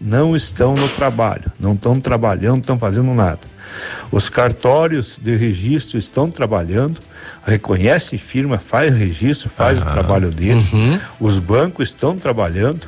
[0.00, 3.38] Não estão no trabalho, não estão trabalhando, não estão fazendo nada.
[4.10, 7.00] Os cartórios de registro estão trabalhando,
[7.46, 10.70] reconhece firma, faz registro, faz o trabalho deles.
[11.20, 12.86] Os bancos estão trabalhando,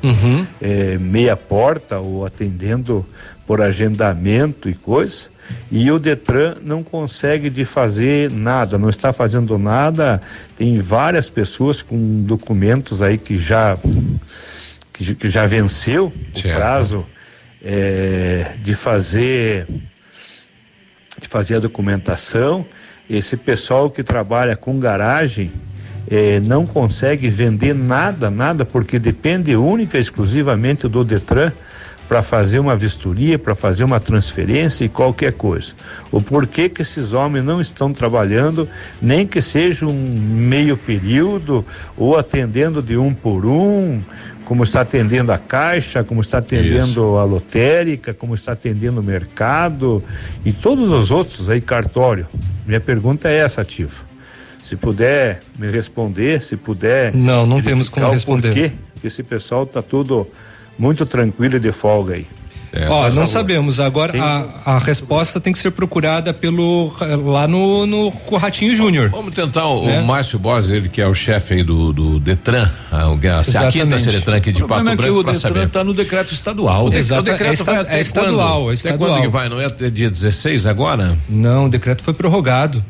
[0.60, 3.04] eh, meia porta ou atendendo
[3.46, 5.28] por agendamento e coisa.
[5.70, 10.20] E o Detran não consegue de fazer nada, não está fazendo nada.
[10.56, 13.76] Tem várias pessoas com documentos aí que já
[14.92, 17.04] que, que já venceu o prazo
[17.62, 19.66] eh, de fazer
[21.24, 22.64] de fazer a documentação.
[23.08, 25.50] Esse pessoal que trabalha com garagem
[26.08, 31.50] eh, não consegue vender nada, nada, porque depende única e exclusivamente do Detran
[32.06, 35.72] para fazer uma vistoria, para fazer uma transferência e qualquer coisa.
[36.12, 38.68] O porquê que esses homens não estão trabalhando,
[39.00, 41.64] nem que seja um meio período
[41.96, 44.02] ou atendendo de um por um,
[44.44, 50.02] como está atendendo a Caixa, como está atendendo a lotérica, como está atendendo o mercado
[50.44, 52.26] e todos os outros aí, cartório.
[52.66, 54.04] Minha pergunta é essa, Ativo.
[54.62, 57.14] Se puder me responder, se puder.
[57.14, 58.72] Não, não temos como responder.
[59.00, 60.26] que esse pessoal está tudo
[60.78, 62.26] muito tranquilo e de folga aí.
[62.88, 63.78] Ó, Faz não sabemos.
[63.80, 66.92] Agora a, a resposta tem que ser procurada pelo
[67.32, 69.10] lá no, no com o Ratinho Júnior.
[69.10, 70.00] Vamos tentar o, Né?
[70.00, 73.06] o Márcio Borges, ele que é o chefe aí do, do Detran, a, a,
[73.68, 73.98] a quinta.
[73.98, 75.66] Seretran aqui de O Pato problema é que Branco o para Detran saber.
[75.66, 76.86] está no decreto estadual.
[76.86, 78.70] O, de- o decreto é esta- vai até é estadual, quando?
[78.70, 79.10] é Até estadual.
[79.10, 79.48] quando que vai?
[79.48, 81.16] Não é até dia 16 agora?
[81.28, 82.84] Não, o decreto foi prorrogado.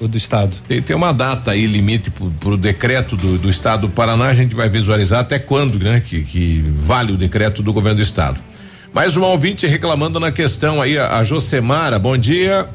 [0.00, 0.56] O do estado.
[0.66, 4.34] Tem, tem uma data aí, limite pro, pro decreto do, do estado do Paraná, a
[4.34, 6.00] gente vai visualizar até quando, né?
[6.00, 8.40] Que, que vale o decreto do governo do estado.
[8.92, 12.68] Mais um ouvinte reclamando na questão aí, a, a Josemara, bom dia.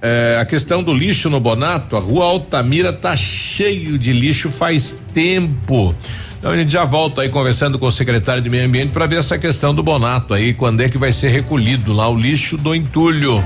[0.00, 4.96] é, a questão do lixo no Bonato, a rua Altamira tá cheio de lixo faz
[5.12, 5.94] tempo.
[6.38, 9.18] Então a gente já volta aí conversando com o secretário de Meio Ambiente para ver
[9.18, 12.74] essa questão do Bonato aí, quando é que vai ser recolhido lá o lixo do
[12.74, 13.44] entulho.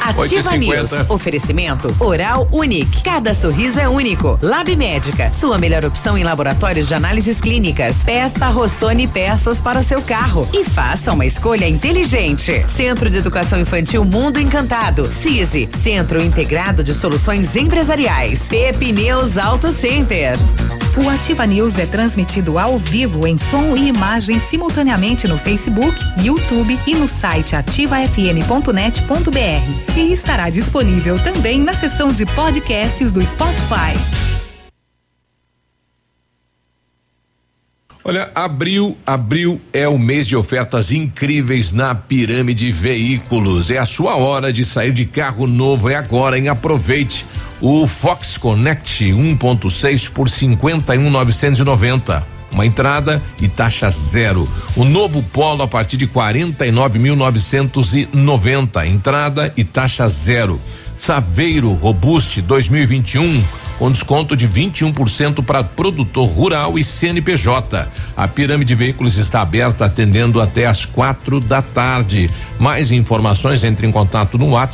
[0.00, 0.92] Ativa News.
[1.08, 3.02] Oferecimento Oral Unique.
[3.02, 4.38] Cada sorriso é único.
[4.40, 5.32] Lab Médica.
[5.32, 7.96] Sua melhor opção em laboratórios de análises clínicas.
[8.04, 12.64] Peça Rossoni peças para o seu carro e faça uma escolha inteligente.
[12.68, 15.06] Centro de Educação Infantil Mundo Encantado.
[15.06, 15.68] CISI.
[15.76, 18.48] Centro Integrado de Soluções Empresariais.
[18.48, 20.38] Pepineus Auto Center.
[20.98, 26.78] O Ativa News é transmitido ao vivo em som e imagem simultaneamente no Facebook, YouTube
[26.86, 29.94] e no site ativafm.net.br.
[29.94, 33.92] E estará disponível também na seção de podcasts do Spotify.
[38.02, 43.70] Olha, abril, abril é o mês de ofertas incríveis na Pirâmide Veículos.
[43.70, 46.48] É a sua hora de sair de carro novo, é agora, hein?
[46.48, 47.26] Aproveite.
[47.60, 52.22] O Fox Connect 1.6 por 51.990.
[52.52, 54.48] Uma entrada e taxa zero.
[54.76, 58.86] O novo Polo a partir de 49.990.
[58.86, 60.60] Entrada e taxa zero.
[60.98, 63.44] Saveiro Robuste 2021
[63.78, 67.88] com desconto de 21% para produtor rural e CNPJ.
[68.16, 72.30] A Pirâmide Veículos está aberta atendendo até às quatro da tarde.
[72.58, 74.66] Mais informações entre em contato no WhatsApp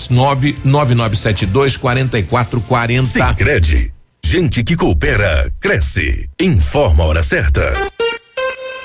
[0.65, 3.07] 99972 4440.
[3.07, 3.93] Sicredi.
[4.25, 6.29] Gente que coopera cresce.
[6.41, 7.73] Informa a hora certa.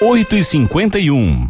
[0.02, 1.50] 8 e 51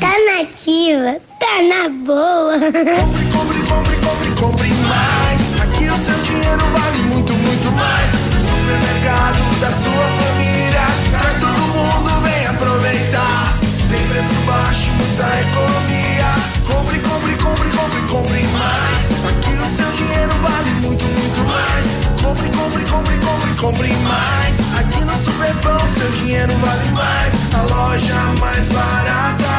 [0.01, 2.57] Tá nativa, tá na boa.
[2.57, 5.61] Compre, compre, compre, compre, compre mais.
[5.61, 8.09] Aqui o seu dinheiro vale muito, muito mais.
[8.41, 10.87] Supermercado da sua família.
[11.19, 13.59] Traz todo mundo, vem aproveitar.
[13.91, 16.33] Tem preço baixo, muita economia.
[16.65, 19.05] Compre, compre, compre, compre, compre mais.
[19.29, 21.85] Aqui o seu dinheiro vale muito, muito mais.
[22.23, 24.55] Compre, compre, compre, compre, compre mais.
[24.79, 27.33] Aqui no Superpão, seu dinheiro vale mais.
[27.53, 29.50] A loja mais barata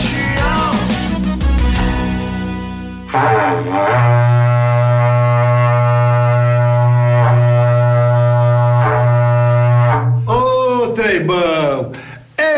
[0.00, 0.70] região.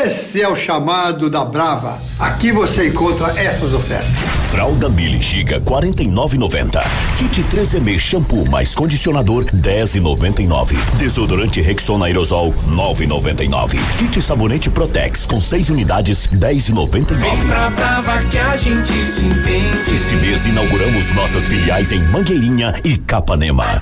[0.05, 2.01] Esse é o chamado da Brava.
[2.19, 4.42] Aqui você encontra essas ofertas.
[4.53, 6.83] Fralda Mili Giga 49,90.
[7.17, 10.77] Kit 3M shampoo mais condicionador 10,99.
[10.99, 13.79] Desodorante Rexona aerosol 9,99.
[13.97, 17.15] Kit sabonete Protex com 6 unidades 10,99.
[17.15, 19.95] Vem pra Brava que a gente se entende.
[19.97, 23.81] Esse mês inauguramos nossas filiais em Mangueirinha e Capanema.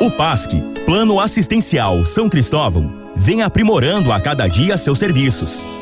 [0.00, 0.54] O PASC,
[0.84, 5.62] Plano Assistencial São Cristóvão, vem aprimorando a cada dia seus serviços.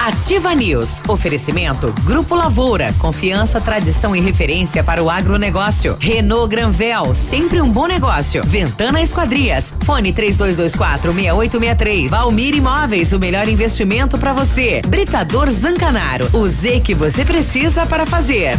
[0.00, 1.02] Ativa News.
[1.08, 2.94] Oferecimento Grupo Lavoura.
[2.98, 5.96] Confiança, tradição e referência para o agronegócio.
[5.98, 7.14] Renault Granvel.
[7.14, 8.42] Sempre um bom negócio.
[8.44, 9.72] Ventana Esquadrias.
[9.84, 12.10] Fone 3224 6863.
[12.10, 13.12] Valmir Imóveis.
[13.12, 14.82] O melhor investimento para você.
[14.86, 16.28] Britador Zancanaro.
[16.32, 18.58] O Z que você precisa para fazer.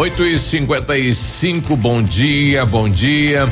[0.00, 3.46] 8 e 55 bom dia, bom dia.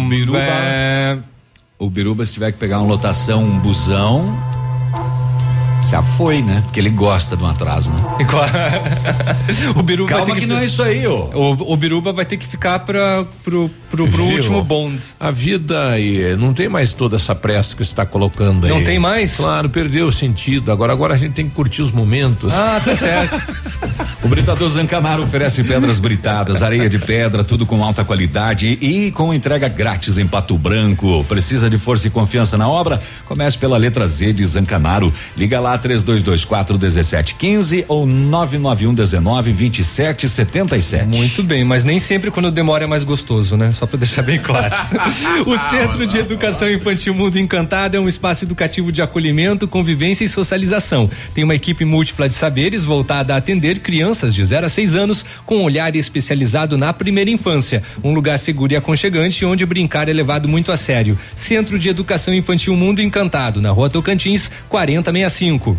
[0.08, 0.38] Biruba.
[1.78, 4.51] O Biruba, se tiver que pegar uma lotação, um busão.
[5.92, 6.62] Já foi, né?
[6.64, 8.02] Porque ele gosta de um atraso, né?
[9.76, 11.28] o Biruba Calma vai ter que não é isso aí, ô.
[11.34, 14.36] O, o Biruba vai ter que ficar para pro, pro, pro Viu?
[14.36, 15.02] último bonde.
[15.20, 18.72] A vida eh, não tem mais toda essa pressa que você está colocando aí.
[18.72, 19.36] Não tem mais?
[19.36, 20.72] Claro, perdeu o sentido.
[20.72, 22.54] Agora, agora a gente tem que curtir os momentos.
[22.54, 23.42] Ah, tá certo.
[24.24, 29.34] O Britador Zancanaro oferece pedras britadas, areia de pedra, tudo com alta qualidade e com
[29.34, 31.24] entrega grátis em Pato Branco.
[31.24, 33.02] Precisa de força e confiança na obra?
[33.26, 35.12] Comece pela letra Z de Zancanaro.
[35.36, 41.04] Liga lá 3224 1715 ou 991 19 2777.
[41.06, 43.72] Muito bem, mas nem sempre quando demora é mais gostoso, né?
[43.72, 44.74] Só para deixar bem claro.
[45.46, 50.28] o Centro de Educação Infantil Mundo Encantado é um espaço educativo de acolhimento, convivência e
[50.28, 51.10] socialização.
[51.34, 55.26] Tem uma equipe múltipla de saberes voltada a atender crianças de 0 a 6 anos
[55.44, 57.82] com um olhar especializado na primeira infância.
[58.02, 61.18] Um lugar seguro e aconchegante onde brincar é levado muito a sério.
[61.34, 65.71] Centro de Educação Infantil Mundo Encantado, na Rua Tocantins, 4065.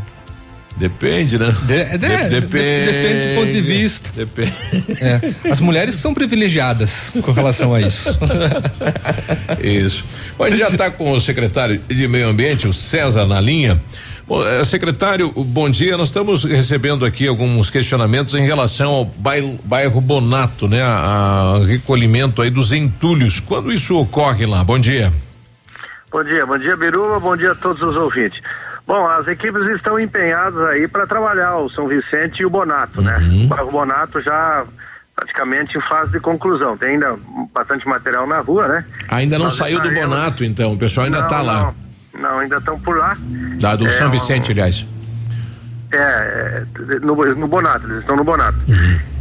[0.75, 1.55] Depende, né?
[1.63, 4.09] De- de- de- depende do ponto de vista.
[4.15, 4.53] Depende.
[4.99, 8.09] É, as mulheres são privilegiadas com relação a isso.
[9.61, 10.03] Isso.
[10.37, 13.79] Bom, a gente já está com o secretário de Meio Ambiente, o César, na linha.
[14.27, 15.97] Bom, eh, secretário, bom dia.
[15.97, 20.81] Nós estamos recebendo aqui alguns questionamentos em relação ao bairro, bairro Bonato, né?
[20.81, 23.39] A, a recolhimento aí dos entulhos.
[23.39, 24.63] Quando isso ocorre lá?
[24.63, 25.11] Bom dia.
[26.11, 28.39] Bom dia, bom dia Biruba, bom dia a todos os ouvintes.
[28.85, 33.17] Bom, as equipes estão empenhadas aí para trabalhar o São Vicente e o Bonato, né?
[33.45, 34.65] O bairro Bonato já
[35.15, 36.75] praticamente em fase de conclusão.
[36.77, 37.15] Tem ainda
[37.53, 38.85] bastante material na rua, né?
[39.09, 40.73] Ainda não Nós saiu do Bonato, então.
[40.73, 41.73] O pessoal ainda está lá.
[42.13, 43.15] Não, não, ainda estão por lá.
[43.59, 44.85] Da, do É, São um- Vicente, aliás.
[45.91, 48.57] É, é, no, no Bonato, eles estão no Bonato.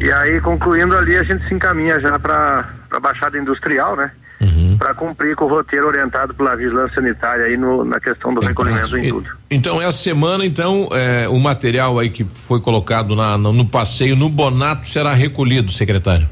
[0.01, 4.11] E aí, concluindo ali, a gente se encaminha já para a Baixada Industrial, né?
[4.79, 8.89] Para cumprir com o roteiro orientado pela Vigilância Sanitária aí no, na questão do recolhimento
[8.89, 9.33] do entulho.
[9.51, 14.17] Então, essa semana, então, eh, o material aí que foi colocado na, no, no passeio
[14.17, 16.29] no Bonato será recolhido, secretário.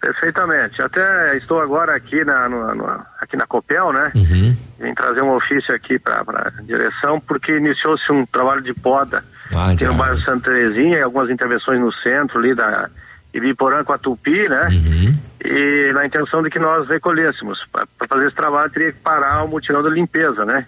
[0.00, 0.80] Perfeitamente.
[0.80, 4.12] Até estou agora aqui na, no- no- aqui na Copel, né?
[4.14, 4.56] Uhum.
[4.80, 6.20] Vim trazer um ofício aqui para
[6.56, 9.24] a direção, porque iniciou-se um trabalho de poda
[9.54, 12.88] Ah, aqui no bairro Santa Terezinha, e algumas intervenções no centro ali da
[13.32, 14.68] Ibiporã com a Tupi, né?
[14.68, 15.14] Uhum.
[15.44, 17.58] E na intenção de que nós recolhêssemos.
[17.70, 20.66] Para fazer esse trabalho teria que parar o mutirão da limpeza, né?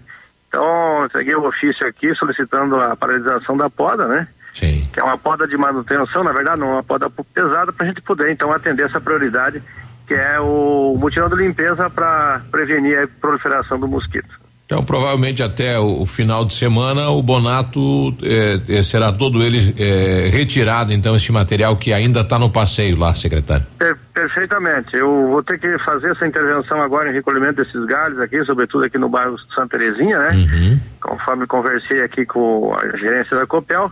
[0.48, 4.26] Então, entreguei o ofício aqui solicitando a paralisação da poda, né?
[4.54, 4.88] Sim.
[4.92, 8.02] Que é uma poda de manutenção, na verdade, não uma poda pesada para a gente
[8.02, 9.62] poder, então, atender essa prioridade,
[10.08, 14.40] que é o mutirão de limpeza para prevenir a proliferação do mosquito.
[14.70, 19.74] Então, provavelmente até o, o final de semana, o Bonato eh, eh, será todo ele
[19.76, 23.66] eh, retirado, então, esse material que ainda está no passeio lá, secretário.
[23.76, 24.94] Per- perfeitamente.
[24.94, 28.96] Eu vou ter que fazer essa intervenção agora em recolhimento desses galhos aqui, sobretudo aqui
[28.96, 30.78] no bairro Santa Terezinha, né?
[31.00, 33.90] Conforme conversei aqui com a gerência da Copel.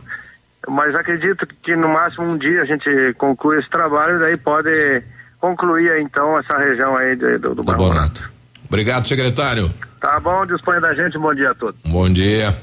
[0.69, 2.89] Mas acredito que no máximo um dia a gente
[3.19, 5.03] conclui esse trabalho e daí pode
[5.41, 8.38] concluir então essa região aí do, do bairro Bonato.
[8.69, 9.71] Obrigado, secretário.
[10.01, 11.81] Tá bom, disponha da gente, bom dia a todos.
[11.85, 12.55] Bom dia.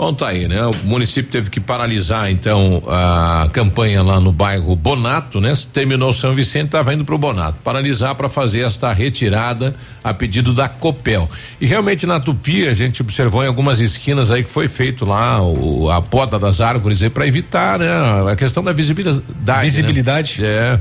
[0.00, 0.64] Bom, tá aí, né?
[0.64, 5.52] O município teve que paralisar então a campanha lá no bairro Bonato, né?
[5.72, 10.54] Terminou São Vicente, estava indo para o Bonato, paralisar para fazer esta retirada a pedido
[10.54, 11.28] da Copel.
[11.60, 15.42] E realmente na Tupi a gente observou em algumas esquinas aí que foi feito lá
[15.42, 17.88] o, a poda das árvores aí para evitar, né?
[18.30, 19.24] A questão da visibilidade.
[19.44, 19.60] né?
[19.62, 20.44] Visibilidade.
[20.44, 20.78] É.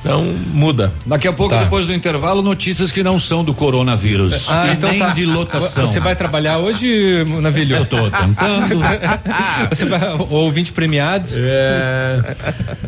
[0.00, 0.92] Então muda.
[1.04, 1.64] Daqui a pouco, Tá.
[1.64, 4.46] depois do intervalo, notícias que não são do coronavírus.
[4.48, 5.10] Ah, e então nem tá.
[5.10, 5.84] de lotação.
[5.84, 7.74] Você vai trabalhar hoje, Navilho?
[7.74, 7.96] Eu tô
[8.36, 8.80] tentando.
[9.70, 11.30] Você vai, o ouvinte premiado?
[11.34, 12.34] É,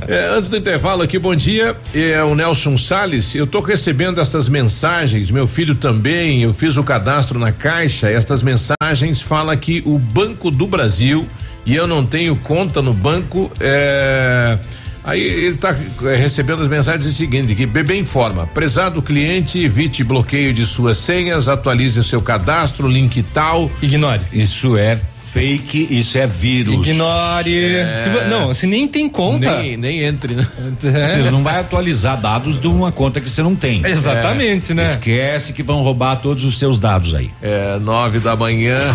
[0.07, 1.77] é, antes do intervalo aqui, bom dia.
[1.95, 3.35] É o Nelson Sales.
[3.35, 6.43] Eu tô recebendo estas mensagens, meu filho também.
[6.43, 8.11] Eu fiz o cadastro na caixa.
[8.11, 11.27] Estas mensagens falam que o Banco do Brasil
[11.66, 13.51] e eu não tenho conta no banco.
[13.61, 14.59] É,
[15.09, 15.75] Aí ele está
[16.19, 21.99] recebendo as mensagens seguintes, que BB informa, prezado cliente, evite bloqueio de suas senhas, atualize
[21.99, 23.70] o seu cadastro, link tal.
[23.81, 24.20] Ignore.
[24.31, 25.01] Isso é
[25.32, 26.74] fake, isso é vírus.
[26.86, 27.74] Ignore.
[27.76, 27.96] É.
[27.96, 29.59] Se não, se nem tem conta.
[29.60, 30.46] Nem, nem entre, né?
[30.78, 33.82] Você não vai atualizar dados de uma conta que você não tem.
[33.84, 34.74] Exatamente, É.
[34.74, 34.84] né?
[34.84, 37.30] Esquece que vão roubar todos os seus dados aí.
[37.42, 38.94] É, nove da manhã.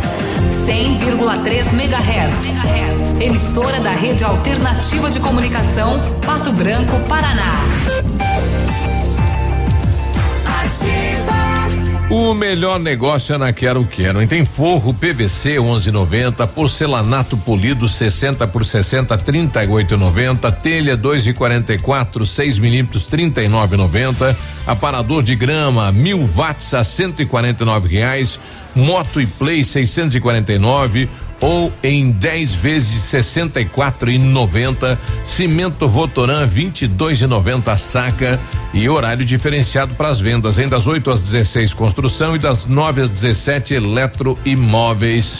[0.49, 3.21] 100,3 MHz.
[3.21, 7.51] Emissora da Rede Alternativa de Comunicação, Pato Branco, Paraná.
[12.13, 14.21] O melhor negócio é na Quero Quero.
[14.21, 23.07] E tem forro PVC 11,90, porcelanato polido 60 por 60 38,90, telha 2,44, 6 milímetros
[23.07, 24.35] 39,90,
[24.67, 28.37] aparador de grama mil watts a 149 reais,
[28.75, 31.09] moto e play 649
[31.41, 38.39] ou em 10 vezes de 64,90, cimento Votoran 22,90 a saca.
[38.73, 43.01] E horário diferenciado para as vendas, em das 8 às 16 construção e das 9
[43.01, 45.39] às 17 eletroimóveis.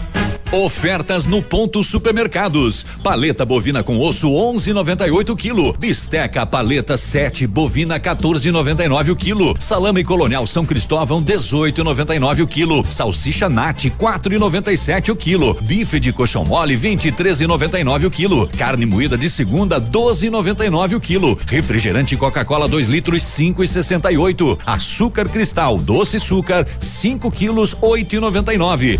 [0.51, 2.85] Ofertas no ponto supermercados.
[3.01, 5.71] Paleta bovina com osso 11,98 quilo.
[5.79, 9.55] Bisteca paleta 7 bovina 14,99 o quilo.
[9.57, 12.83] Salame colonial São Cristóvão 18,99 o quilo.
[12.83, 15.53] Salsicha Nat 4,97 o quilo.
[15.61, 18.49] Bife de colchão mole 23,99 o quilo.
[18.57, 21.39] Carne moída de segunda 12,99 o quilo.
[21.47, 24.59] Refrigerante Coca-Cola 2 litros 5,68.
[24.65, 28.99] Açúcar cristal doce açúcar 5 quilos 8,99.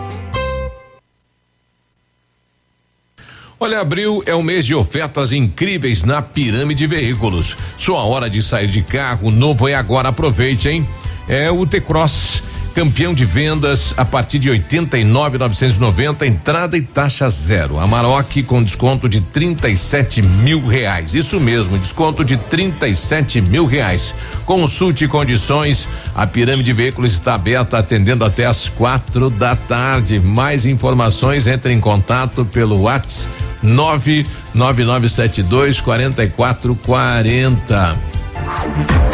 [3.63, 7.55] Olha, abril é o mês de ofertas incríveis na Pirâmide Veículos.
[7.77, 10.89] Sua hora de sair de carro novo é agora, aproveite, hein?
[11.27, 12.41] É o T-Cross
[12.73, 17.77] campeão de vendas a partir de 89,990, entrada e taxa zero.
[17.77, 21.13] Amarok com desconto de 37 mil reais.
[21.13, 24.15] Isso mesmo, desconto de 37 mil reais.
[24.43, 25.87] Consulte condições.
[26.15, 30.19] A Pirâmide Veículos está aberta, atendendo até às quatro da tarde.
[30.19, 38.11] Mais informações, entre em contato pelo WhatsApp 99972 4440.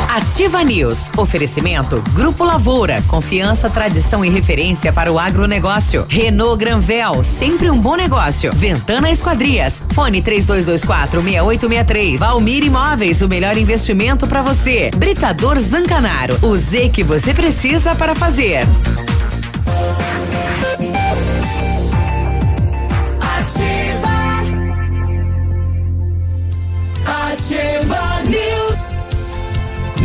[0.10, 1.11] Ativa News.
[1.15, 3.03] Oferecimento Grupo Lavoura.
[3.07, 6.06] Confiança, tradição e referência para o agronegócio.
[6.10, 7.24] Renault Granvel.
[7.24, 8.52] Sempre um bom negócio.
[8.53, 9.84] Ventana Esquadrias.
[9.94, 12.19] Fone 3224 6863.
[12.19, 13.22] Valmir Imóveis.
[13.22, 14.90] O melhor investimento para você.
[14.95, 16.38] Britador Zancanaro.
[16.41, 18.65] O Z que você precisa para fazer.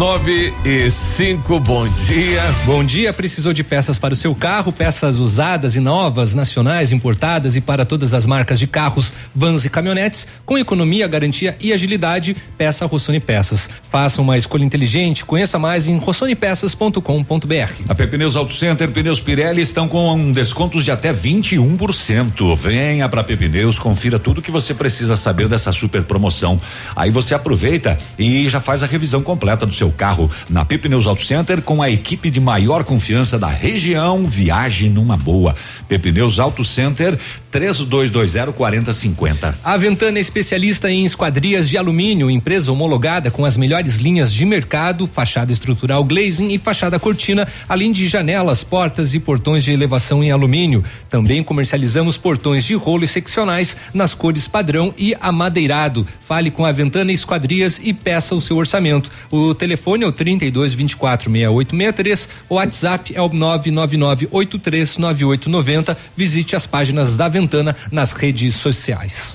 [0.02, 2.42] 9 e 5, bom dia.
[2.66, 7.54] Bom dia, precisou de peças para o seu carro, peças usadas e novas, nacionais, importadas
[7.54, 12.36] e para todas as marcas de carros, vans e caminhonetes, com economia, garantia e agilidade,
[12.58, 13.70] peça Rossoni Peças.
[13.88, 17.82] Faça uma escolha inteligente, conheça mais em rossonepeças.com.br.
[17.88, 22.56] A Pepneus Auto Center, pneus Pirelli estão com descontos de até 21%.
[22.56, 26.60] Venha para Pepneus, confira tudo que você precisa saber dessa super promoção.
[26.96, 31.24] Aí você aproveita e já faz a revisão completa do seu carro na Pepneus Auto
[31.24, 34.26] Center com a equipe de maior confiança da região.
[34.26, 35.54] Viaje numa boa.
[35.88, 37.18] Pepneus Auto Center
[37.50, 39.58] 3220 4050.
[39.62, 44.46] A Ventana é especialista em esquadrias de alumínio, empresa homologada com as melhores linhas de
[44.46, 50.24] mercado, fachada estrutural glazing e fachada cortina, além de janelas, portas e portões de elevação
[50.24, 50.82] em alumínio.
[51.10, 56.06] Também comercializamos portões de rolo e seccionais nas cores padrão e amadeirado.
[56.20, 59.10] Fale com a Ventana Esquadrias e peça o seu orçamento.
[59.30, 65.96] O telefone é o 32 24 6863, o WhatsApp é o 999 839890.
[66.16, 69.34] Visite as páginas da Ventana nas redes sociais.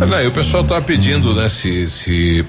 [0.00, 2.44] Olha aí, o pessoal tá pedindo, né, se, se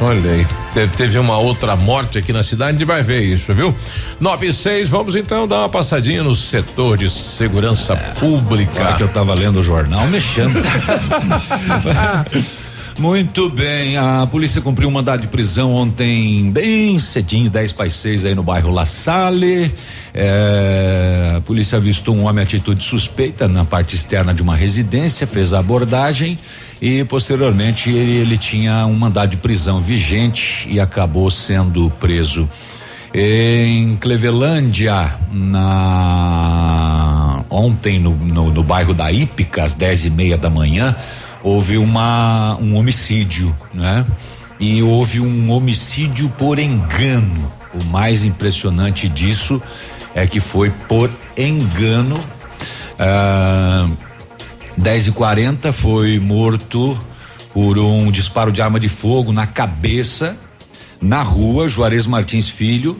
[0.00, 3.54] Olha aí, te- teve uma outra morte aqui na cidade, a gente vai ver isso,
[3.54, 3.72] viu?
[4.20, 8.72] Nove e seis, vamos então dar uma passadinha no setor de segurança pública.
[8.80, 10.54] Agora que eu tava lendo o jornal, mexendo.
[12.98, 18.24] Muito bem, a polícia cumpriu um mandado de prisão ontem, bem cedinho, 10 para 6
[18.24, 19.74] aí no bairro La Salle.
[20.14, 25.26] É, a polícia avistou um homem em atitude suspeita na parte externa de uma residência,
[25.26, 26.38] fez a abordagem
[26.80, 32.48] e posteriormente ele, ele tinha um mandado de prisão vigente e acabou sendo preso.
[33.12, 40.50] Em Clevelândia, na ontem no, no, no bairro da Ípica, às dez e meia da
[40.50, 40.96] manhã,
[41.44, 44.04] houve uma um homicídio, né?
[44.58, 47.52] E houve um homicídio por engano.
[47.74, 49.62] O mais impressionante disso
[50.14, 52.18] é que foi por engano.
[52.98, 53.88] Ah,
[54.76, 56.98] 10 e 40 foi morto
[57.52, 60.36] por um disparo de arma de fogo na cabeça,
[61.00, 62.98] na rua Juarez Martins Filho.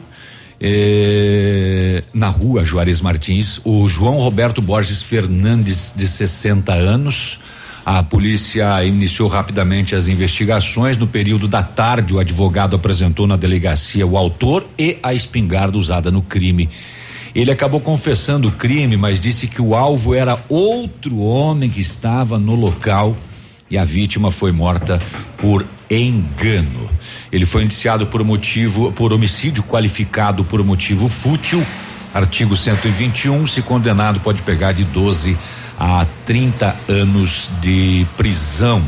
[0.57, 7.41] eh, na rua Juarez Martins, o João Roberto Borges Fernandes, de 60 anos.
[7.85, 10.97] A polícia iniciou rapidamente as investigações.
[10.97, 16.09] No período da tarde, o advogado apresentou na delegacia o autor e a espingarda usada
[16.09, 16.67] no crime.
[17.35, 22.39] Ele acabou confessando o crime, mas disse que o alvo era outro homem que estava
[22.39, 23.15] no local
[23.69, 24.99] e a vítima foi morta
[25.37, 26.89] por engano.
[27.31, 31.63] Ele foi indiciado por motivo por homicídio qualificado por motivo fútil,
[32.13, 35.37] artigo 121, se condenado pode pegar de 12
[35.79, 38.81] a 30 anos de prisão.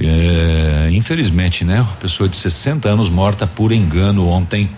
[0.00, 1.80] É, infelizmente, né?
[1.80, 4.70] Uma pessoa de 60 anos morta por engano ontem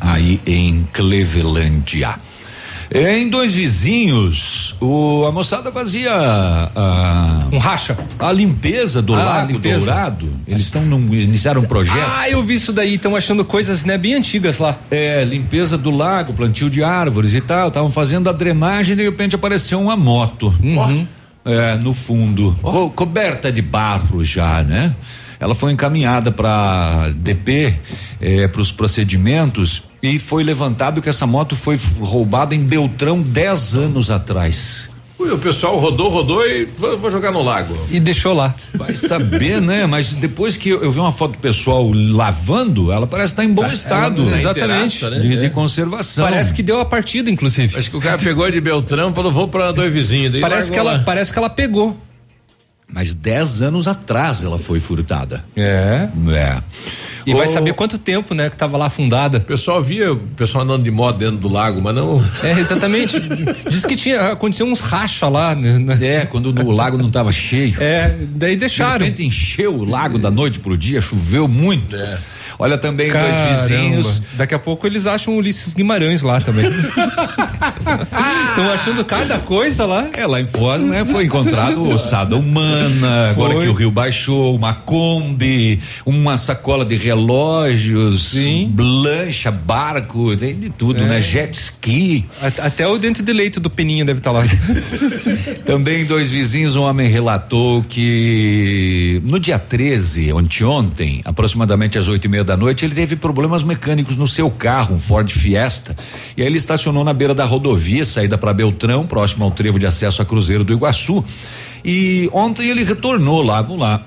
[0.00, 2.18] aí em Clevelândia.
[2.94, 9.52] Em dois vizinhos, o, a moçada fazia a, um racha, a limpeza do Ah, Lago
[9.52, 9.86] limpeza.
[9.86, 10.28] Dourado.
[10.46, 10.82] Eles estão
[11.12, 12.06] iniciaram um projeto.
[12.16, 14.76] Ah, eu vi isso daí, estão achando coisas, né, bem antigas lá.
[14.90, 17.68] É, limpeza do lago, plantio de árvores e tal.
[17.68, 20.54] Estavam fazendo a drenagem e de repente apareceu uma moto.
[21.44, 24.94] É, no fundo, co- coberta de barro já, né?
[25.38, 27.74] Ela foi encaminhada para DP,
[28.50, 34.10] para os procedimentos e foi levantado que essa moto foi roubada em Beltrão 10 anos
[34.10, 34.88] atrás.
[35.18, 37.74] Ui, O pessoal rodou, rodou e vou, vou jogar no lago.
[37.90, 38.54] E deixou lá.
[38.74, 39.86] Vai saber, né?
[39.86, 43.52] Mas depois que eu, eu vi uma foto do pessoal lavando, ela parece estar em
[43.52, 44.20] bom Tá, estado.
[44.22, 45.04] ela- Exatamente.
[45.06, 45.18] né?
[45.18, 45.48] De, de É.
[45.48, 46.22] conservação.
[46.22, 47.78] Parece que deu a partida, inclusive.
[47.78, 50.32] Acho que o cara pegou de Beltrão e falou, vou pra dois vizinhos.
[50.32, 50.98] Daí Parece que ela, lá.
[50.98, 51.96] parece que ela pegou.
[52.88, 55.44] Mas 10 anos atrás ela foi furtada.
[55.56, 56.08] É.
[56.28, 56.62] É.
[57.26, 59.38] E vai saber quanto tempo, né, que tava lá afundada.
[59.38, 62.24] O pessoal via o pessoal andando de moto dentro do lago, mas não.
[62.44, 63.20] É, exatamente.
[63.68, 65.52] Diz que tinha, aconteceu uns racha lá.
[65.54, 65.98] Né?
[66.00, 67.82] É, quando o lago não estava cheio.
[67.82, 68.98] É, daí deixaram.
[68.98, 71.96] De repente encheu o lago da noite pro dia, choveu muito.
[72.58, 73.54] Olha também dois Caramba.
[73.60, 74.22] vizinhos.
[74.34, 76.66] Daqui a pouco eles acham Ulisses Guimarães lá também.
[78.48, 80.08] Estão achando cada coisa lá.
[80.12, 81.04] É, lá em Foz, né?
[81.04, 83.64] Foi encontrado ossada humana, agora Foi.
[83.64, 88.34] que o rio baixou, uma Kombi, uma sacola de relógios,
[88.76, 91.06] lancha, barco, tem de tudo, É.
[91.06, 91.20] né?
[91.20, 92.24] Jet ski.
[92.62, 94.42] Até o dente de leite do Peninha deve estar lá.
[95.66, 102.28] Também dois vizinhos, um homem relatou que no dia 13, anteontem, aproximadamente às oito e
[102.28, 105.94] meia da noite, ele teve problemas mecânicos no seu carro, um Ford Fiesta.
[106.36, 109.86] E aí ele estacionou na beira da rodovia, saída para Beltrão, próximo ao trevo de
[109.86, 111.24] acesso a Cruzeiro do Iguaçu.
[111.84, 114.02] E ontem ele retornou lá, vamos lá,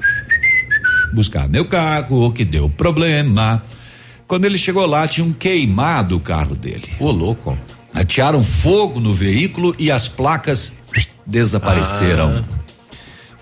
[1.13, 3.61] buscar meu carro, que deu problema.
[4.27, 6.87] Quando ele chegou lá, tinha um queimado o carro dele.
[6.99, 7.57] Ô, louco.
[7.93, 10.77] Atearam fogo no veículo e as placas
[11.25, 12.45] desapareceram.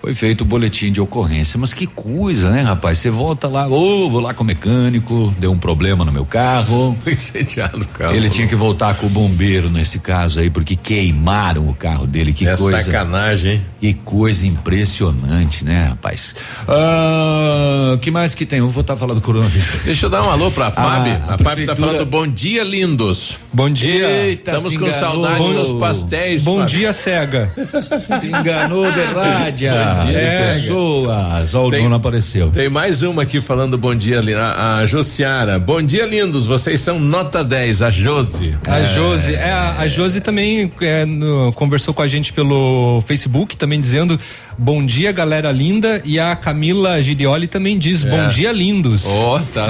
[0.08, 1.58] Foi feito o boletim de ocorrência.
[1.60, 2.96] Mas que coisa, né, rapaz?
[2.96, 6.96] Você volta lá, ô, vou lá com o mecânico, deu um problema no meu carro.
[7.04, 8.14] Foi incendiado o carro.
[8.14, 12.32] Ele tinha que voltar com o bombeiro nesse caso aí, porque queimaram o carro dele.
[12.32, 12.80] Que É coisa.
[12.80, 13.62] sacanagem, hein?
[13.82, 16.34] Que coisa impressionante, né, rapaz?
[16.66, 18.60] Ah, que mais que tem?
[18.60, 19.80] Eu vou estar falando do coronavírus.
[19.84, 21.20] Deixa eu dar um alô pra Fábio.
[21.26, 23.38] Ah, a a Fábio tá falando bom dia, lindos.
[23.52, 24.08] Bom dia.
[24.10, 25.00] Eita, Estamos com enganou.
[25.00, 26.44] saudade Bom- dos pastéis.
[26.44, 26.78] Bom Fábio.
[26.78, 27.52] dia, cega.
[28.20, 29.97] Se enganou de rádia.
[30.06, 31.54] Dia, É, pessoas.
[31.54, 32.50] Ó, o Tem- dono apareceu.
[32.50, 35.58] Tem mais uma aqui falando bom dia, a, a Josiara.
[35.58, 36.46] Bom dia, lindos.
[36.46, 38.54] Vocês são nota 10, a Josi.
[38.66, 43.56] A Josi, é, a, a Josi também é, no- conversou com a gente pelo Facebook,
[43.56, 44.18] também dizendo
[44.56, 46.00] bom dia, galera linda.
[46.04, 48.08] E a Camila Girioli também diz É.
[48.10, 49.04] bom dia, lindos.
[49.06, 49.68] Ó, tá.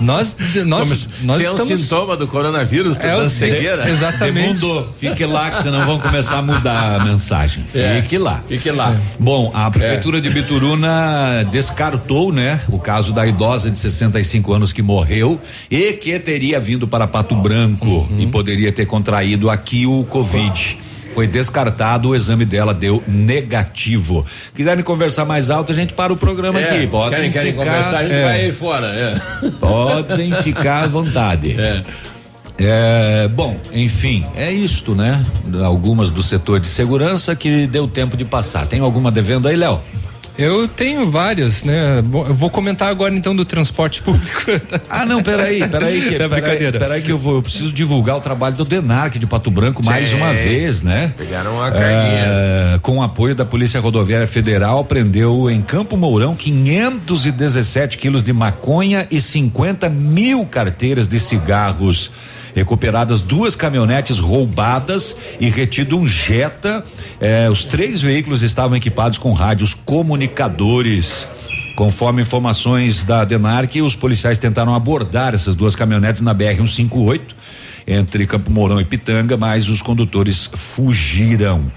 [0.00, 0.36] Nós,
[0.66, 1.70] nós, Como- nós tem estamos.
[1.70, 3.88] um sintoma do coronavírus, tá É, dando cegueira.
[3.88, 4.60] exatamente.
[4.60, 4.88] Demundou.
[4.98, 7.64] Fique lá que senão vão começar a mudar a mensagem.
[7.74, 8.00] É.
[8.02, 8.42] Fique lá.
[8.48, 8.94] Fique lá.
[9.18, 14.82] Bom, a prefeitura de Bituruna descartou, né, o caso da idosa de 65 anos que
[14.82, 15.40] morreu
[15.70, 20.78] e que teria vindo para Pato Branco e poderia ter contraído aqui o Covid.
[21.14, 24.24] Foi descartado, o exame dela deu negativo.
[24.54, 26.86] Quiserem conversar mais alto, a gente para o programa É, aqui.
[26.86, 28.86] Podem querem, querem ficar, conversar, a gente é, vai fora.
[28.86, 29.14] É.
[29.58, 31.58] Podem ficar à vontade.
[31.58, 31.82] É,
[33.34, 35.24] bom, enfim, é isto, né?
[35.64, 38.66] Algumas do setor de segurança que deu tempo de passar.
[38.66, 39.80] Tem alguma devendo aí, Léo?
[40.38, 42.00] Eu tenho várias, né?
[42.00, 44.42] Bom, Eu vou comentar agora então do transporte público.
[44.88, 46.78] Ah, não, peraí, peraí, que, É peraí, brincadeira.
[46.78, 50.12] peraí que eu vou, eu preciso divulgar o trabalho do Denarc de Pato Branco mais
[50.12, 51.12] uma vez, né?
[51.18, 52.24] Pegaram uma carguinha.
[52.24, 58.32] É, com o apoio da Polícia Rodoviária Federal, prendeu em Campo Mourão 517 quilos de
[58.32, 62.12] maconha e 50 mil carteiras de cigarros.
[62.58, 66.84] Recuperadas duas caminhonetes roubadas e retido um Jetta.
[67.20, 71.28] Eh, os três veículos estavam equipados com rádios comunicadores.
[71.76, 77.36] Conforme informações da Denarc, os policiais tentaram abordar essas duas caminhonetes na BR 158
[77.86, 81.70] entre Campo Mourão e Pitanga, mas os condutores fugiram.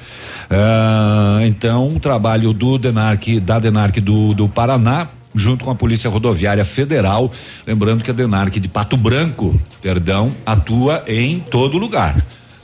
[0.50, 6.10] Ah, então, o trabalho do Denarc, da Denarc do, do Paraná, junto com a Polícia
[6.10, 7.32] Rodoviária Federal,
[7.66, 12.16] lembrando que a Denarc de Pato Branco, perdão, atua em todo lugar.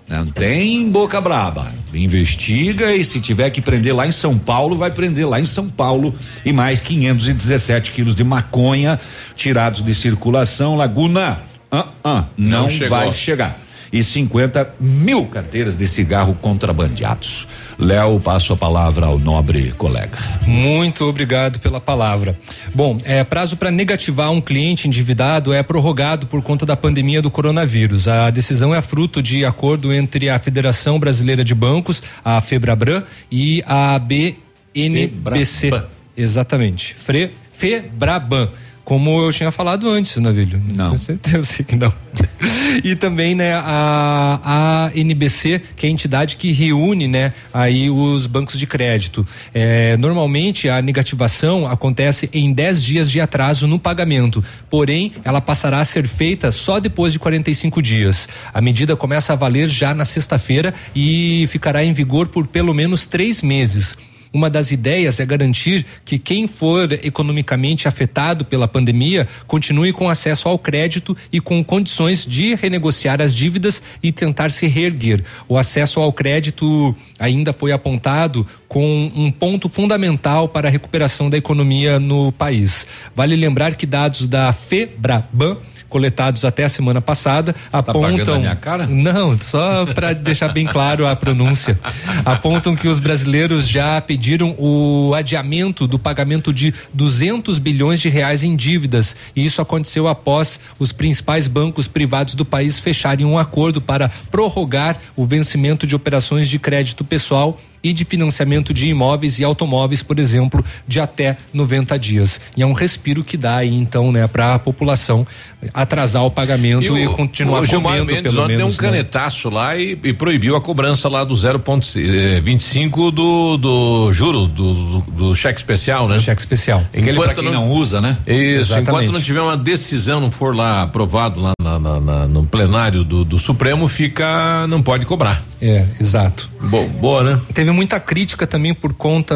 [0.07, 1.69] Não tem boca braba.
[1.94, 5.68] Investiga e se tiver que prender lá em São Paulo, vai prender lá em São
[5.68, 6.15] Paulo.
[6.45, 8.98] E mais 517 quilos de maconha
[9.35, 10.77] tirados de circulação.
[10.77, 13.60] Laguna, ah, ah, não, Não vai chegar.
[13.91, 17.48] E 50 mil carteiras de cigarro contrabandeados.
[17.80, 20.18] Léo, passo a palavra ao nobre colega.
[20.48, 22.38] Muito obrigado pela palavra.
[22.74, 27.30] Bom, é, prazo para negativar um cliente endividado é prorrogado por conta da pandemia do
[27.30, 28.08] coronavírus.
[28.08, 33.64] A decisão é fruto de acordo entre a Federação Brasileira de Bancos, a Febrabran e
[33.68, 35.70] a BNBC.
[35.70, 35.88] Febraban.
[36.18, 36.95] Exatamente.
[36.95, 38.49] Fre, Febraban.
[38.88, 40.64] Como eu tinha falado antes, Navilho.
[40.65, 40.88] Não.
[40.88, 41.93] Tenho certeza, eu sei que não.
[42.85, 48.27] e também, né, a, a NBC, que é a entidade que reúne, né, aí os
[48.27, 49.27] bancos de crédito.
[49.53, 55.81] É, normalmente a negativação acontece em 10 dias de atraso no pagamento, porém ela passará
[55.81, 58.30] a ser feita só depois de 45 dias.
[58.53, 63.05] A medida começa a valer já na sexta-feira e ficará em vigor por pelo menos
[63.05, 63.97] três meses.
[64.38, 70.47] Uma das ideias é garantir que quem for economicamente afetado pela pandemia continue com acesso
[70.47, 75.23] ao crédito e com condições de renegociar as dívidas e tentar se reerguer.
[75.49, 81.38] O acesso ao crédito ainda foi apontado com um ponto fundamental para a recuperação da
[81.38, 82.85] economia no país.
[83.15, 85.57] Vale lembrar que dados da FEBRABAN
[85.89, 88.88] coletados até a semana passada Tá pagando apontam a minha cara?
[88.88, 91.80] não, só para deixar bem claro a pronúncia.
[92.26, 98.43] Apontam que os brasileiros já pediram o adiamento do pagamento de 200 bilhões de reais
[98.43, 99.15] em dívidas.
[99.35, 104.97] E isso aconteceu após os principais bancos privados do país fecharem um acordo para prorrogar
[105.15, 110.20] o vencimento de operações de crédito pessoal e de financiamento de imóveis e automóveis, por
[110.20, 112.40] exemplo, de até 90 dias.
[112.56, 115.26] E é um respiro que dá aí, então, né, para a população
[115.74, 118.76] atrasar o pagamento e, o- continuar o Gilmar comendo, Mendes pelo ontem menos.
[118.78, 118.98] deu um né?
[118.98, 124.99] canetaço lá e, e proibiu a cobrança lá do 0,25 do, do juro do, do,
[125.12, 126.20] do cheque especial, né?
[126.20, 126.86] Cheque especial.
[126.91, 128.18] Pra quem não usa, né?
[128.28, 128.90] Isso, Exatamente.
[128.90, 133.03] enquanto não tiver uma decisão, não for lá aprovado lá na- na- na- no plenário
[133.03, 135.44] do, do Supremo, fica, não pode cobrar.
[135.61, 136.49] É, exato.
[136.61, 137.41] Bo- boa, né?
[137.53, 139.35] Teve muita crítica também por conta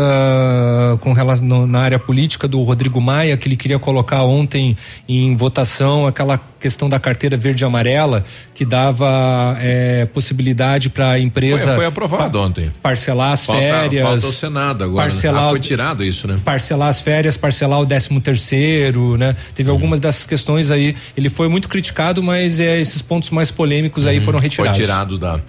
[1.02, 4.78] com relação na área política do Rodrigo Maia, que ele queria colocar ontem
[5.08, 8.24] em votação aquela questão da carteira verde e amarela
[8.54, 12.72] que dava eh, possibilidade para a empresa Foi, foi aprovado ontem.
[12.82, 14.04] parcelar as Falta, férias.
[14.04, 15.06] falta o Senado agora.
[15.08, 15.12] né?
[15.12, 16.40] Parcelar Ah, foi tirado isso, né?
[16.46, 19.36] parcelar as férias, parcelar o décimo terceiro, né?
[19.56, 19.76] Teve Uhum.
[19.76, 20.96] algumas dessas questões aí.
[21.18, 24.78] Ele foi muito criticado, mas é, esses pontos mais polêmicos aí foram retirados.
[24.78, 25.40] Foi tirado da.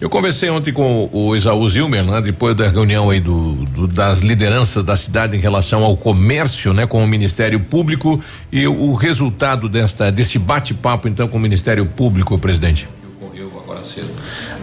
[0.00, 2.20] Eu conversei ontem com o Isaú Zilmer, né?
[2.22, 6.86] Depois da reunião aí do, do- das lideranças da cidade em relação ao comércio, né?
[6.86, 8.18] Com o Ministério Público
[8.50, 12.88] e o, resultado desta desse bate-papo então com o Ministério Público, presidente.
[13.20, 14.08] ocorreu agora cedo.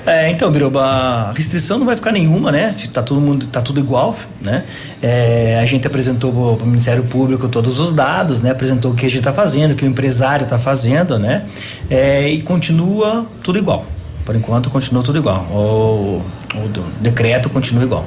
[0.05, 2.73] É, então, Biruba, a restrição não vai ficar nenhuma, né?
[2.93, 4.63] Tá todo mundo, tá tudo igual, né?
[5.03, 8.51] É, a gente apresentou para o Ministério Público todos os dados, né?
[8.51, 11.45] Apresentou o que a gente está fazendo, o que o empresário está fazendo, né?
[11.89, 13.85] É, e continua tudo igual.
[14.26, 15.41] Por enquanto, continua tudo igual.
[15.51, 16.21] O,
[16.55, 18.05] o do- decreto continua igual.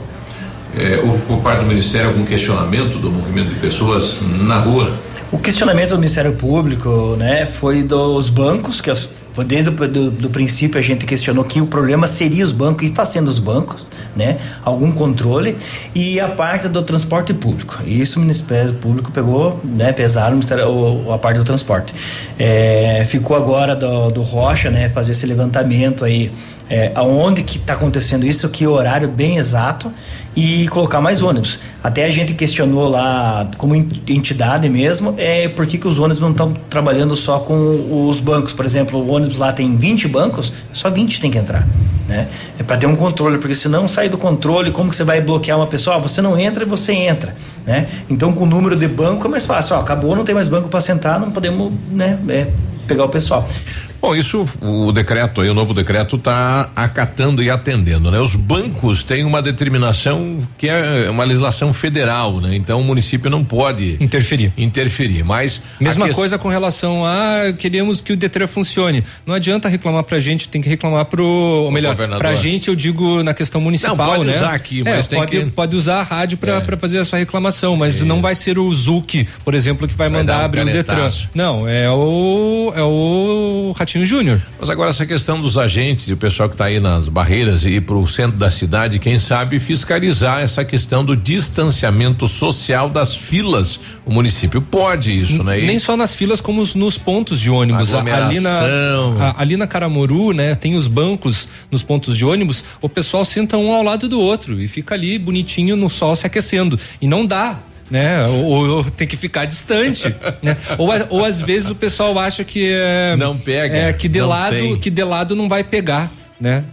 [0.76, 4.90] É, houve por parte do Ministério algum questionamento do movimento de pessoas na rua?
[5.32, 9.08] O questionamento do Ministério Público, né, foi dos bancos, que as-
[9.46, 12.90] desde o do, do princípio a gente questionou que o problema seria os bancos, e
[12.90, 15.56] está sendo os bancos, né, algum controle,
[15.94, 17.78] e a parte do transporte público.
[17.86, 20.38] Isso o Ministério Público pegou, né, pesaram
[20.68, 21.94] o- a parte do transporte.
[22.38, 26.30] É, ficou agora do, do Rocha, né, fazer esse levantamento aí,
[26.68, 29.90] é, aonde que está acontecendo isso, que horário bem exato
[30.34, 31.58] e colocar mais ônibus.
[31.82, 36.30] Até a gente questionou lá, como en- entidade mesmo, é por que, os ônibus não
[36.30, 38.52] estão trabalhando só com os bancos.
[38.52, 41.66] Por exemplo, o ônibus lá tem 20 bancos, só 20 tem que entrar.
[42.08, 42.28] Né?
[42.58, 45.58] É para ter um controle, porque senão sai do controle, como que você vai bloquear
[45.58, 45.96] uma pessoa?
[45.96, 47.34] Ah, você não entra e você entra.
[47.66, 47.86] Né?
[48.08, 49.76] Então, com o número de banco é mais fácil.
[49.76, 52.46] Acabou, não tem mais banco para sentar, não podemos né, é,
[52.86, 53.46] pegar o pessoal.
[54.02, 58.18] Bom, isso o decreto aí, o novo decreto está acatando e atendendo, né?
[58.18, 62.56] Os bancos têm uma determinação que é uma legislação federal, né?
[62.56, 64.52] Então o município não pode interferir.
[64.58, 69.04] Interferir, mas Mesma a ques- coisa com relação a queremos que o Detran funcione.
[69.24, 72.18] Não adianta reclamar pra gente, tem que reclamar pro, ou melhor, governador.
[72.26, 74.34] pra gente eu digo na questão municipal, Não, pode né?
[74.36, 77.04] usar aqui, É, mas tem pode, que- pode usar a rádio pra pra fazer a
[77.04, 80.42] sua reclamação, mas não vai ser o Zuc, por exemplo, que vai, Vai dar mandar
[80.42, 80.96] um abrir o Detran.
[80.96, 81.28] canetaço.
[81.32, 84.40] Não, é o é o Ratinho Júnior.
[84.58, 87.72] Mas agora essa questão dos agentes e o pessoal que está aí nas barreiras e
[87.74, 93.14] ir para o centro da cidade, quem sabe fiscalizar essa questão do distanciamento social das
[93.14, 93.78] filas.
[94.06, 95.60] O município pode isso, né?
[95.60, 97.90] E- Nem só nas filas, como os- nos pontos de ônibus.
[98.28, 98.60] Ali na,
[99.20, 103.58] a- ali na Caramuru, né, tem os bancos nos pontos de ônibus, o pessoal senta
[103.58, 106.78] um ao lado do outro e fica ali bonitinho no sol se aquecendo.
[107.00, 107.58] E não dá.
[107.92, 108.26] Né?
[108.26, 110.08] Ou, ou tem que ficar distante,
[110.40, 110.56] né?
[110.78, 114.56] Ou, ou às vezes o pessoal acha que é, Não pega, é, que de lado
[114.56, 114.78] tem.
[114.78, 116.10] que de lado não vai pegar,
[116.42, 116.64] né?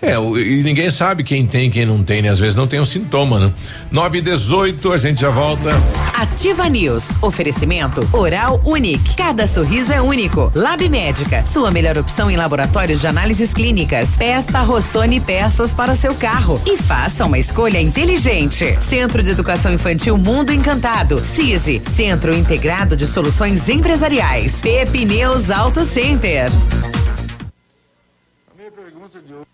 [0.00, 2.30] É, o- e ninguém sabe quem tem, quem não tem, né?
[2.30, 3.52] Às vezes não tem o sintoma, né?
[3.92, 5.70] 9 e 18, a gente já volta.
[6.14, 7.10] Ativa News.
[7.20, 9.14] Oferecimento Oral Unique.
[9.14, 10.50] Cada sorriso é único.
[10.54, 11.44] Lab Médica.
[11.44, 14.10] Sua melhor opção em laboratórios de análises clínicas.
[14.16, 18.78] Peça Rossoni peças para o seu carro e faça uma escolha inteligente.
[18.80, 21.18] Centro de Educação Infantil Mundo Encantado.
[21.18, 21.82] CISI.
[21.94, 24.62] Centro Integrado de Soluções Empresariais.
[24.62, 26.50] Pepineus Auto Center
[29.08, 29.53] pergunta de hoje.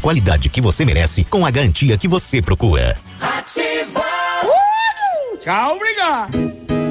[0.01, 2.97] qualidade que você merece com a garantia que você procura.
[3.21, 4.03] Ativa!
[4.43, 5.37] Uh!
[5.37, 6.90] Tchau, obrigado!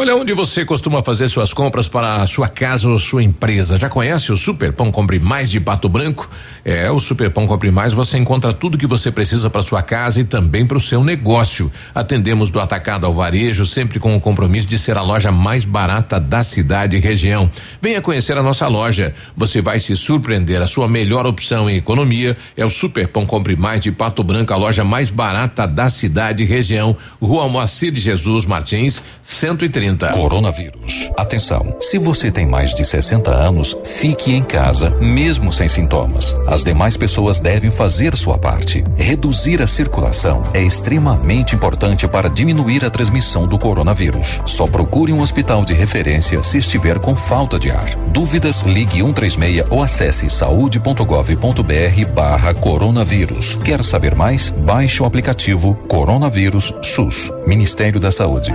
[0.00, 3.76] Olha, onde você costuma fazer suas compras para a sua casa ou sua empresa?
[3.76, 6.26] Já conhece o Super Pão Compre Mais de Pato Branco?
[6.64, 10.18] É, o Super Pão Compre Mais você encontra tudo que você precisa para sua casa
[10.18, 11.70] e também para o seu negócio.
[11.94, 16.18] Atendemos do atacado ao varejo, sempre com o compromisso de ser a loja mais barata
[16.18, 17.50] da cidade e região.
[17.82, 19.14] Venha conhecer a nossa loja.
[19.36, 20.62] Você vai se surpreender.
[20.62, 24.54] A sua melhor opção em economia é o Super Pão Compre Mais de Pato Branco,
[24.54, 26.96] a loja mais barata da cidade e região.
[27.20, 29.89] Rua Moacir de Jesus Martins, 130.
[29.96, 31.10] Coronavírus.
[31.16, 36.34] Atenção, se você tem mais de 60 anos, fique em casa, mesmo sem sintomas.
[36.46, 38.84] As demais pessoas devem fazer sua parte.
[38.96, 44.40] Reduzir a circulação é extremamente importante para diminuir a transmissão do coronavírus.
[44.46, 47.94] Só procure um hospital de referência se estiver com falta de ar.
[48.08, 53.56] Dúvidas, ligue 136 ou acesse saúde.gov.br barra coronavírus.
[53.64, 54.50] Quer saber mais?
[54.50, 58.54] Baixe o aplicativo Coronavírus SUS, Ministério da Saúde.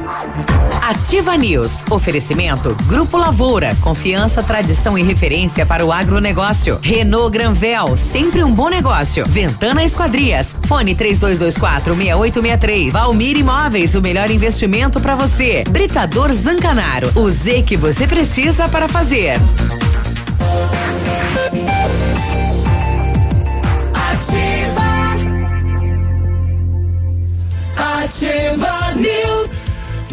[0.82, 1.84] Ativa News.
[1.90, 3.76] Oferecimento Grupo Lavoura.
[3.82, 6.80] Confiança, tradição e referência para o agronegócio.
[6.82, 7.98] Renault Granvel.
[7.98, 9.26] Sempre um bom negócio.
[9.28, 10.56] Ventana Esquadrias.
[10.68, 12.94] Fone 3224 6863.
[12.94, 13.96] Valmir Imóveis.
[13.96, 15.64] O melhor investimento para você.
[15.70, 17.12] Britador Zancanaro.
[17.16, 19.40] O Z que você precisa para fazer.
[23.94, 24.86] Ativa.
[28.04, 29.45] Ativa News.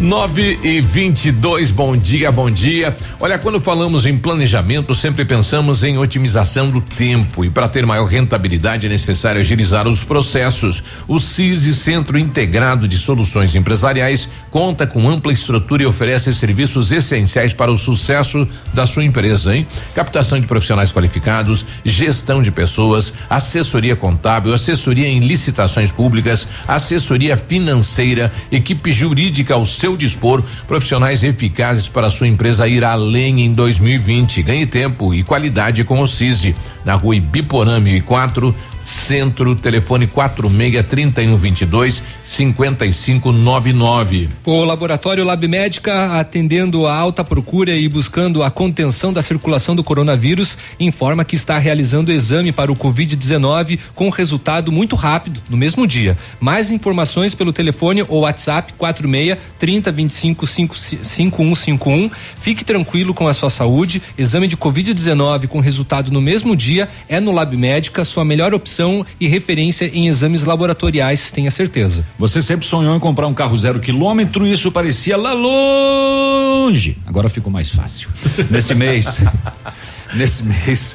[0.02, 2.92] 9 e 22, bom dia, bom dia.
[3.20, 7.44] Olha, quando falamos em planejamento, sempre pensamos em otimização do tempo.
[7.44, 10.82] E para ter maior rentabilidade é necessário agilizar os processos.
[11.06, 17.54] O CISI, Centro Integrado de Soluções Empresariais, conta com ampla estrutura e oferece serviços essenciais
[17.54, 19.64] para o sucesso da sua empresa, hein?
[19.94, 28.32] Captação de profissionais qualificados, gestão de pessoas, assessoria contábil, assessoria em licitações públicas, assessoria financeira,
[28.50, 34.42] equipe jurídica ao seu dispor, profissionais eficazes para sua empresa ir além em 2020.
[34.42, 36.54] Ganhe tempo e qualidade com o CISI.
[36.84, 38.54] Na rua Ibiporã 1004,
[38.84, 44.30] Centro, telefone 46 3122 5599.
[44.44, 49.84] O laboratório Lab Médica, atendendo a alta procura e buscando a contenção da circulação do
[49.84, 55.86] coronavírus, informa que está realizando exame para o Covid-19 com resultado muito rápido, no mesmo
[55.86, 56.16] dia.
[56.40, 62.10] Mais informações pelo telefone ou WhatsApp 46 30 25 5151.
[62.40, 64.00] Fique tranquilo com a sua saúde.
[64.16, 69.04] Exame de Covid-19 com resultado no mesmo dia é no Lab Médica, sua melhor opção
[69.20, 72.06] e referência em exames laboratoriais, tenha certeza.
[72.22, 76.96] Você sempre sonhou em comprar um carro zero quilômetro e isso parecia lá longe.
[77.04, 78.08] Agora ficou mais fácil.
[78.48, 79.20] Nesse mês,
[80.14, 80.94] nesse mês,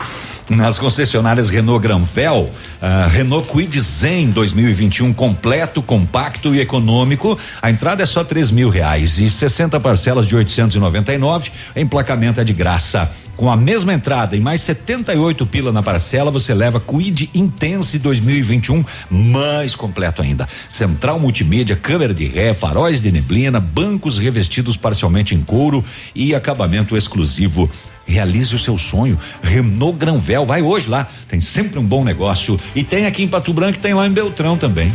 [0.50, 2.50] Nas concessionárias Renault Granvel,
[2.82, 7.38] uh, Renault Kwid Zen 2021 completo, compacto e econômico.
[7.61, 11.51] A entrada é só três mil reais e 60 parcelas de 899.
[11.76, 13.11] Emplacamento é de graça.
[13.35, 18.85] Com a mesma entrada e mais 78 pila na parcela, você leva Quid Intense 2021
[19.11, 20.48] mais completo ainda.
[20.69, 25.84] Central multimídia, câmera de ré, faróis de neblina, bancos revestidos parcialmente em couro
[26.16, 27.69] e acabamento exclusivo.
[28.08, 29.19] Realize o seu sonho.
[29.44, 31.08] Renault Granvel, vai hoje lá.
[31.27, 32.60] Tem sempre um bom negócio.
[32.76, 34.92] E tem aqui em Pato Branco e tem lá em Beltrão também.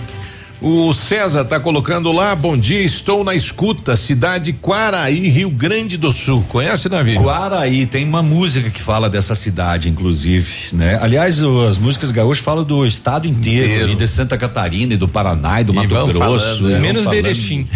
[0.64, 6.12] O César tá colocando lá, bom dia, estou na escuta, cidade Quaraí, Rio Grande do
[6.12, 6.44] Sul.
[6.48, 7.16] Conhece, Davi?
[7.16, 11.00] Quaraí, tem uma música que fala dessa cidade, inclusive, né?
[11.02, 13.90] Aliás, o, as músicas gaúchas falam do estado inteiro, Inteiro.
[13.90, 16.18] e de Santa Catarina, e do Paraná, e do E Mato Grosso.
[16.18, 16.78] falando, é, né?
[16.78, 17.16] Menos de.
[17.16, 17.66] Erechim.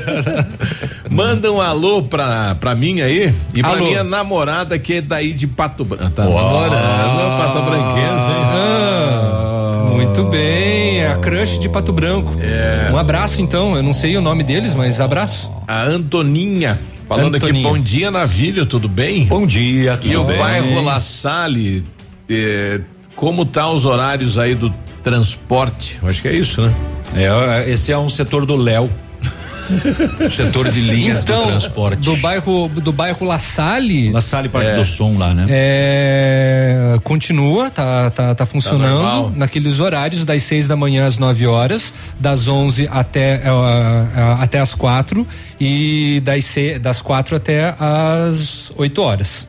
[1.10, 3.84] Manda um alô pra, pra mim aí e pra Alô.
[3.86, 6.10] minha namorada que é daí de Pato Branco.
[6.10, 8.44] Tá namorando, Pato Branquense, hein?
[8.44, 8.95] Ah,
[10.16, 12.34] muito bem, a crush de Pato Branco.
[12.40, 12.90] É.
[12.90, 15.50] Um abraço então, eu não sei o nome deles, mas abraço.
[15.68, 16.80] A Antoninha.
[17.06, 17.68] Falando Antoninha.
[17.68, 19.26] aqui, bom dia, Navilho, tudo bem?
[19.26, 20.38] Bom dia, tudo E o bem?
[20.38, 21.84] bairro La Salle,
[22.30, 22.80] eh,
[23.14, 24.72] como tá os horários aí do
[25.04, 25.98] transporte?
[26.02, 26.74] Eu acho que é isso, né?
[27.14, 28.90] É, esse é um setor do Léo.
[30.34, 31.98] setor de linhas então, do transporte.
[32.00, 34.10] do bairro do bairro La Salle.
[34.12, 34.76] La Salle Parque É.
[34.76, 35.46] do Som lá, né?
[35.48, 39.32] É, continua, tá, tá, tá funcionando normal.
[39.36, 44.58] naqueles horários das 6 da manhã às 9 horas, das 11 até eh, eh, até
[44.58, 45.26] as quatro
[45.60, 49.48] e das se, das quatro até às 8 horas.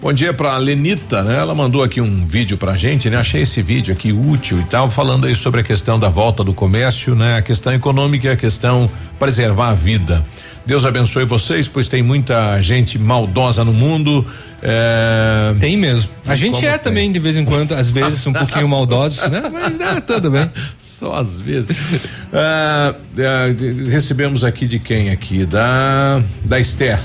[0.00, 1.36] Bom dia pra Lenita, né?
[1.38, 3.16] Ela mandou aqui um vídeo pra gente, né?
[3.16, 6.54] Achei esse vídeo aqui útil e tal, falando aí sobre a questão da volta do
[6.54, 7.36] comércio, né?
[7.36, 10.24] A questão econômica e a questão preservar a vida.
[10.64, 14.24] Deus abençoe vocês, pois tem muita gente maldosa no mundo.
[14.62, 16.10] é, Tem mesmo.
[16.26, 16.78] A gente Como é tem?
[16.78, 19.42] também de vez em quando, às vezes um pouquinho maldosos, né?
[19.52, 20.48] Mas é, tudo bem.
[20.78, 21.76] Só às vezes.
[22.30, 25.46] Ah, ah, recebemos aqui de quem aqui?
[25.46, 27.00] Da da Esther.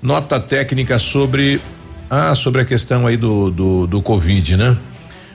[0.00, 1.60] Nota técnica sobre
[2.14, 4.76] ah, sobre a questão aí do, do, do Covid, né?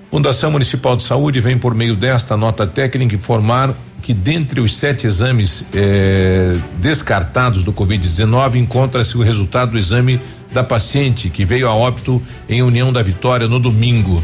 [0.10, 5.06] Fundação Municipal de Saúde vem por meio desta nota técnica informar que dentre os sete
[5.06, 10.20] exames eh, descartados do Covid-19 encontra-se o resultado do exame
[10.52, 14.24] da paciente que veio a óbito em União da Vitória no domingo.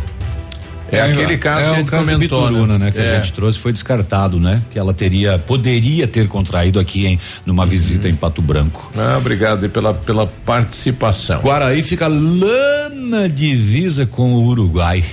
[0.91, 2.91] É, aquele caso é que a o gente caso comentou, Bituruna, né?
[2.91, 3.11] Que É.
[3.11, 4.61] a gente trouxe foi descartado, né?
[4.71, 8.91] Que ela teria, poderia ter contraído aqui em numa visita em Pato Branco.
[8.97, 11.41] Ah, obrigado pela, pela participação.
[11.41, 15.03] Guaraí fica lá na divisa com o Uruguai.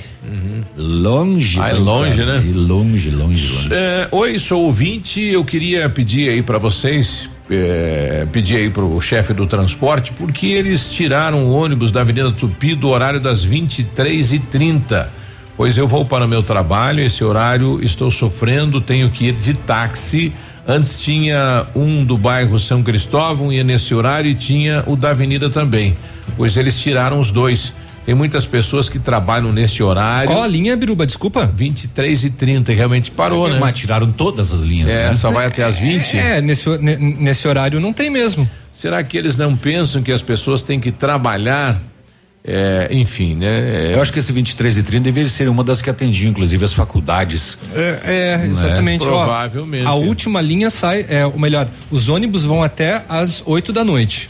[0.76, 1.60] Longe.
[1.60, 2.41] Ah, é né, longe, cara?
[2.41, 2.47] né?
[2.47, 3.68] E Longe, longe, longe.
[3.73, 5.20] É, oi, sou ouvinte.
[5.20, 10.89] Eu queria pedir aí para vocês, é, pedir aí pro chefe do transporte, porque eles
[10.89, 15.22] tiraram o ônibus da Avenida Tupi do horário das 23 e 30
[15.63, 19.55] Pois eu vou para o meu trabalho, esse horário estou sofrendo, tenho que ir de
[19.55, 20.33] táxi.
[20.67, 25.49] Antes tinha um do bairro São Cristóvão, ia nesse horário e tinha o da Avenida
[25.49, 25.95] também.
[26.37, 27.73] Pois eles tiraram os dois.
[28.05, 30.33] Tem muitas pessoas que trabalham nesse horário.
[30.33, 31.07] Qual a linha, Biruba?
[31.07, 31.47] Desculpa.
[31.55, 33.57] 23 e 30 e realmente parou, né?
[33.61, 34.91] Mas tiraram todas as linhas.
[34.91, 35.15] É, né?
[35.15, 36.19] só vai até as 20.
[36.19, 38.51] É, nesse, ho- ne- nesse horário não tem mesmo.
[38.75, 41.81] Será que eles não pensam que as pessoas têm que trabalhar?
[42.45, 43.95] É, enfim, né?
[43.95, 46.73] Eu acho que esse 23 e 30 deveria ser uma das que atendiam, inclusive, as
[46.73, 47.57] faculdades.
[47.73, 48.01] É,
[48.43, 49.05] é, exatamente.
[49.05, 49.25] ó.
[49.25, 49.87] Provavelmente.
[49.87, 54.29] a última linha sai, é, ou melhor, os ônibus vão até às 8 da noite.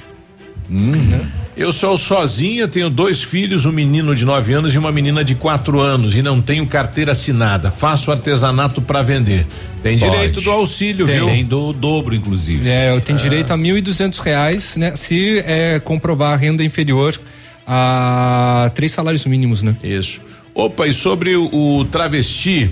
[1.54, 5.34] Eu sou sozinha, tenho dois filhos, um menino de 9 anos e uma menina de
[5.34, 7.70] 4 anos e não tenho carteira assinada.
[7.70, 9.46] Faço artesanato para vender.
[9.82, 10.10] Tem Pode.
[10.10, 11.26] direito do auxílio, Tem, viu?
[11.26, 12.68] tem do dobro, inclusive.
[12.68, 14.94] É, eu tenho direito a mil e duzentos reais, né?
[14.96, 17.18] Se é, comprovar a renda inferior
[17.66, 19.76] a três salários mínimos, né?
[19.82, 20.20] Isso.
[20.54, 22.70] Opa, e sobre o, o travesti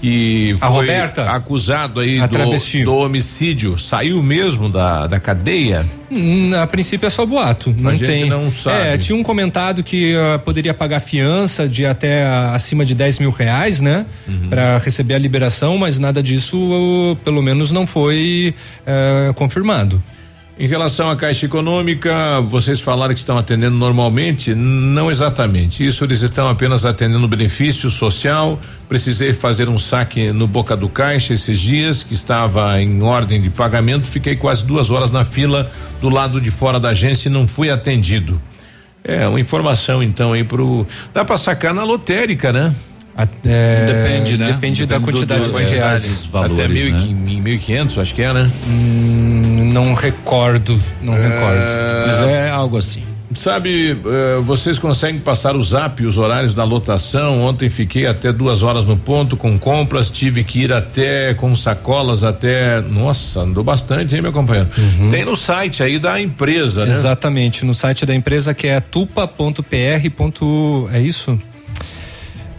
[0.00, 1.30] que A foi Roberta?
[1.30, 2.38] acusado aí A do,
[2.84, 5.84] do homicídio, saiu mesmo da, da cadeia?
[6.10, 8.30] Hum, a princípio é só boato, não gente tem.
[8.30, 8.94] não sabe.
[8.94, 13.18] É, tinha um comentado que ah, poderia pagar fiança de até ah, acima de 10
[13.18, 14.06] mil reais, né?
[14.26, 14.48] Uhum.
[14.48, 18.54] Pra receber a liberação, mas nada disso, ah, pelo menos, não foi
[18.86, 20.02] ah, confirmado.
[20.60, 24.56] Em relação à Caixa Econômica, vocês falaram que estão atendendo normalmente?
[24.56, 25.86] Não exatamente.
[25.86, 28.58] Isso eles estão apenas atendendo benefício social.
[28.88, 33.50] Precisei fazer um saque no Boca do Caixa esses dias, que estava em ordem de
[33.50, 34.08] pagamento.
[34.08, 35.70] Fiquei quase duas horas na fila
[36.00, 38.42] do lado de fora da agência e não fui atendido.
[39.04, 40.84] É, uma informação então aí pro.
[41.14, 42.74] Dá pra sacar na lotérica, né?
[43.44, 44.46] É, Depende, né?
[44.46, 46.24] Depende, da Depende do- quantidade do- de é, reais.
[46.30, 47.04] valores, Até mil, né?
[47.08, 48.48] e mil e quinhentos, acho que é, né?
[48.68, 49.47] Hum,
[49.84, 51.64] não recordo, não recordo.
[52.06, 53.02] Mas é algo assim.
[53.34, 57.42] sabe, eh, vocês conseguem passar o zap, os horários da lotação?
[57.42, 62.24] Ontem fiquei até duas horas no ponto com compras, tive que ir até com sacolas
[62.24, 62.80] até.
[62.80, 64.68] Nossa, andou bastante, hein, meu companheiro?
[64.76, 65.10] Uhum.
[65.10, 66.92] Tem no site aí da empresa, né?
[66.92, 69.62] Exatamente, no site da empresa que é tupa.pr.
[70.92, 71.38] É isso?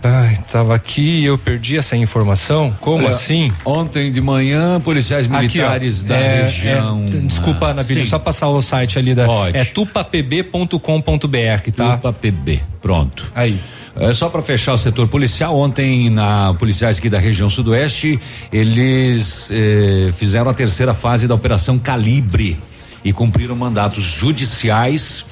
[0.02, 2.76] Ai, tava aqui e eu perdi essa informação.
[2.80, 3.52] Como Olha, assim?
[3.66, 7.06] Ontem de manhã, policiais Aqui, ó, militares da é, região.
[7.06, 8.10] é, desculpa, Nabilho, sim.
[8.10, 9.26] só passar o site ali da.
[9.26, 9.58] Pode.
[9.58, 11.98] É tupapb.com.br, tá?
[11.98, 13.30] TupaPB, pronto.
[13.36, 13.60] Aí.
[13.96, 18.18] É só para fechar o setor policial, ontem na policiais aqui da região sudoeste,
[18.52, 22.58] eles eh, fizeram a terceira fase da operação Calibre
[23.04, 25.26] e cumpriram mandatos judiciais.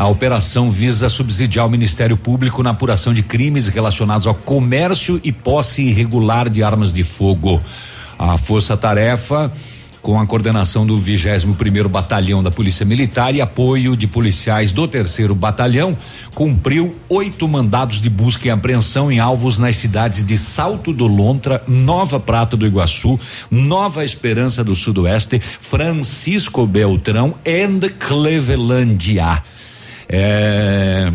[0.00, 5.30] A operação visa subsidiar o Ministério Público na apuração de crimes relacionados ao comércio e
[5.30, 7.60] posse irregular de armas de fogo.
[8.18, 9.52] A força-tarefa
[10.00, 14.88] com a coordenação do 21 primeiro Batalhão da Polícia Militar e apoio de policiais do
[14.88, 15.94] terceiro Batalhão,
[16.34, 21.62] cumpriu oito mandados de busca e apreensão em alvos nas cidades de Salto do Lontra,
[21.68, 23.20] Nova Prata do Iguaçu,
[23.50, 29.42] Nova Esperança do Sudoeste, Francisco Beltrão e Clevelândia.
[30.12, 31.12] É,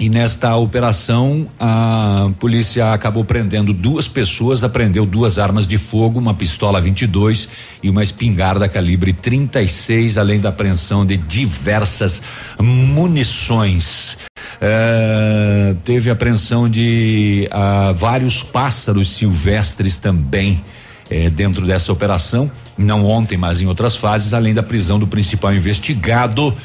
[0.00, 6.34] e nesta operação, a polícia acabou prendendo duas pessoas, apreendeu duas armas de fogo, uma
[6.34, 7.48] pistola 22
[7.82, 12.22] e uma espingarda calibre 36, além da apreensão de diversas
[12.58, 14.16] munições.
[14.60, 20.64] É, teve apreensão de ah, vários pássaros silvestres também
[21.10, 25.54] eh, dentro dessa operação, não ontem, mas em outras fases, além da prisão do principal
[25.54, 26.56] investigado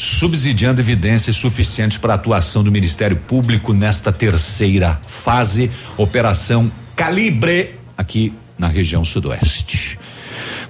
[0.00, 8.32] subsidiando evidências suficientes para a atuação do Ministério Público nesta terceira fase, Operação Calibre, aqui
[8.58, 9.98] na região sudoeste.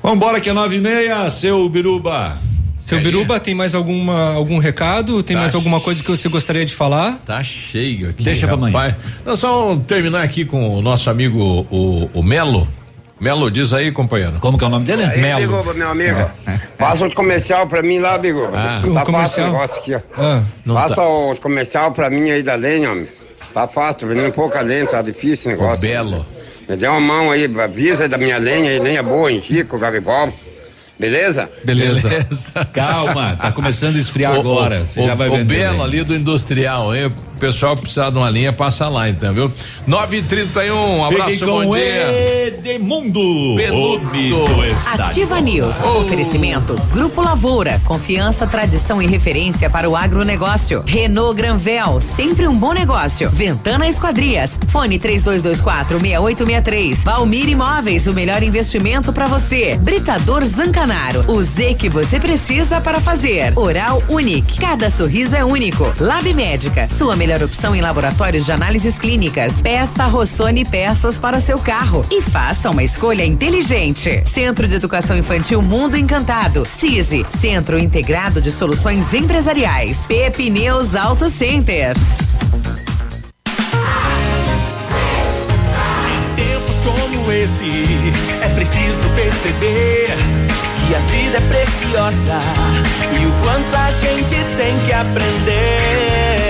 [0.02, 2.36] Vamos embora que é nove e meia, seu Biruba.
[2.84, 5.23] Seu Biruba, tem mais alguma, algum recado?
[5.23, 7.20] Tem Tá mais alguma coisa que você gostaria de falar?
[7.25, 8.25] Tá cheio aqui.
[8.25, 8.97] Deixa pra amanhã.
[9.25, 11.39] Nós só terminar aqui com o nosso amigo
[11.70, 12.67] o, o Melo.
[13.21, 14.39] Melo, diz aí, companheiro.
[14.41, 15.05] Como que é o nome dele?
[15.05, 16.17] Aí, Bigo, meu amigo.
[16.79, 18.49] Passa o comercial pra mim lá, Bigo.
[18.55, 18.81] Ah.
[18.83, 19.49] tá O fácil comercial?
[19.49, 20.01] o negócio aqui, ó.
[20.17, 20.43] Ah,
[20.73, 21.07] Passa tá.
[21.09, 23.09] o comercial pra mim aí da lenha, homem.
[23.53, 25.81] Tá fácil, vendendo pouca lenha, tá difícil o negócio.
[25.87, 26.25] Belo.
[26.69, 30.33] Me dê uma mão aí, avisa da minha lenha aí, lenha boa, em Chico, Gavibol.
[30.99, 31.49] Beleza?
[31.65, 32.11] Beleza.
[32.73, 34.81] Calma, tá começando a esfriar O- agora.
[34.81, 35.45] o- Você o, já vai o.
[35.45, 35.85] Belo lenha.
[35.85, 37.13] ali do industrial, hein?
[37.41, 39.51] O pessoal precisar de uma linha, passa lá então, viu?
[39.89, 42.49] 9h31, um abraço, Fiquem bom dia.
[42.49, 43.55] Edmundo.
[43.57, 44.10] Peludo.
[44.99, 45.77] Ativa News.
[45.77, 46.01] volta.
[46.01, 46.75] Oferecimento.
[46.93, 47.81] Grupo Lavoura.
[47.86, 50.83] Confiança, tradição e referência para o agronegócio.
[50.86, 51.99] Renault Granvel.
[52.02, 53.31] Sempre um bom negócio.
[53.31, 54.60] Ventana Esquadrias.
[54.69, 56.97] Fone 32246863.
[56.97, 58.07] Valmir Imóveis.
[58.07, 59.78] O melhor investimento para você.
[59.81, 61.25] Britador Zancanaro.
[61.27, 63.59] O Z que você precisa para fazer.
[63.59, 64.60] Oral Unique.
[64.60, 65.91] Cada sorriso é único.
[65.99, 66.86] Lab Médica.
[66.91, 69.62] Sua melhor opção em laboratórios de análises clínicas.
[69.62, 72.05] Peça Rossoni peças para o seu carro.
[72.10, 74.23] E faça uma escolha inteligente.
[74.26, 76.65] Centro de Educação Infantil Mundo Encantado.
[76.65, 77.25] CISI.
[77.31, 80.07] Centro Integrado de Soluções Empresariais.
[80.07, 81.97] Pepineus Auto Center.
[86.84, 87.70] como esse,
[88.42, 90.09] é preciso perceber
[90.86, 92.39] que a vida é preciosa
[93.20, 96.50] e o quanto a gente tem que aprender.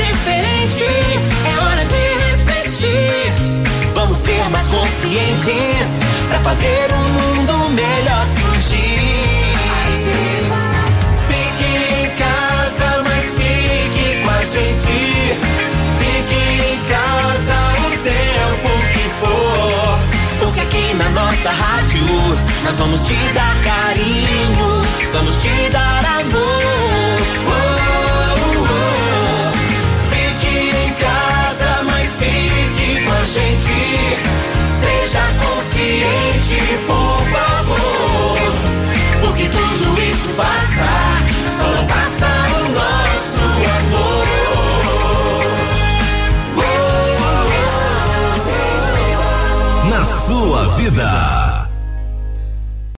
[0.00, 0.84] Diferente,
[1.46, 3.32] é hora de refletir.
[3.94, 5.86] Vamos ser mais conscientes
[6.28, 9.50] para fazer um mundo melhor surgir.
[11.28, 14.96] Fique em casa, mas fique com a gente.
[15.98, 16.40] Fique
[16.72, 17.56] em casa
[17.86, 19.98] o tempo que for.
[20.40, 22.04] Porque aqui na nossa rádio
[22.64, 27.69] nós vamos te dar carinho, vamos te dar amor.
[33.30, 34.18] Gente.
[34.80, 38.38] Seja consciente, por favor.
[39.20, 40.88] Porque tudo isso passa,
[41.58, 43.40] só não passa o nosso
[43.78, 44.26] amor.
[49.88, 51.49] Na sua vida.